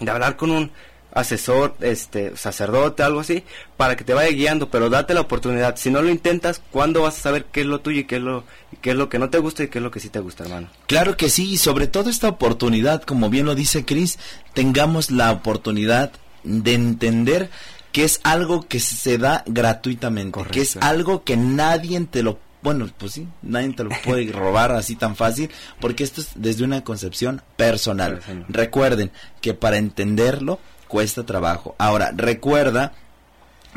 de 0.00 0.10
hablar 0.10 0.36
con 0.36 0.50
un 0.50 0.70
asesor, 1.16 1.74
este, 1.80 2.36
sacerdote, 2.36 3.02
algo 3.02 3.20
así, 3.20 3.42
para 3.78 3.96
que 3.96 4.04
te 4.04 4.12
vaya 4.12 4.30
guiando, 4.30 4.68
pero 4.68 4.90
date 4.90 5.14
la 5.14 5.22
oportunidad. 5.22 5.76
Si 5.76 5.90
no 5.90 6.02
lo 6.02 6.10
intentas, 6.10 6.60
¿cuándo 6.70 7.02
vas 7.02 7.16
a 7.16 7.22
saber 7.22 7.46
qué 7.46 7.62
es 7.62 7.66
lo 7.66 7.80
tuyo 7.80 8.00
y 8.00 8.04
qué 8.04 8.16
es 8.16 8.22
lo, 8.22 8.44
qué 8.82 8.90
es 8.90 8.96
lo 8.96 9.08
que 9.08 9.18
no 9.18 9.30
te 9.30 9.38
gusta 9.38 9.64
y 9.64 9.68
qué 9.68 9.78
es 9.78 9.82
lo 9.82 9.90
que 9.90 10.00
sí 10.00 10.10
te 10.10 10.20
gusta, 10.20 10.44
hermano? 10.44 10.68
Claro 10.86 11.16
que 11.16 11.30
sí, 11.30 11.52
y 11.52 11.56
sobre 11.56 11.86
todo 11.86 12.10
esta 12.10 12.28
oportunidad, 12.28 13.02
como 13.02 13.30
bien 13.30 13.46
lo 13.46 13.54
dice 13.54 13.86
Chris, 13.86 14.18
tengamos 14.52 15.10
la 15.10 15.32
oportunidad 15.32 16.12
de 16.44 16.74
entender 16.74 17.48
que 17.92 18.04
es 18.04 18.20
algo 18.22 18.68
que 18.68 18.78
se 18.78 19.16
da 19.16 19.42
gratuitamente, 19.46 20.38
que 20.50 20.60
es 20.60 20.76
algo 20.76 21.24
que 21.24 21.38
nadie 21.38 21.98
te 22.04 22.22
lo 22.22 22.38
bueno, 22.66 22.90
pues 22.98 23.12
sí, 23.12 23.28
nadie 23.42 23.72
te 23.74 23.84
lo 23.84 23.90
puede 24.04 24.26
robar 24.32 24.72
así 24.72 24.96
tan 24.96 25.14
fácil, 25.14 25.52
porque 25.80 26.02
esto 26.02 26.20
es 26.20 26.30
desde 26.34 26.64
una 26.64 26.82
concepción 26.82 27.40
personal. 27.56 28.20
Recuerden 28.48 29.12
que 29.40 29.54
para 29.54 29.76
entenderlo 29.76 30.58
cuesta 30.88 31.24
trabajo. 31.24 31.76
Ahora, 31.78 32.10
recuerda 32.12 32.92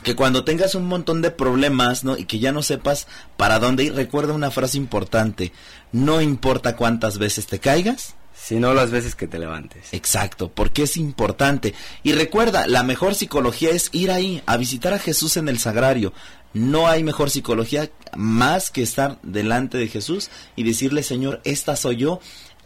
que 0.04 0.16
cuando 0.16 0.44
tengas 0.44 0.74
un 0.74 0.88
montón 0.88 1.22
de 1.22 1.30
problemas, 1.30 2.04
¿no? 2.04 2.18
Y 2.18 2.26
que 2.26 2.40
ya 2.40 2.52
no 2.52 2.64
sepas 2.64 3.06
para 3.38 3.60
dónde 3.60 3.84
ir, 3.84 3.94
recuerda 3.94 4.34
una 4.34 4.50
frase 4.50 4.78
importante. 4.78 5.54
No 5.92 6.20
importa 6.20 6.76
cuántas 6.76 7.20
veces 7.20 7.46
te 7.46 7.60
caigas. 7.60 8.16
Si 8.50 8.56
no 8.56 8.74
las 8.74 8.90
veces 8.90 9.14
que 9.14 9.28
te 9.28 9.38
levantes. 9.38 9.94
Exacto, 9.94 10.50
porque 10.52 10.82
es 10.82 10.98
importante. 10.98 11.76
Y 12.02 12.14
recuerda, 12.14 12.66
la 12.66 12.82
mejor 12.82 13.14
psicología 13.14 13.70
es 13.70 13.90
ir 13.92 14.10
ahí, 14.10 14.42
a 14.48 14.58
visitar 14.58 14.92
a 14.92 14.98
Jesús 14.98 15.38
en 15.38 15.50
el 15.50 15.60
sagrario. 15.60 16.14
No 16.56 16.88
hay 16.88 17.04
mejor 17.04 17.30
psicología 17.30 17.92
más 18.16 18.72
que 18.72 18.82
estar 18.82 19.20
delante 19.22 19.78
de 19.78 19.88
Jesús 19.88 20.32
y 20.56 20.64
decirle, 20.64 21.04
Señor, 21.04 21.42
esta 21.44 21.76
soy 21.76 21.98
yo, 21.98 22.22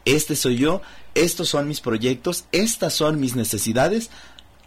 este 0.06 0.38
soy 0.38 0.56
yo, 0.56 0.82
estos 1.16 1.50
son 1.50 1.68
mis 1.68 1.82
proyectos, 1.82 2.46
estas 2.54 2.94
son 2.94 3.20
mis 3.20 3.36
necesidades. 3.36 4.10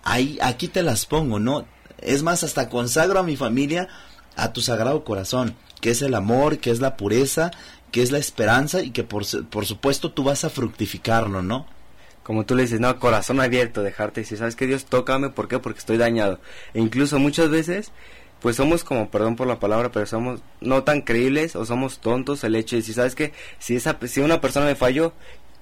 Ahí, 0.05 0.39
aquí 0.43 0.69
te 0.69 0.83
las 0.83 1.07
pongo, 1.07 1.39
¿no? 1.39 1.65
Es 1.97 2.23
más, 2.23 2.45
hasta 2.45 2.69
consagro 2.69 3.21
a 3.21 3.23
mi 3.23 3.37
familia 3.37 3.89
a 4.37 4.53
tu 4.53 4.61
sagrado 4.61 5.03
corazón, 5.03 5.57
que 5.87 5.93
es 5.93 6.03
el 6.03 6.17
amor, 6.17 6.59
que 6.59 6.73
es 6.73 6.81
la 6.81 6.97
pureza, 6.97 7.53
que 7.93 8.03
es 8.03 8.11
la 8.11 8.19
esperanza 8.19 8.83
y 8.83 8.91
que 8.91 9.05
por, 9.05 9.25
por 9.47 9.67
supuesto 9.67 10.11
tú 10.11 10.25
vas 10.25 10.43
a 10.43 10.51
fructificarlo, 10.51 11.43
¿no? 11.43 11.65
Como 12.25 12.45
tú 12.45 12.57
le 12.57 12.63
dices, 12.63 12.81
no, 12.81 12.99
corazón 12.99 13.41
abierto, 13.41 13.85
dejarte 13.85 14.23
decir, 14.23 14.37
¿sabes 14.37 14.57
qué? 14.57 14.67
Dios, 14.67 14.87
tócame, 14.87 15.29
¿por 15.29 15.47
qué? 15.47 15.61
Porque 15.61 15.79
estoy 15.79 15.97
dañado. 15.97 16.41
E 16.75 16.81
incluso 16.81 17.21
muchas 17.21 17.51
veces, 17.51 17.93
pues 18.41 18.57
somos 18.57 18.83
como, 18.83 19.13
perdón 19.13 19.37
por 19.37 19.47
la 19.47 19.61
palabra, 19.61 19.93
pero 19.93 20.07
somos 20.07 20.41
no 20.61 20.83
tan 20.83 21.03
creíbles 21.03 21.55
o 21.55 21.65
somos 21.65 22.01
tontos 22.01 22.43
el 22.43 22.57
hecho 22.57 22.75
de 22.75 22.83
decir, 22.83 22.97
¿sabes 22.97 23.15
qué? 23.15 23.33
Si, 23.61 23.77
esa, 23.77 23.97
si 24.09 24.19
una 24.19 24.41
persona 24.41 24.67
me 24.67 24.75
falló, 24.75 25.13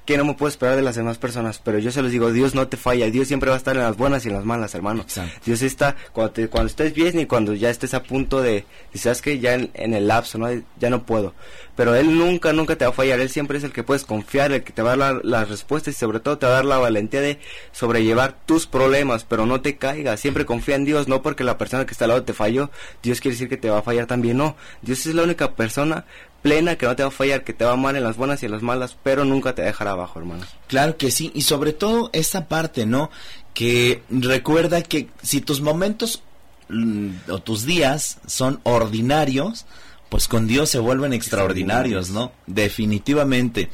que 0.04 0.18
no 0.18 0.24
me 0.26 0.34
puedo 0.34 0.48
esperar 0.50 0.76
de 0.76 0.82
las 0.82 0.96
demás 0.96 1.16
personas, 1.18 1.60
pero 1.64 1.78
yo 1.78 1.90
se 1.90 2.02
los 2.02 2.12
digo, 2.12 2.30
Dios 2.30 2.54
no 2.54 2.68
te 2.68 2.76
falla, 2.76 3.10
Dios 3.10 3.26
siempre 3.28 3.48
va 3.48 3.56
a 3.56 3.58
estar 3.58 3.74
en 3.76 3.82
las 3.82 3.96
buenas 3.96 4.24
y 4.24 4.28
en 4.28 4.34
las 4.34 4.44
malas, 4.44 4.74
hermano. 4.74 5.00
Exacto. 5.02 5.40
Dios 5.46 5.62
está 5.62 5.96
cuando, 6.12 6.32
te- 6.32 6.48
cuando 6.48 6.66
estés 6.68 6.92
bien 6.92 7.18
y 7.18 7.26
cuando 7.26 7.54
ya 7.54 7.70
estés 7.70 7.94
a 7.94 8.02
punto 8.02 8.42
de, 8.42 8.66
y 8.92 8.98
sabes 8.98 9.22
que 9.22 9.38
ya 9.38 9.54
en, 9.54 9.70
en 9.74 9.94
el 9.94 10.06
lapso, 10.08 10.36
¿no? 10.36 10.48
Ya 10.78 10.90
no 10.90 11.04
puedo. 11.06 11.32
Pero 11.74 11.94
Él 11.94 12.16
nunca, 12.18 12.52
nunca 12.52 12.76
te 12.76 12.84
va 12.84 12.90
a 12.90 12.94
fallar, 12.94 13.18
Él 13.20 13.30
siempre 13.30 13.56
es 13.58 13.64
el 13.64 13.72
que 13.72 13.82
puedes 13.82 14.04
confiar, 14.04 14.52
el 14.52 14.62
que 14.62 14.72
te 14.72 14.82
va 14.82 14.92
a 14.92 14.96
dar 14.96 15.14
la- 15.14 15.20
las 15.24 15.48
respuestas 15.48 15.94
y 15.94 15.98
sobre 15.98 16.20
todo 16.20 16.36
te 16.38 16.44
va 16.46 16.52
a 16.52 16.56
dar 16.56 16.64
la 16.66 16.76
valentía 16.78 17.20
de 17.22 17.38
sobrellevar 17.72 18.36
tus 18.46 18.66
problemas, 18.66 19.24
pero 19.24 19.46
no 19.46 19.60
te 19.60 19.76
caigas, 19.76 20.20
siempre 20.20 20.44
confía 20.44 20.76
en 20.76 20.84
Dios, 20.84 21.08
no 21.08 21.22
porque 21.22 21.44
la 21.44 21.58
persona 21.58 21.86
que 21.86 21.92
está 21.92 22.04
al 22.04 22.10
lado 22.10 22.24
te 22.24 22.32
falló, 22.34 22.70
Dios 23.02 23.20
quiere 23.20 23.34
decir 23.34 23.48
que 23.48 23.56
te 23.56 23.70
va 23.70 23.78
a 23.78 23.82
fallar 23.82 24.06
también, 24.06 24.36
no. 24.36 24.56
Dios 24.82 25.06
es 25.06 25.14
la 25.14 25.22
única 25.22 25.52
persona 25.52 26.04
plena 26.44 26.76
que 26.76 26.84
no 26.84 26.94
te 26.94 27.02
va 27.02 27.08
a 27.08 27.10
fallar, 27.10 27.42
que 27.42 27.54
te 27.54 27.64
va 27.64 27.72
amar 27.72 27.96
en 27.96 28.04
las 28.04 28.18
buenas 28.18 28.42
y 28.42 28.46
en 28.46 28.52
las 28.52 28.60
malas, 28.60 28.98
pero 29.02 29.24
nunca 29.24 29.54
te 29.54 29.62
dejará 29.62 29.92
abajo, 29.92 30.18
hermano. 30.18 30.44
Claro 30.66 30.98
que 30.98 31.10
sí, 31.10 31.32
y 31.34 31.40
sobre 31.40 31.72
todo 31.72 32.10
esa 32.12 32.48
parte, 32.48 32.84
¿no? 32.84 33.10
Que 33.54 34.02
recuerda 34.10 34.82
que 34.82 35.08
si 35.22 35.40
tus 35.40 35.62
momentos 35.62 36.22
mm, 36.68 37.30
o 37.30 37.38
tus 37.38 37.64
días 37.64 38.18
son 38.26 38.60
ordinarios, 38.64 39.64
pues 40.10 40.28
con 40.28 40.46
Dios 40.46 40.68
se 40.68 40.78
vuelven 40.78 41.14
extraordinarios, 41.14 42.10
¿no? 42.10 42.32
Definitivamente. 42.46 43.70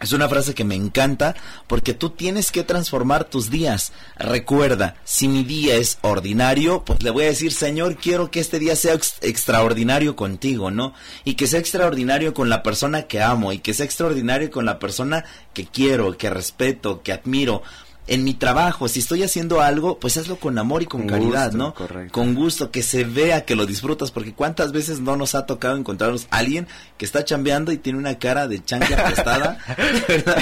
Es 0.00 0.12
una 0.12 0.28
frase 0.28 0.54
que 0.54 0.64
me 0.64 0.74
encanta 0.74 1.34
porque 1.66 1.94
tú 1.94 2.10
tienes 2.10 2.50
que 2.50 2.62
transformar 2.62 3.24
tus 3.24 3.48
días. 3.48 3.92
Recuerda, 4.16 4.96
si 5.04 5.28
mi 5.28 5.44
día 5.44 5.76
es 5.76 5.98
ordinario, 6.02 6.84
pues 6.84 7.02
le 7.02 7.10
voy 7.10 7.24
a 7.24 7.28
decir, 7.28 7.52
Señor, 7.52 7.96
quiero 7.96 8.30
que 8.30 8.40
este 8.40 8.58
día 8.58 8.76
sea 8.76 8.94
ex- 8.94 9.14
extraordinario 9.22 10.14
contigo, 10.16 10.70
¿no? 10.70 10.92
Y 11.24 11.34
que 11.34 11.46
sea 11.46 11.60
extraordinario 11.60 12.34
con 12.34 12.48
la 12.50 12.62
persona 12.62 13.04
que 13.04 13.22
amo 13.22 13.52
y 13.52 13.60
que 13.60 13.72
sea 13.72 13.86
extraordinario 13.86 14.50
con 14.50 14.66
la 14.66 14.78
persona 14.78 15.24
que 15.54 15.64
quiero, 15.64 16.18
que 16.18 16.28
respeto, 16.28 17.02
que 17.02 17.12
admiro. 17.12 17.62
En 18.06 18.22
mi 18.22 18.34
trabajo, 18.34 18.86
si 18.86 19.00
estoy 19.00 19.22
haciendo 19.22 19.62
algo, 19.62 19.98
pues 19.98 20.18
hazlo 20.18 20.36
con 20.36 20.58
amor 20.58 20.82
y 20.82 20.86
con, 20.86 21.02
Con 21.02 21.08
caridad, 21.08 21.46
gusto, 21.46 21.58
¿no? 21.58 21.74
correcto. 21.74 22.12
Con 22.12 22.34
gusto, 22.34 22.70
que 22.70 22.82
se 22.82 23.04
vea 23.04 23.46
que 23.46 23.56
lo 23.56 23.64
disfrutas, 23.64 24.10
porque 24.10 24.34
cuántas 24.34 24.72
veces 24.72 25.00
no 25.00 25.16
nos 25.16 25.34
ha 25.34 25.46
tocado 25.46 25.76
encontrarnos 25.76 26.26
alguien 26.30 26.68
que 26.98 27.06
está 27.06 27.24
chambeando 27.24 27.72
y 27.72 27.78
tiene 27.78 27.98
una 27.98 28.18
cara 28.18 28.46
de 28.46 28.62
chancla 28.62 29.04
prestada, 29.06 29.58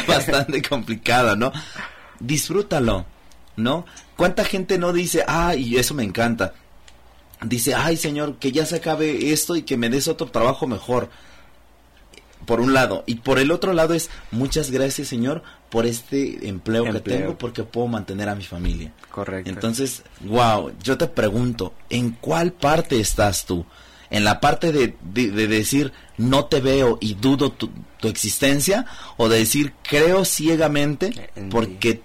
bastante 0.08 0.60
complicada, 0.60 1.36
¿no? 1.36 1.52
Disfrútalo, 2.18 3.06
¿no? 3.56 3.86
¿Cuánta 4.16 4.44
gente 4.44 4.78
no 4.78 4.92
dice, 4.92 5.24
ah, 5.28 5.54
y 5.54 5.76
eso 5.76 5.94
me 5.94 6.02
encanta? 6.02 6.54
Dice, 7.42 7.74
ay, 7.74 7.96
señor, 7.96 8.36
que 8.38 8.50
ya 8.50 8.66
se 8.66 8.76
acabe 8.76 9.32
esto 9.32 9.54
y 9.54 9.62
que 9.62 9.76
me 9.76 9.88
des 9.88 10.08
otro 10.08 10.28
trabajo 10.28 10.66
mejor. 10.66 11.10
Por 12.46 12.60
un 12.60 12.72
lado. 12.74 13.04
Y 13.06 13.16
por 13.16 13.38
el 13.38 13.52
otro 13.52 13.72
lado 13.72 13.94
es, 13.94 14.10
muchas 14.32 14.70
gracias, 14.72 15.06
señor, 15.08 15.42
por 15.72 15.86
este 15.86 16.46
empleo, 16.48 16.84
que 16.84 17.00
tengo, 17.00 17.38
porque 17.38 17.62
puedo 17.64 17.86
mantener 17.88 18.28
a 18.28 18.34
mi 18.34 18.44
familia. 18.44 18.92
Correcto. 19.10 19.48
Entonces, 19.48 20.02
wow, 20.20 20.70
yo 20.82 20.98
te 20.98 21.06
pregunto, 21.06 21.72
¿en 21.88 22.10
cuál 22.10 22.52
parte 22.52 23.00
estás 23.00 23.46
tú? 23.46 23.64
¿En 24.10 24.22
la 24.24 24.38
parte 24.38 24.70
de, 24.70 24.94
de- 25.02 25.30
de 25.30 25.46
decir 25.48 25.90
no 26.18 26.44
te 26.44 26.60
veo 26.60 26.98
y 27.00 27.14
dudo 27.14 27.52
tu, 27.52 27.70
tu 27.98 28.08
existencia? 28.08 28.84
¿O 29.16 29.30
de 29.30 29.38
decir 29.38 29.72
creo 29.88 30.26
ciegamente 30.26 31.30
En 31.36 31.48
porque 31.48 32.02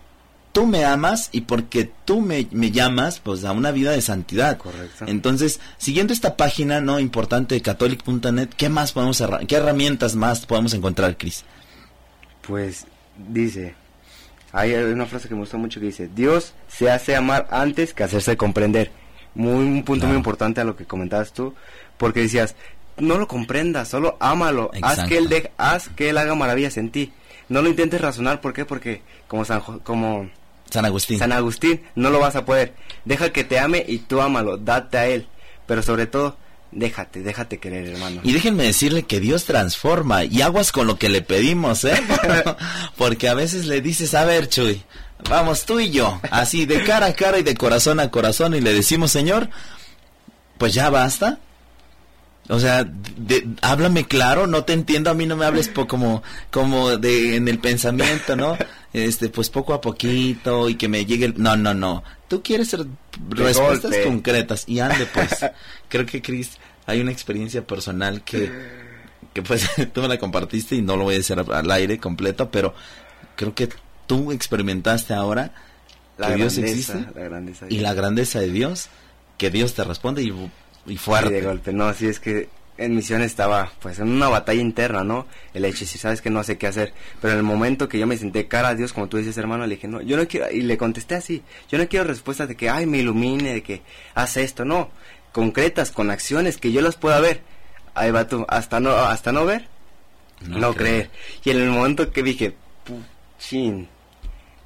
tú 0.53 0.65
me 0.65 0.85
amas 0.85 1.27
y 1.33 1.41
porque 1.41 1.91
tú 2.05 2.21
me, 2.21 2.47
me 2.51 2.71
llamas 2.71 3.19
pues 3.19 3.43
a 3.43 3.51
una 3.51 3.71
vida 3.71 3.91
de 3.91 4.01
santidad? 4.01 4.57
Correcto. 4.57 5.03
Entonces, 5.07 5.59
siguiendo 5.77 6.13
esta 6.13 6.37
página 6.37 6.79
no 6.79 7.01
importante 7.01 7.55
de 7.55 7.61
catholic.net, 7.61 8.47
¿qué 8.55 8.69
más 8.69 8.93
podemos 8.93 9.21
qué 9.45 9.55
herramientas 9.57 10.15
más 10.15 10.45
podemos 10.45 10.73
encontrar, 10.73 11.17
Cris? 11.17 11.43
Pues 12.41 12.85
dice, 13.17 13.75
hay 14.51 14.73
una 14.73 15.05
frase 15.05 15.27
que 15.27 15.33
me 15.35 15.41
gustó 15.41 15.57
mucho 15.57 15.79
que 15.79 15.87
dice, 15.87 16.09
Dios 16.13 16.53
se 16.67 16.89
hace 16.91 17.15
amar 17.15 17.47
antes 17.51 17.93
que 17.93 18.03
hacerse 18.03 18.37
comprender. 18.37 18.91
Muy, 19.35 19.51
un 19.65 19.83
punto 19.83 20.01
Claro. 20.01 20.09
muy 20.13 20.17
importante 20.17 20.61
a 20.61 20.63
lo 20.63 20.75
que 20.75 20.85
comentabas 20.85 21.31
tú, 21.33 21.53
porque 21.97 22.21
decías, 22.21 22.55
no 22.97 23.17
lo 23.19 23.27
comprendas, 23.27 23.87
solo 23.89 24.17
ámalo, 24.19 24.71
haz 24.81 25.07
que, 25.07 25.17
él 25.17 25.29
de- 25.29 25.51
haz 25.57 25.89
que 25.89 26.09
él 26.09 26.17
haga 26.17 26.33
maravillas 26.33 26.77
en 26.77 26.89
ti. 26.91 27.13
No 27.49 27.61
lo 27.61 27.69
intentes 27.69 28.01
razonar, 28.01 28.41
¿por 28.41 28.53
qué? 28.53 28.65
Porque 28.65 29.01
como 29.27 29.45
San, 29.45 29.61
como 29.83 30.29
San 30.69 30.85
Agustín. 30.85 31.19
San 31.19 31.31
Agustín, 31.31 31.81
no 31.95 32.09
lo 32.09 32.19
vas 32.19 32.35
a 32.35 32.43
poder. 32.45 32.73
Deja 33.05 33.31
que 33.31 33.43
te 33.43 33.59
ame 33.59 33.85
y 33.87 33.99
tú 33.99 34.21
ámalo, 34.21 34.57
date 34.57 34.97
a 34.97 35.07
él. 35.07 35.27
Pero 35.67 35.81
sobre 35.83 36.07
todo, 36.07 36.35
déjate, 36.71 37.21
déjate 37.21 37.59
querer, 37.59 37.87
hermano. 37.87 38.21
Y 38.23 38.33
déjenme 38.33 38.63
decirle 38.63 39.03
que 39.03 39.19
Dios 39.19 39.45
transforma 39.45 40.23
y 40.23 40.41
aguas 40.41 40.71
con 40.71 40.87
lo 40.87 40.97
que 40.97 41.09
le 41.09 41.21
pedimos, 41.21 41.83
¿eh? 41.85 42.01
Porque 42.97 43.29
a 43.29 43.33
veces 43.33 43.65
le 43.65 43.81
dices, 43.81 44.13
a 44.13 44.25
ver, 44.25 44.49
Chuy, 44.49 44.83
vamos 45.29 45.65
tú 45.65 45.79
y 45.79 45.91
yo, 45.91 46.19
así 46.31 46.65
de 46.65 46.83
cara 46.83 47.07
a 47.07 47.13
cara 47.13 47.39
y 47.39 47.43
de 47.43 47.55
corazón 47.55 47.99
a 47.99 48.11
corazón 48.11 48.55
y 48.55 48.61
le 48.61 48.73
decimos, 48.73 49.11
Señor, 49.11 49.49
pues 50.57 50.73
ya 50.73 50.89
basta. 50.89 51.39
O 52.49 52.59
sea, 52.59 52.83
de- 52.85 53.45
háblame 53.61 54.05
claro, 54.05 54.47
no 54.47 54.63
te 54.63 54.73
entiendo, 54.73 55.09
a 55.09 55.13
mí 55.13 55.25
no 55.25 55.35
me 55.35 55.45
hables 55.45 55.67
po- 55.67 55.87
como 55.87 56.23
como 56.49 56.95
de 56.97 57.35
en 57.35 57.47
el 57.47 57.59
pensamiento, 57.59 58.35
¿no? 58.35 58.57
Este, 58.93 59.29
pues 59.29 59.49
poco 59.49 59.73
a 59.73 59.81
poquito 59.81 60.69
y 60.69 60.75
que 60.75 60.87
me 60.87 61.05
llegue 61.05 61.25
el 61.25 61.33
no, 61.37 61.55
no, 61.57 61.73
no. 61.73 62.03
Tú 62.29 62.41
quieres 62.41 62.69
ser 62.69 62.85
respuestas 63.29 63.91
golpe. 63.91 64.03
concretas 64.05 64.63
y 64.67 64.79
ande 64.79 65.05
pues. 65.13 65.29
Creo 65.89 66.05
que 66.05 66.21
Chris 66.21 66.51
hay 66.85 67.01
una 67.01 67.11
experiencia 67.11 67.67
personal 67.67 68.23
que 68.23 68.49
que 69.33 69.41
pues 69.43 69.67
tú 69.93 70.01
me 70.01 70.07
la 70.07 70.17
compartiste 70.17 70.75
y 70.75 70.81
no 70.81 70.95
lo 70.95 71.03
voy 71.03 71.15
a 71.15 71.17
decir 71.17 71.37
al 71.37 71.69
aire 71.71 71.99
completo, 71.99 72.49
pero 72.49 72.73
creo 73.35 73.53
que 73.53 73.69
tú 74.07 74.31
experimentaste 74.31 75.13
ahora 75.13 75.51
la 76.17 76.27
que 76.29 76.35
Dios 76.35 76.55
grandeza, 76.55 76.93
existe 76.93 77.19
la 77.19 77.23
grandeza. 77.25 77.65
de 77.65 77.73
y 77.73 77.77
Dios. 77.77 77.83
la 77.83 77.93
grandeza 77.93 78.39
de 78.39 78.49
Dios, 78.51 78.87
que 79.37 79.51
Dios 79.51 79.73
te 79.75 79.83
responde 79.83 80.23
y, 80.23 80.33
y 80.87 80.97
fuerte. 80.97 81.31
de 81.31 81.41
golpe, 81.41 81.73
no, 81.73 81.93
sí 81.93 82.07
es 82.07 82.19
que 82.19 82.49
en 82.77 82.95
misión 82.95 83.21
estaba 83.21 83.71
pues 83.79 83.99
en 83.99 84.09
una 84.09 84.29
batalla 84.29 84.61
interna, 84.61 85.03
¿no? 85.03 85.25
El 85.53 85.65
hecho, 85.65 85.85
si 85.85 85.97
sabes 85.97 86.21
que 86.21 86.29
no 86.29 86.43
sé 86.43 86.57
qué 86.57 86.67
hacer, 86.67 86.93
pero 87.21 87.33
en 87.33 87.39
el 87.39 87.43
momento 87.43 87.89
que 87.89 87.97
yo 87.97 88.07
me 88.07 88.17
senté 88.17 88.47
cara 88.47 88.69
a 88.69 88.75
Dios, 88.75 88.93
como 88.93 89.07
tú 89.07 89.17
dices, 89.17 89.37
hermano, 89.37 89.65
le 89.65 89.75
dije, 89.75 89.87
no, 89.87 90.01
yo 90.01 90.15
no 90.15 90.27
quiero, 90.27 90.49
y 90.51 90.61
le 90.61 90.77
contesté 90.77 91.15
así, 91.15 91.43
yo 91.69 91.77
no 91.77 91.87
quiero 91.87 92.05
respuestas 92.05 92.47
de 92.47 92.55
que, 92.55 92.69
ay, 92.69 92.85
me 92.85 92.99
ilumine, 92.99 93.53
de 93.53 93.63
que, 93.63 93.81
haz 94.13 94.37
esto, 94.37 94.63
no, 94.63 94.89
concretas, 95.31 95.91
con 95.91 96.11
acciones, 96.11 96.57
que 96.57 96.71
yo 96.71 96.81
las 96.81 96.95
pueda 96.95 97.19
ver. 97.19 97.41
Ahí 97.95 98.11
va 98.11 98.27
tú, 98.27 98.45
hasta 98.47 98.79
no, 98.79 98.91
hasta 98.91 99.31
no 99.31 99.45
ver, 99.45 99.67
no, 100.41 100.73
creer. 100.75 101.09
Y 101.43 101.49
en 101.49 101.61
el 101.61 101.69
momento 101.69 102.11
que 102.11 102.21
dije, 102.21 102.55
puchín, 102.83 103.87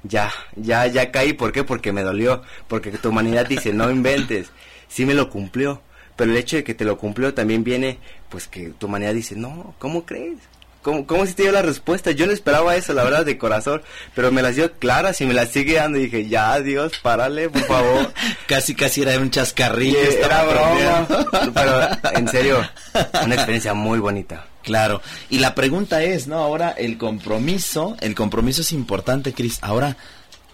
ya, 0.02 0.30
ya, 0.54 0.86
ya 0.86 1.10
caí, 1.10 1.32
¿por 1.32 1.52
qué? 1.52 1.64
Porque 1.64 1.92
me 1.92 2.02
dolió, 2.02 2.42
porque 2.68 2.90
tu 2.90 3.08
humanidad 3.08 3.46
dice, 3.46 3.72
no 3.72 3.90
inventes, 3.90 4.50
sí 4.88 5.06
me 5.06 5.14
lo 5.14 5.30
cumplió, 5.30 5.80
pero 6.16 6.30
el 6.30 6.36
hecho 6.36 6.56
de 6.56 6.64
que 6.64 6.74
te 6.74 6.84
lo 6.84 6.98
cumplió 6.98 7.34
también 7.34 7.64
viene, 7.64 7.98
pues 8.28 8.48
que 8.48 8.70
tu 8.70 8.86
humanidad 8.86 9.14
dice, 9.14 9.36
no, 9.36 9.74
¿cómo 9.78 10.04
crees? 10.04 10.38
¿Cómo, 10.82 11.06
cómo 11.06 11.24
si 11.26 11.34
te 11.34 11.44
dio 11.44 11.52
la 11.52 11.62
respuesta? 11.62 12.10
Yo 12.10 12.26
no 12.26 12.32
esperaba 12.32 12.74
eso, 12.74 12.92
la 12.92 13.04
verdad, 13.04 13.24
de 13.24 13.38
corazón, 13.38 13.82
pero 14.16 14.32
me 14.32 14.42
las 14.42 14.56
dio 14.56 14.72
claras 14.72 15.20
y 15.20 15.26
me 15.26 15.32
las 15.32 15.50
sigue 15.50 15.74
dando 15.74 15.98
y 15.98 16.04
dije, 16.04 16.28
ya, 16.28 16.58
Dios, 16.60 16.98
párale, 17.00 17.48
por 17.48 17.62
favor. 17.62 18.12
Casi, 18.48 18.74
casi 18.74 19.02
era 19.02 19.16
un 19.18 19.30
chascarrillo. 19.30 19.98
era 19.98 20.08
estaba 20.08 20.52
broma, 20.52 21.52
pero 21.54 22.18
en 22.18 22.28
serio, 22.28 22.68
una 23.24 23.34
experiencia 23.34 23.74
muy 23.74 24.00
bonita. 24.00 24.46
Claro. 24.62 25.00
Y 25.30 25.38
la 25.38 25.54
pregunta 25.54 26.02
es, 26.02 26.26
¿no? 26.26 26.38
Ahora 26.38 26.70
el 26.70 26.98
compromiso, 26.98 27.96
el 28.00 28.14
compromiso 28.14 28.62
es 28.62 28.72
importante, 28.72 29.32
Cris. 29.32 29.58
Ahora, 29.60 29.96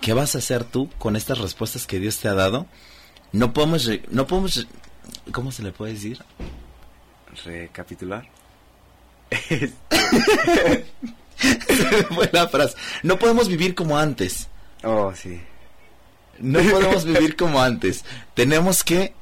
¿qué 0.01 0.13
vas 0.13 0.35
a 0.35 0.39
hacer 0.39 0.65
tú 0.65 0.91
con 0.99 1.17
estas 1.17 1.39
respuestas 1.39 1.87
que 1.87 1.99
Dios 1.99 2.19
te 2.19 2.29
ha 2.29 2.35
dado? 2.35 2.67
No 3.33 3.53
podemos, 3.53 3.91
no 4.11 4.27
podemos, 4.27 4.67
¿cómo 5.33 5.53
se 5.53 5.63
le 5.63 5.73
puede 5.73 5.93
decir? 5.95 6.23
Recapitular. 7.45 8.27
Fue 12.15 12.29
la 12.33 12.49
frase. 12.49 12.77
No 13.03 13.19
podemos 13.19 13.49
vivir 13.49 13.75
como 13.75 13.99
antes. 13.99 14.49
Oh, 14.83 15.13
sí. 15.15 15.41
No 16.41 16.61
podemos 16.61 17.05
vivir 17.05 17.37
como 17.37 17.61
antes. 17.61 18.05
Tenemos 18.35 18.83
que, 18.85 19.13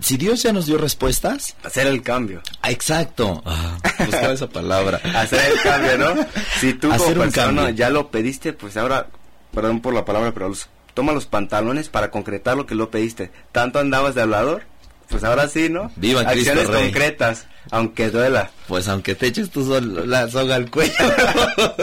si 0.00 0.16
Dios 0.16 0.42
ya 0.42 0.52
nos 0.52 0.66
dio 0.66 0.78
respuestas, 0.78 1.56
Hacer 1.62 1.86
el 1.86 2.02
cambio. 2.02 2.42
ah, 2.62 2.70
exacto. 2.70 3.42
Ah, 3.46 3.78
buscaba 3.98 4.32
esa 4.32 4.48
palabra. 4.48 5.00
hacer 5.14 5.40
el 5.52 5.60
cambio, 5.62 5.98
¿no? 5.98 6.26
Si 6.60 6.74
tú 6.74 6.90
Hacer 6.90 7.14
como 7.14 7.24
un 7.24 7.30
persona 7.30 7.62
cambio. 7.64 7.74
ya 7.76 7.90
lo 7.90 8.10
pediste, 8.10 8.52
pues 8.52 8.76
ahora, 8.76 9.08
perdón 9.52 9.80
por 9.80 9.94
la 9.94 10.04
palabra, 10.04 10.32
pero 10.32 10.48
los- 10.48 10.68
toma 10.94 11.12
los 11.12 11.26
pantalones 11.26 11.88
para 11.88 12.10
concretar 12.10 12.56
lo 12.56 12.66
que 12.66 12.74
lo 12.74 12.90
pediste. 12.90 13.30
Tanto 13.52 13.78
andabas 13.78 14.14
de 14.14 14.22
hablador, 14.22 14.64
pues 15.14 15.24
ahora 15.24 15.48
sí, 15.48 15.68
¿no? 15.68 15.90
Viva 15.96 16.24
Cristo 16.26 16.50
Acciones 16.50 16.68
Rey. 16.74 16.84
concretas. 16.90 17.46
Aunque 17.70 18.10
duela. 18.10 18.50
Pues 18.68 18.88
aunque 18.88 19.14
te 19.14 19.26
eches 19.26 19.48
tú 19.48 19.64
sol- 19.66 20.08
la 20.10 20.28
soga 20.28 20.56
al 20.56 20.70
cuello. 20.70 20.92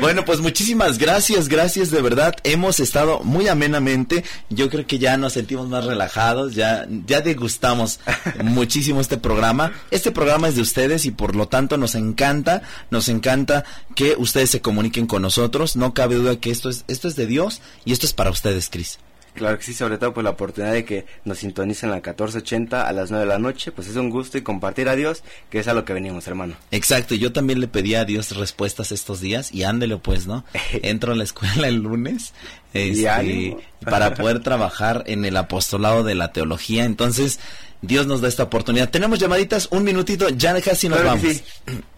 Bueno, 0.00 0.24
pues 0.24 0.40
muchísimas 0.40 0.98
gracias, 0.98 1.48
gracias 1.48 1.90
de 1.90 2.02
verdad. 2.02 2.34
Hemos 2.44 2.80
estado 2.80 3.20
muy 3.20 3.48
amenamente. 3.48 4.24
Yo 4.50 4.68
creo 4.68 4.86
que 4.86 4.98
ya 4.98 5.16
nos 5.16 5.34
sentimos 5.34 5.68
más 5.68 5.84
relajados, 5.84 6.54
ya, 6.54 6.86
ya 7.06 7.20
degustamos 7.20 8.00
muchísimo 8.44 9.00
este 9.00 9.16
programa. 9.16 9.72
Este 9.90 10.10
programa 10.12 10.48
es 10.48 10.56
de 10.56 10.62
ustedes 10.62 11.04
y 11.06 11.10
por 11.10 11.36
lo 11.36 11.48
tanto 11.48 11.76
nos 11.76 11.94
encanta, 11.94 12.62
nos 12.90 13.08
encanta 13.08 13.64
que 13.94 14.14
ustedes 14.18 14.50
se 14.50 14.60
comuniquen 14.60 15.06
con 15.06 15.22
nosotros. 15.22 15.76
No 15.76 15.94
cabe 15.94 16.16
duda 16.16 16.36
que 16.36 16.50
esto 16.50 16.68
es, 16.68 16.84
esto 16.88 17.08
es 17.08 17.16
de 17.16 17.26
Dios 17.26 17.60
y 17.84 17.92
esto 17.92 18.06
es 18.06 18.12
para 18.12 18.30
ustedes, 18.30 18.68
Cris. 18.70 18.98
Claro 19.34 19.58
que 19.58 19.64
sí, 19.64 19.72
sobre 19.72 19.96
todo 19.96 20.12
pues 20.12 20.24
la 20.24 20.30
oportunidad 20.30 20.72
de 20.72 20.84
que 20.84 21.06
nos 21.24 21.38
sintonicen 21.38 21.88
la 21.88 21.96
1480 21.96 22.86
a 22.86 22.92
las 22.92 23.10
9 23.10 23.24
de 23.24 23.28
la 23.28 23.38
noche, 23.38 23.72
pues 23.72 23.88
es 23.88 23.96
un 23.96 24.10
gusto 24.10 24.36
y 24.36 24.42
compartir 24.42 24.88
a 24.88 24.96
Dios, 24.96 25.22
que 25.48 25.58
es 25.58 25.68
a 25.68 25.74
lo 25.74 25.84
que 25.84 25.94
venimos, 25.94 26.26
hermano. 26.26 26.54
Exacto, 26.70 27.14
yo 27.14 27.32
también 27.32 27.60
le 27.60 27.68
pedí 27.68 27.94
a 27.94 28.04
Dios 28.04 28.36
respuestas 28.36 28.92
estos 28.92 29.20
días 29.20 29.52
y 29.52 29.62
ándele 29.62 29.96
pues, 29.96 30.26
¿no? 30.26 30.44
Entro 30.82 31.12
a 31.12 31.16
la 31.16 31.24
escuela 31.24 31.66
el 31.66 31.76
lunes 31.76 32.34
este, 32.74 33.56
para 33.84 34.14
poder 34.16 34.40
trabajar 34.40 35.04
en 35.06 35.24
el 35.24 35.36
apostolado 35.36 36.04
de 36.04 36.14
la 36.14 36.32
teología, 36.32 36.84
entonces 36.84 37.40
Dios 37.80 38.06
nos 38.06 38.20
da 38.20 38.28
esta 38.28 38.44
oportunidad. 38.44 38.90
Tenemos 38.90 39.18
llamaditas, 39.18 39.68
un 39.70 39.82
minutito, 39.82 40.28
ya 40.28 40.58
casi 40.60 40.88
nos 40.88 41.00
Claro 41.00 41.18
vamos. 41.20 41.42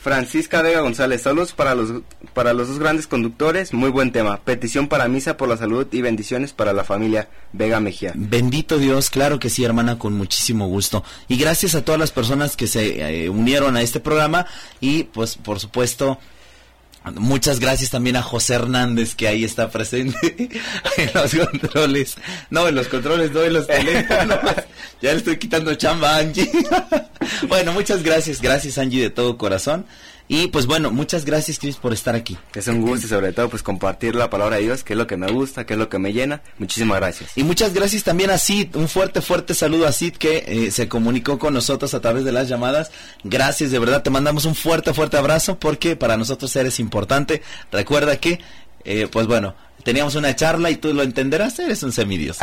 Francisca 0.00 0.62
Vega 0.62 0.80
González, 0.80 1.20
saludos 1.20 1.52
para 1.52 1.74
los, 1.74 2.02
para 2.32 2.54
los 2.54 2.68
dos 2.68 2.78
grandes 2.78 3.06
conductores, 3.06 3.74
muy 3.74 3.90
buen 3.90 4.12
tema. 4.12 4.40
Petición 4.42 4.88
para 4.88 5.08
misa 5.08 5.36
por 5.36 5.46
la 5.46 5.58
salud 5.58 5.86
y 5.92 6.00
bendiciones 6.00 6.54
para 6.54 6.72
la 6.72 6.84
familia 6.84 7.28
Vega 7.52 7.80
Mejía. 7.80 8.12
Bendito 8.14 8.78
Dios, 8.78 9.10
claro 9.10 9.38
que 9.38 9.50
sí, 9.50 9.62
hermana, 9.62 9.98
con 9.98 10.14
muchísimo 10.14 10.68
gusto. 10.68 11.04
Y 11.28 11.36
gracias 11.36 11.74
a 11.74 11.84
todas 11.84 12.00
las 12.00 12.12
personas 12.12 12.56
que 12.56 12.66
se 12.66 13.24
eh, 13.24 13.28
unieron 13.28 13.76
a 13.76 13.82
este 13.82 14.00
programa 14.00 14.46
y 14.80 15.04
pues 15.04 15.36
por 15.36 15.60
supuesto 15.60 16.18
muchas 17.16 17.60
gracias 17.60 17.90
también 17.90 18.16
a 18.16 18.22
José 18.22 18.54
Hernández 18.54 19.14
que 19.14 19.28
ahí 19.28 19.44
está 19.44 19.70
presente 19.70 20.18
en 20.96 21.10
los 21.14 21.34
controles. 21.34 22.16
No, 22.50 22.68
en 22.68 22.74
los 22.74 22.88
controles, 22.88 23.32
no 23.32 23.42
en 23.42 23.52
los 23.54 23.66
teléfonos. 23.66 24.38
ya 25.00 25.12
le 25.12 25.18
estoy 25.18 25.38
quitando 25.38 25.74
chamba 25.74 26.16
a 26.16 26.18
Angie. 26.18 26.50
bueno, 27.48 27.72
muchas 27.72 28.02
gracias, 28.02 28.40
gracias 28.40 28.78
Angie 28.78 29.02
de 29.02 29.10
todo 29.10 29.38
corazón. 29.38 29.86
Y 30.32 30.46
pues 30.46 30.66
bueno, 30.66 30.92
muchas 30.92 31.24
gracias 31.24 31.58
Chris 31.58 31.74
por 31.74 31.92
estar 31.92 32.14
aquí. 32.14 32.38
Es 32.54 32.68
un 32.68 32.82
gusto 32.82 33.04
y 33.04 33.08
sobre 33.08 33.32
todo 33.32 33.48
pues 33.48 33.64
compartir 33.64 34.14
la 34.14 34.30
palabra 34.30 34.58
de 34.58 34.62
Dios, 34.62 34.84
que 34.84 34.92
es 34.92 34.96
lo 34.96 35.08
que 35.08 35.16
me 35.16 35.26
gusta, 35.26 35.66
que 35.66 35.72
es 35.72 35.78
lo 35.78 35.88
que 35.88 35.98
me 35.98 36.12
llena. 36.12 36.40
Muchísimas 36.58 37.00
gracias. 37.00 37.32
Y 37.34 37.42
muchas 37.42 37.74
gracias 37.74 38.04
también 38.04 38.30
a 38.30 38.38
Sid, 38.38 38.76
un 38.76 38.86
fuerte, 38.86 39.22
fuerte 39.22 39.54
saludo 39.54 39.88
a 39.88 39.92
Sid 39.92 40.12
que 40.12 40.44
eh, 40.46 40.70
se 40.70 40.86
comunicó 40.86 41.40
con 41.40 41.52
nosotros 41.52 41.94
a 41.94 42.00
través 42.00 42.24
de 42.24 42.30
las 42.30 42.48
llamadas. 42.48 42.92
Gracias, 43.24 43.72
de 43.72 43.80
verdad, 43.80 44.04
te 44.04 44.10
mandamos 44.10 44.44
un 44.44 44.54
fuerte, 44.54 44.94
fuerte 44.94 45.16
abrazo 45.16 45.58
porque 45.58 45.96
para 45.96 46.16
nosotros 46.16 46.54
eres 46.54 46.78
importante. 46.78 47.42
Recuerda 47.72 48.16
que, 48.18 48.38
eh, 48.84 49.08
pues 49.10 49.26
bueno, 49.26 49.54
teníamos 49.82 50.14
una 50.14 50.34
charla 50.36 50.70
y 50.70 50.76
tú 50.76 50.92
lo 50.92 51.02
entenderás, 51.02 51.58
eres 51.58 51.82
un 51.82 51.92
semidios. 51.92 52.38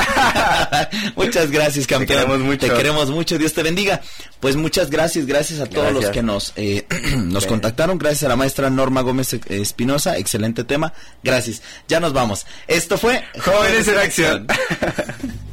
muchas 1.16 1.52
gracias, 1.52 1.88
campeón. 1.88 2.20
queremos 2.20 2.40
mucho. 2.40 2.68
Te 2.68 2.74
queremos 2.74 3.10
mucho, 3.10 3.38
Dios 3.38 3.54
te 3.54 3.64
bendiga. 3.64 4.02
Pues 4.40 4.56
muchas 4.56 4.90
gracias, 4.90 5.26
gracias 5.26 5.60
a 5.60 5.66
todos 5.66 5.94
los 5.94 6.10
que 6.10 6.24
nos, 6.24 6.54
eh, 6.56 6.86
nos 7.16 7.44
Bien. 7.44 7.50
contactaron. 7.50 7.98
Gracias 7.98 8.24
a 8.24 8.30
la 8.30 8.36
maestra 8.36 8.70
Norma 8.70 9.02
Gómez 9.02 9.34
eh, 9.34 9.42
Espinosa, 9.50 10.18
excelente 10.18 10.64
tema. 10.64 10.94
Gracias. 11.24 11.62
Ya 11.88 12.00
nos 12.00 12.14
vamos. 12.14 12.46
Esto 12.68 12.98
fue 12.98 13.24
Jóvenes 13.40 13.88
en 13.88 13.98
Acción. 13.98 14.48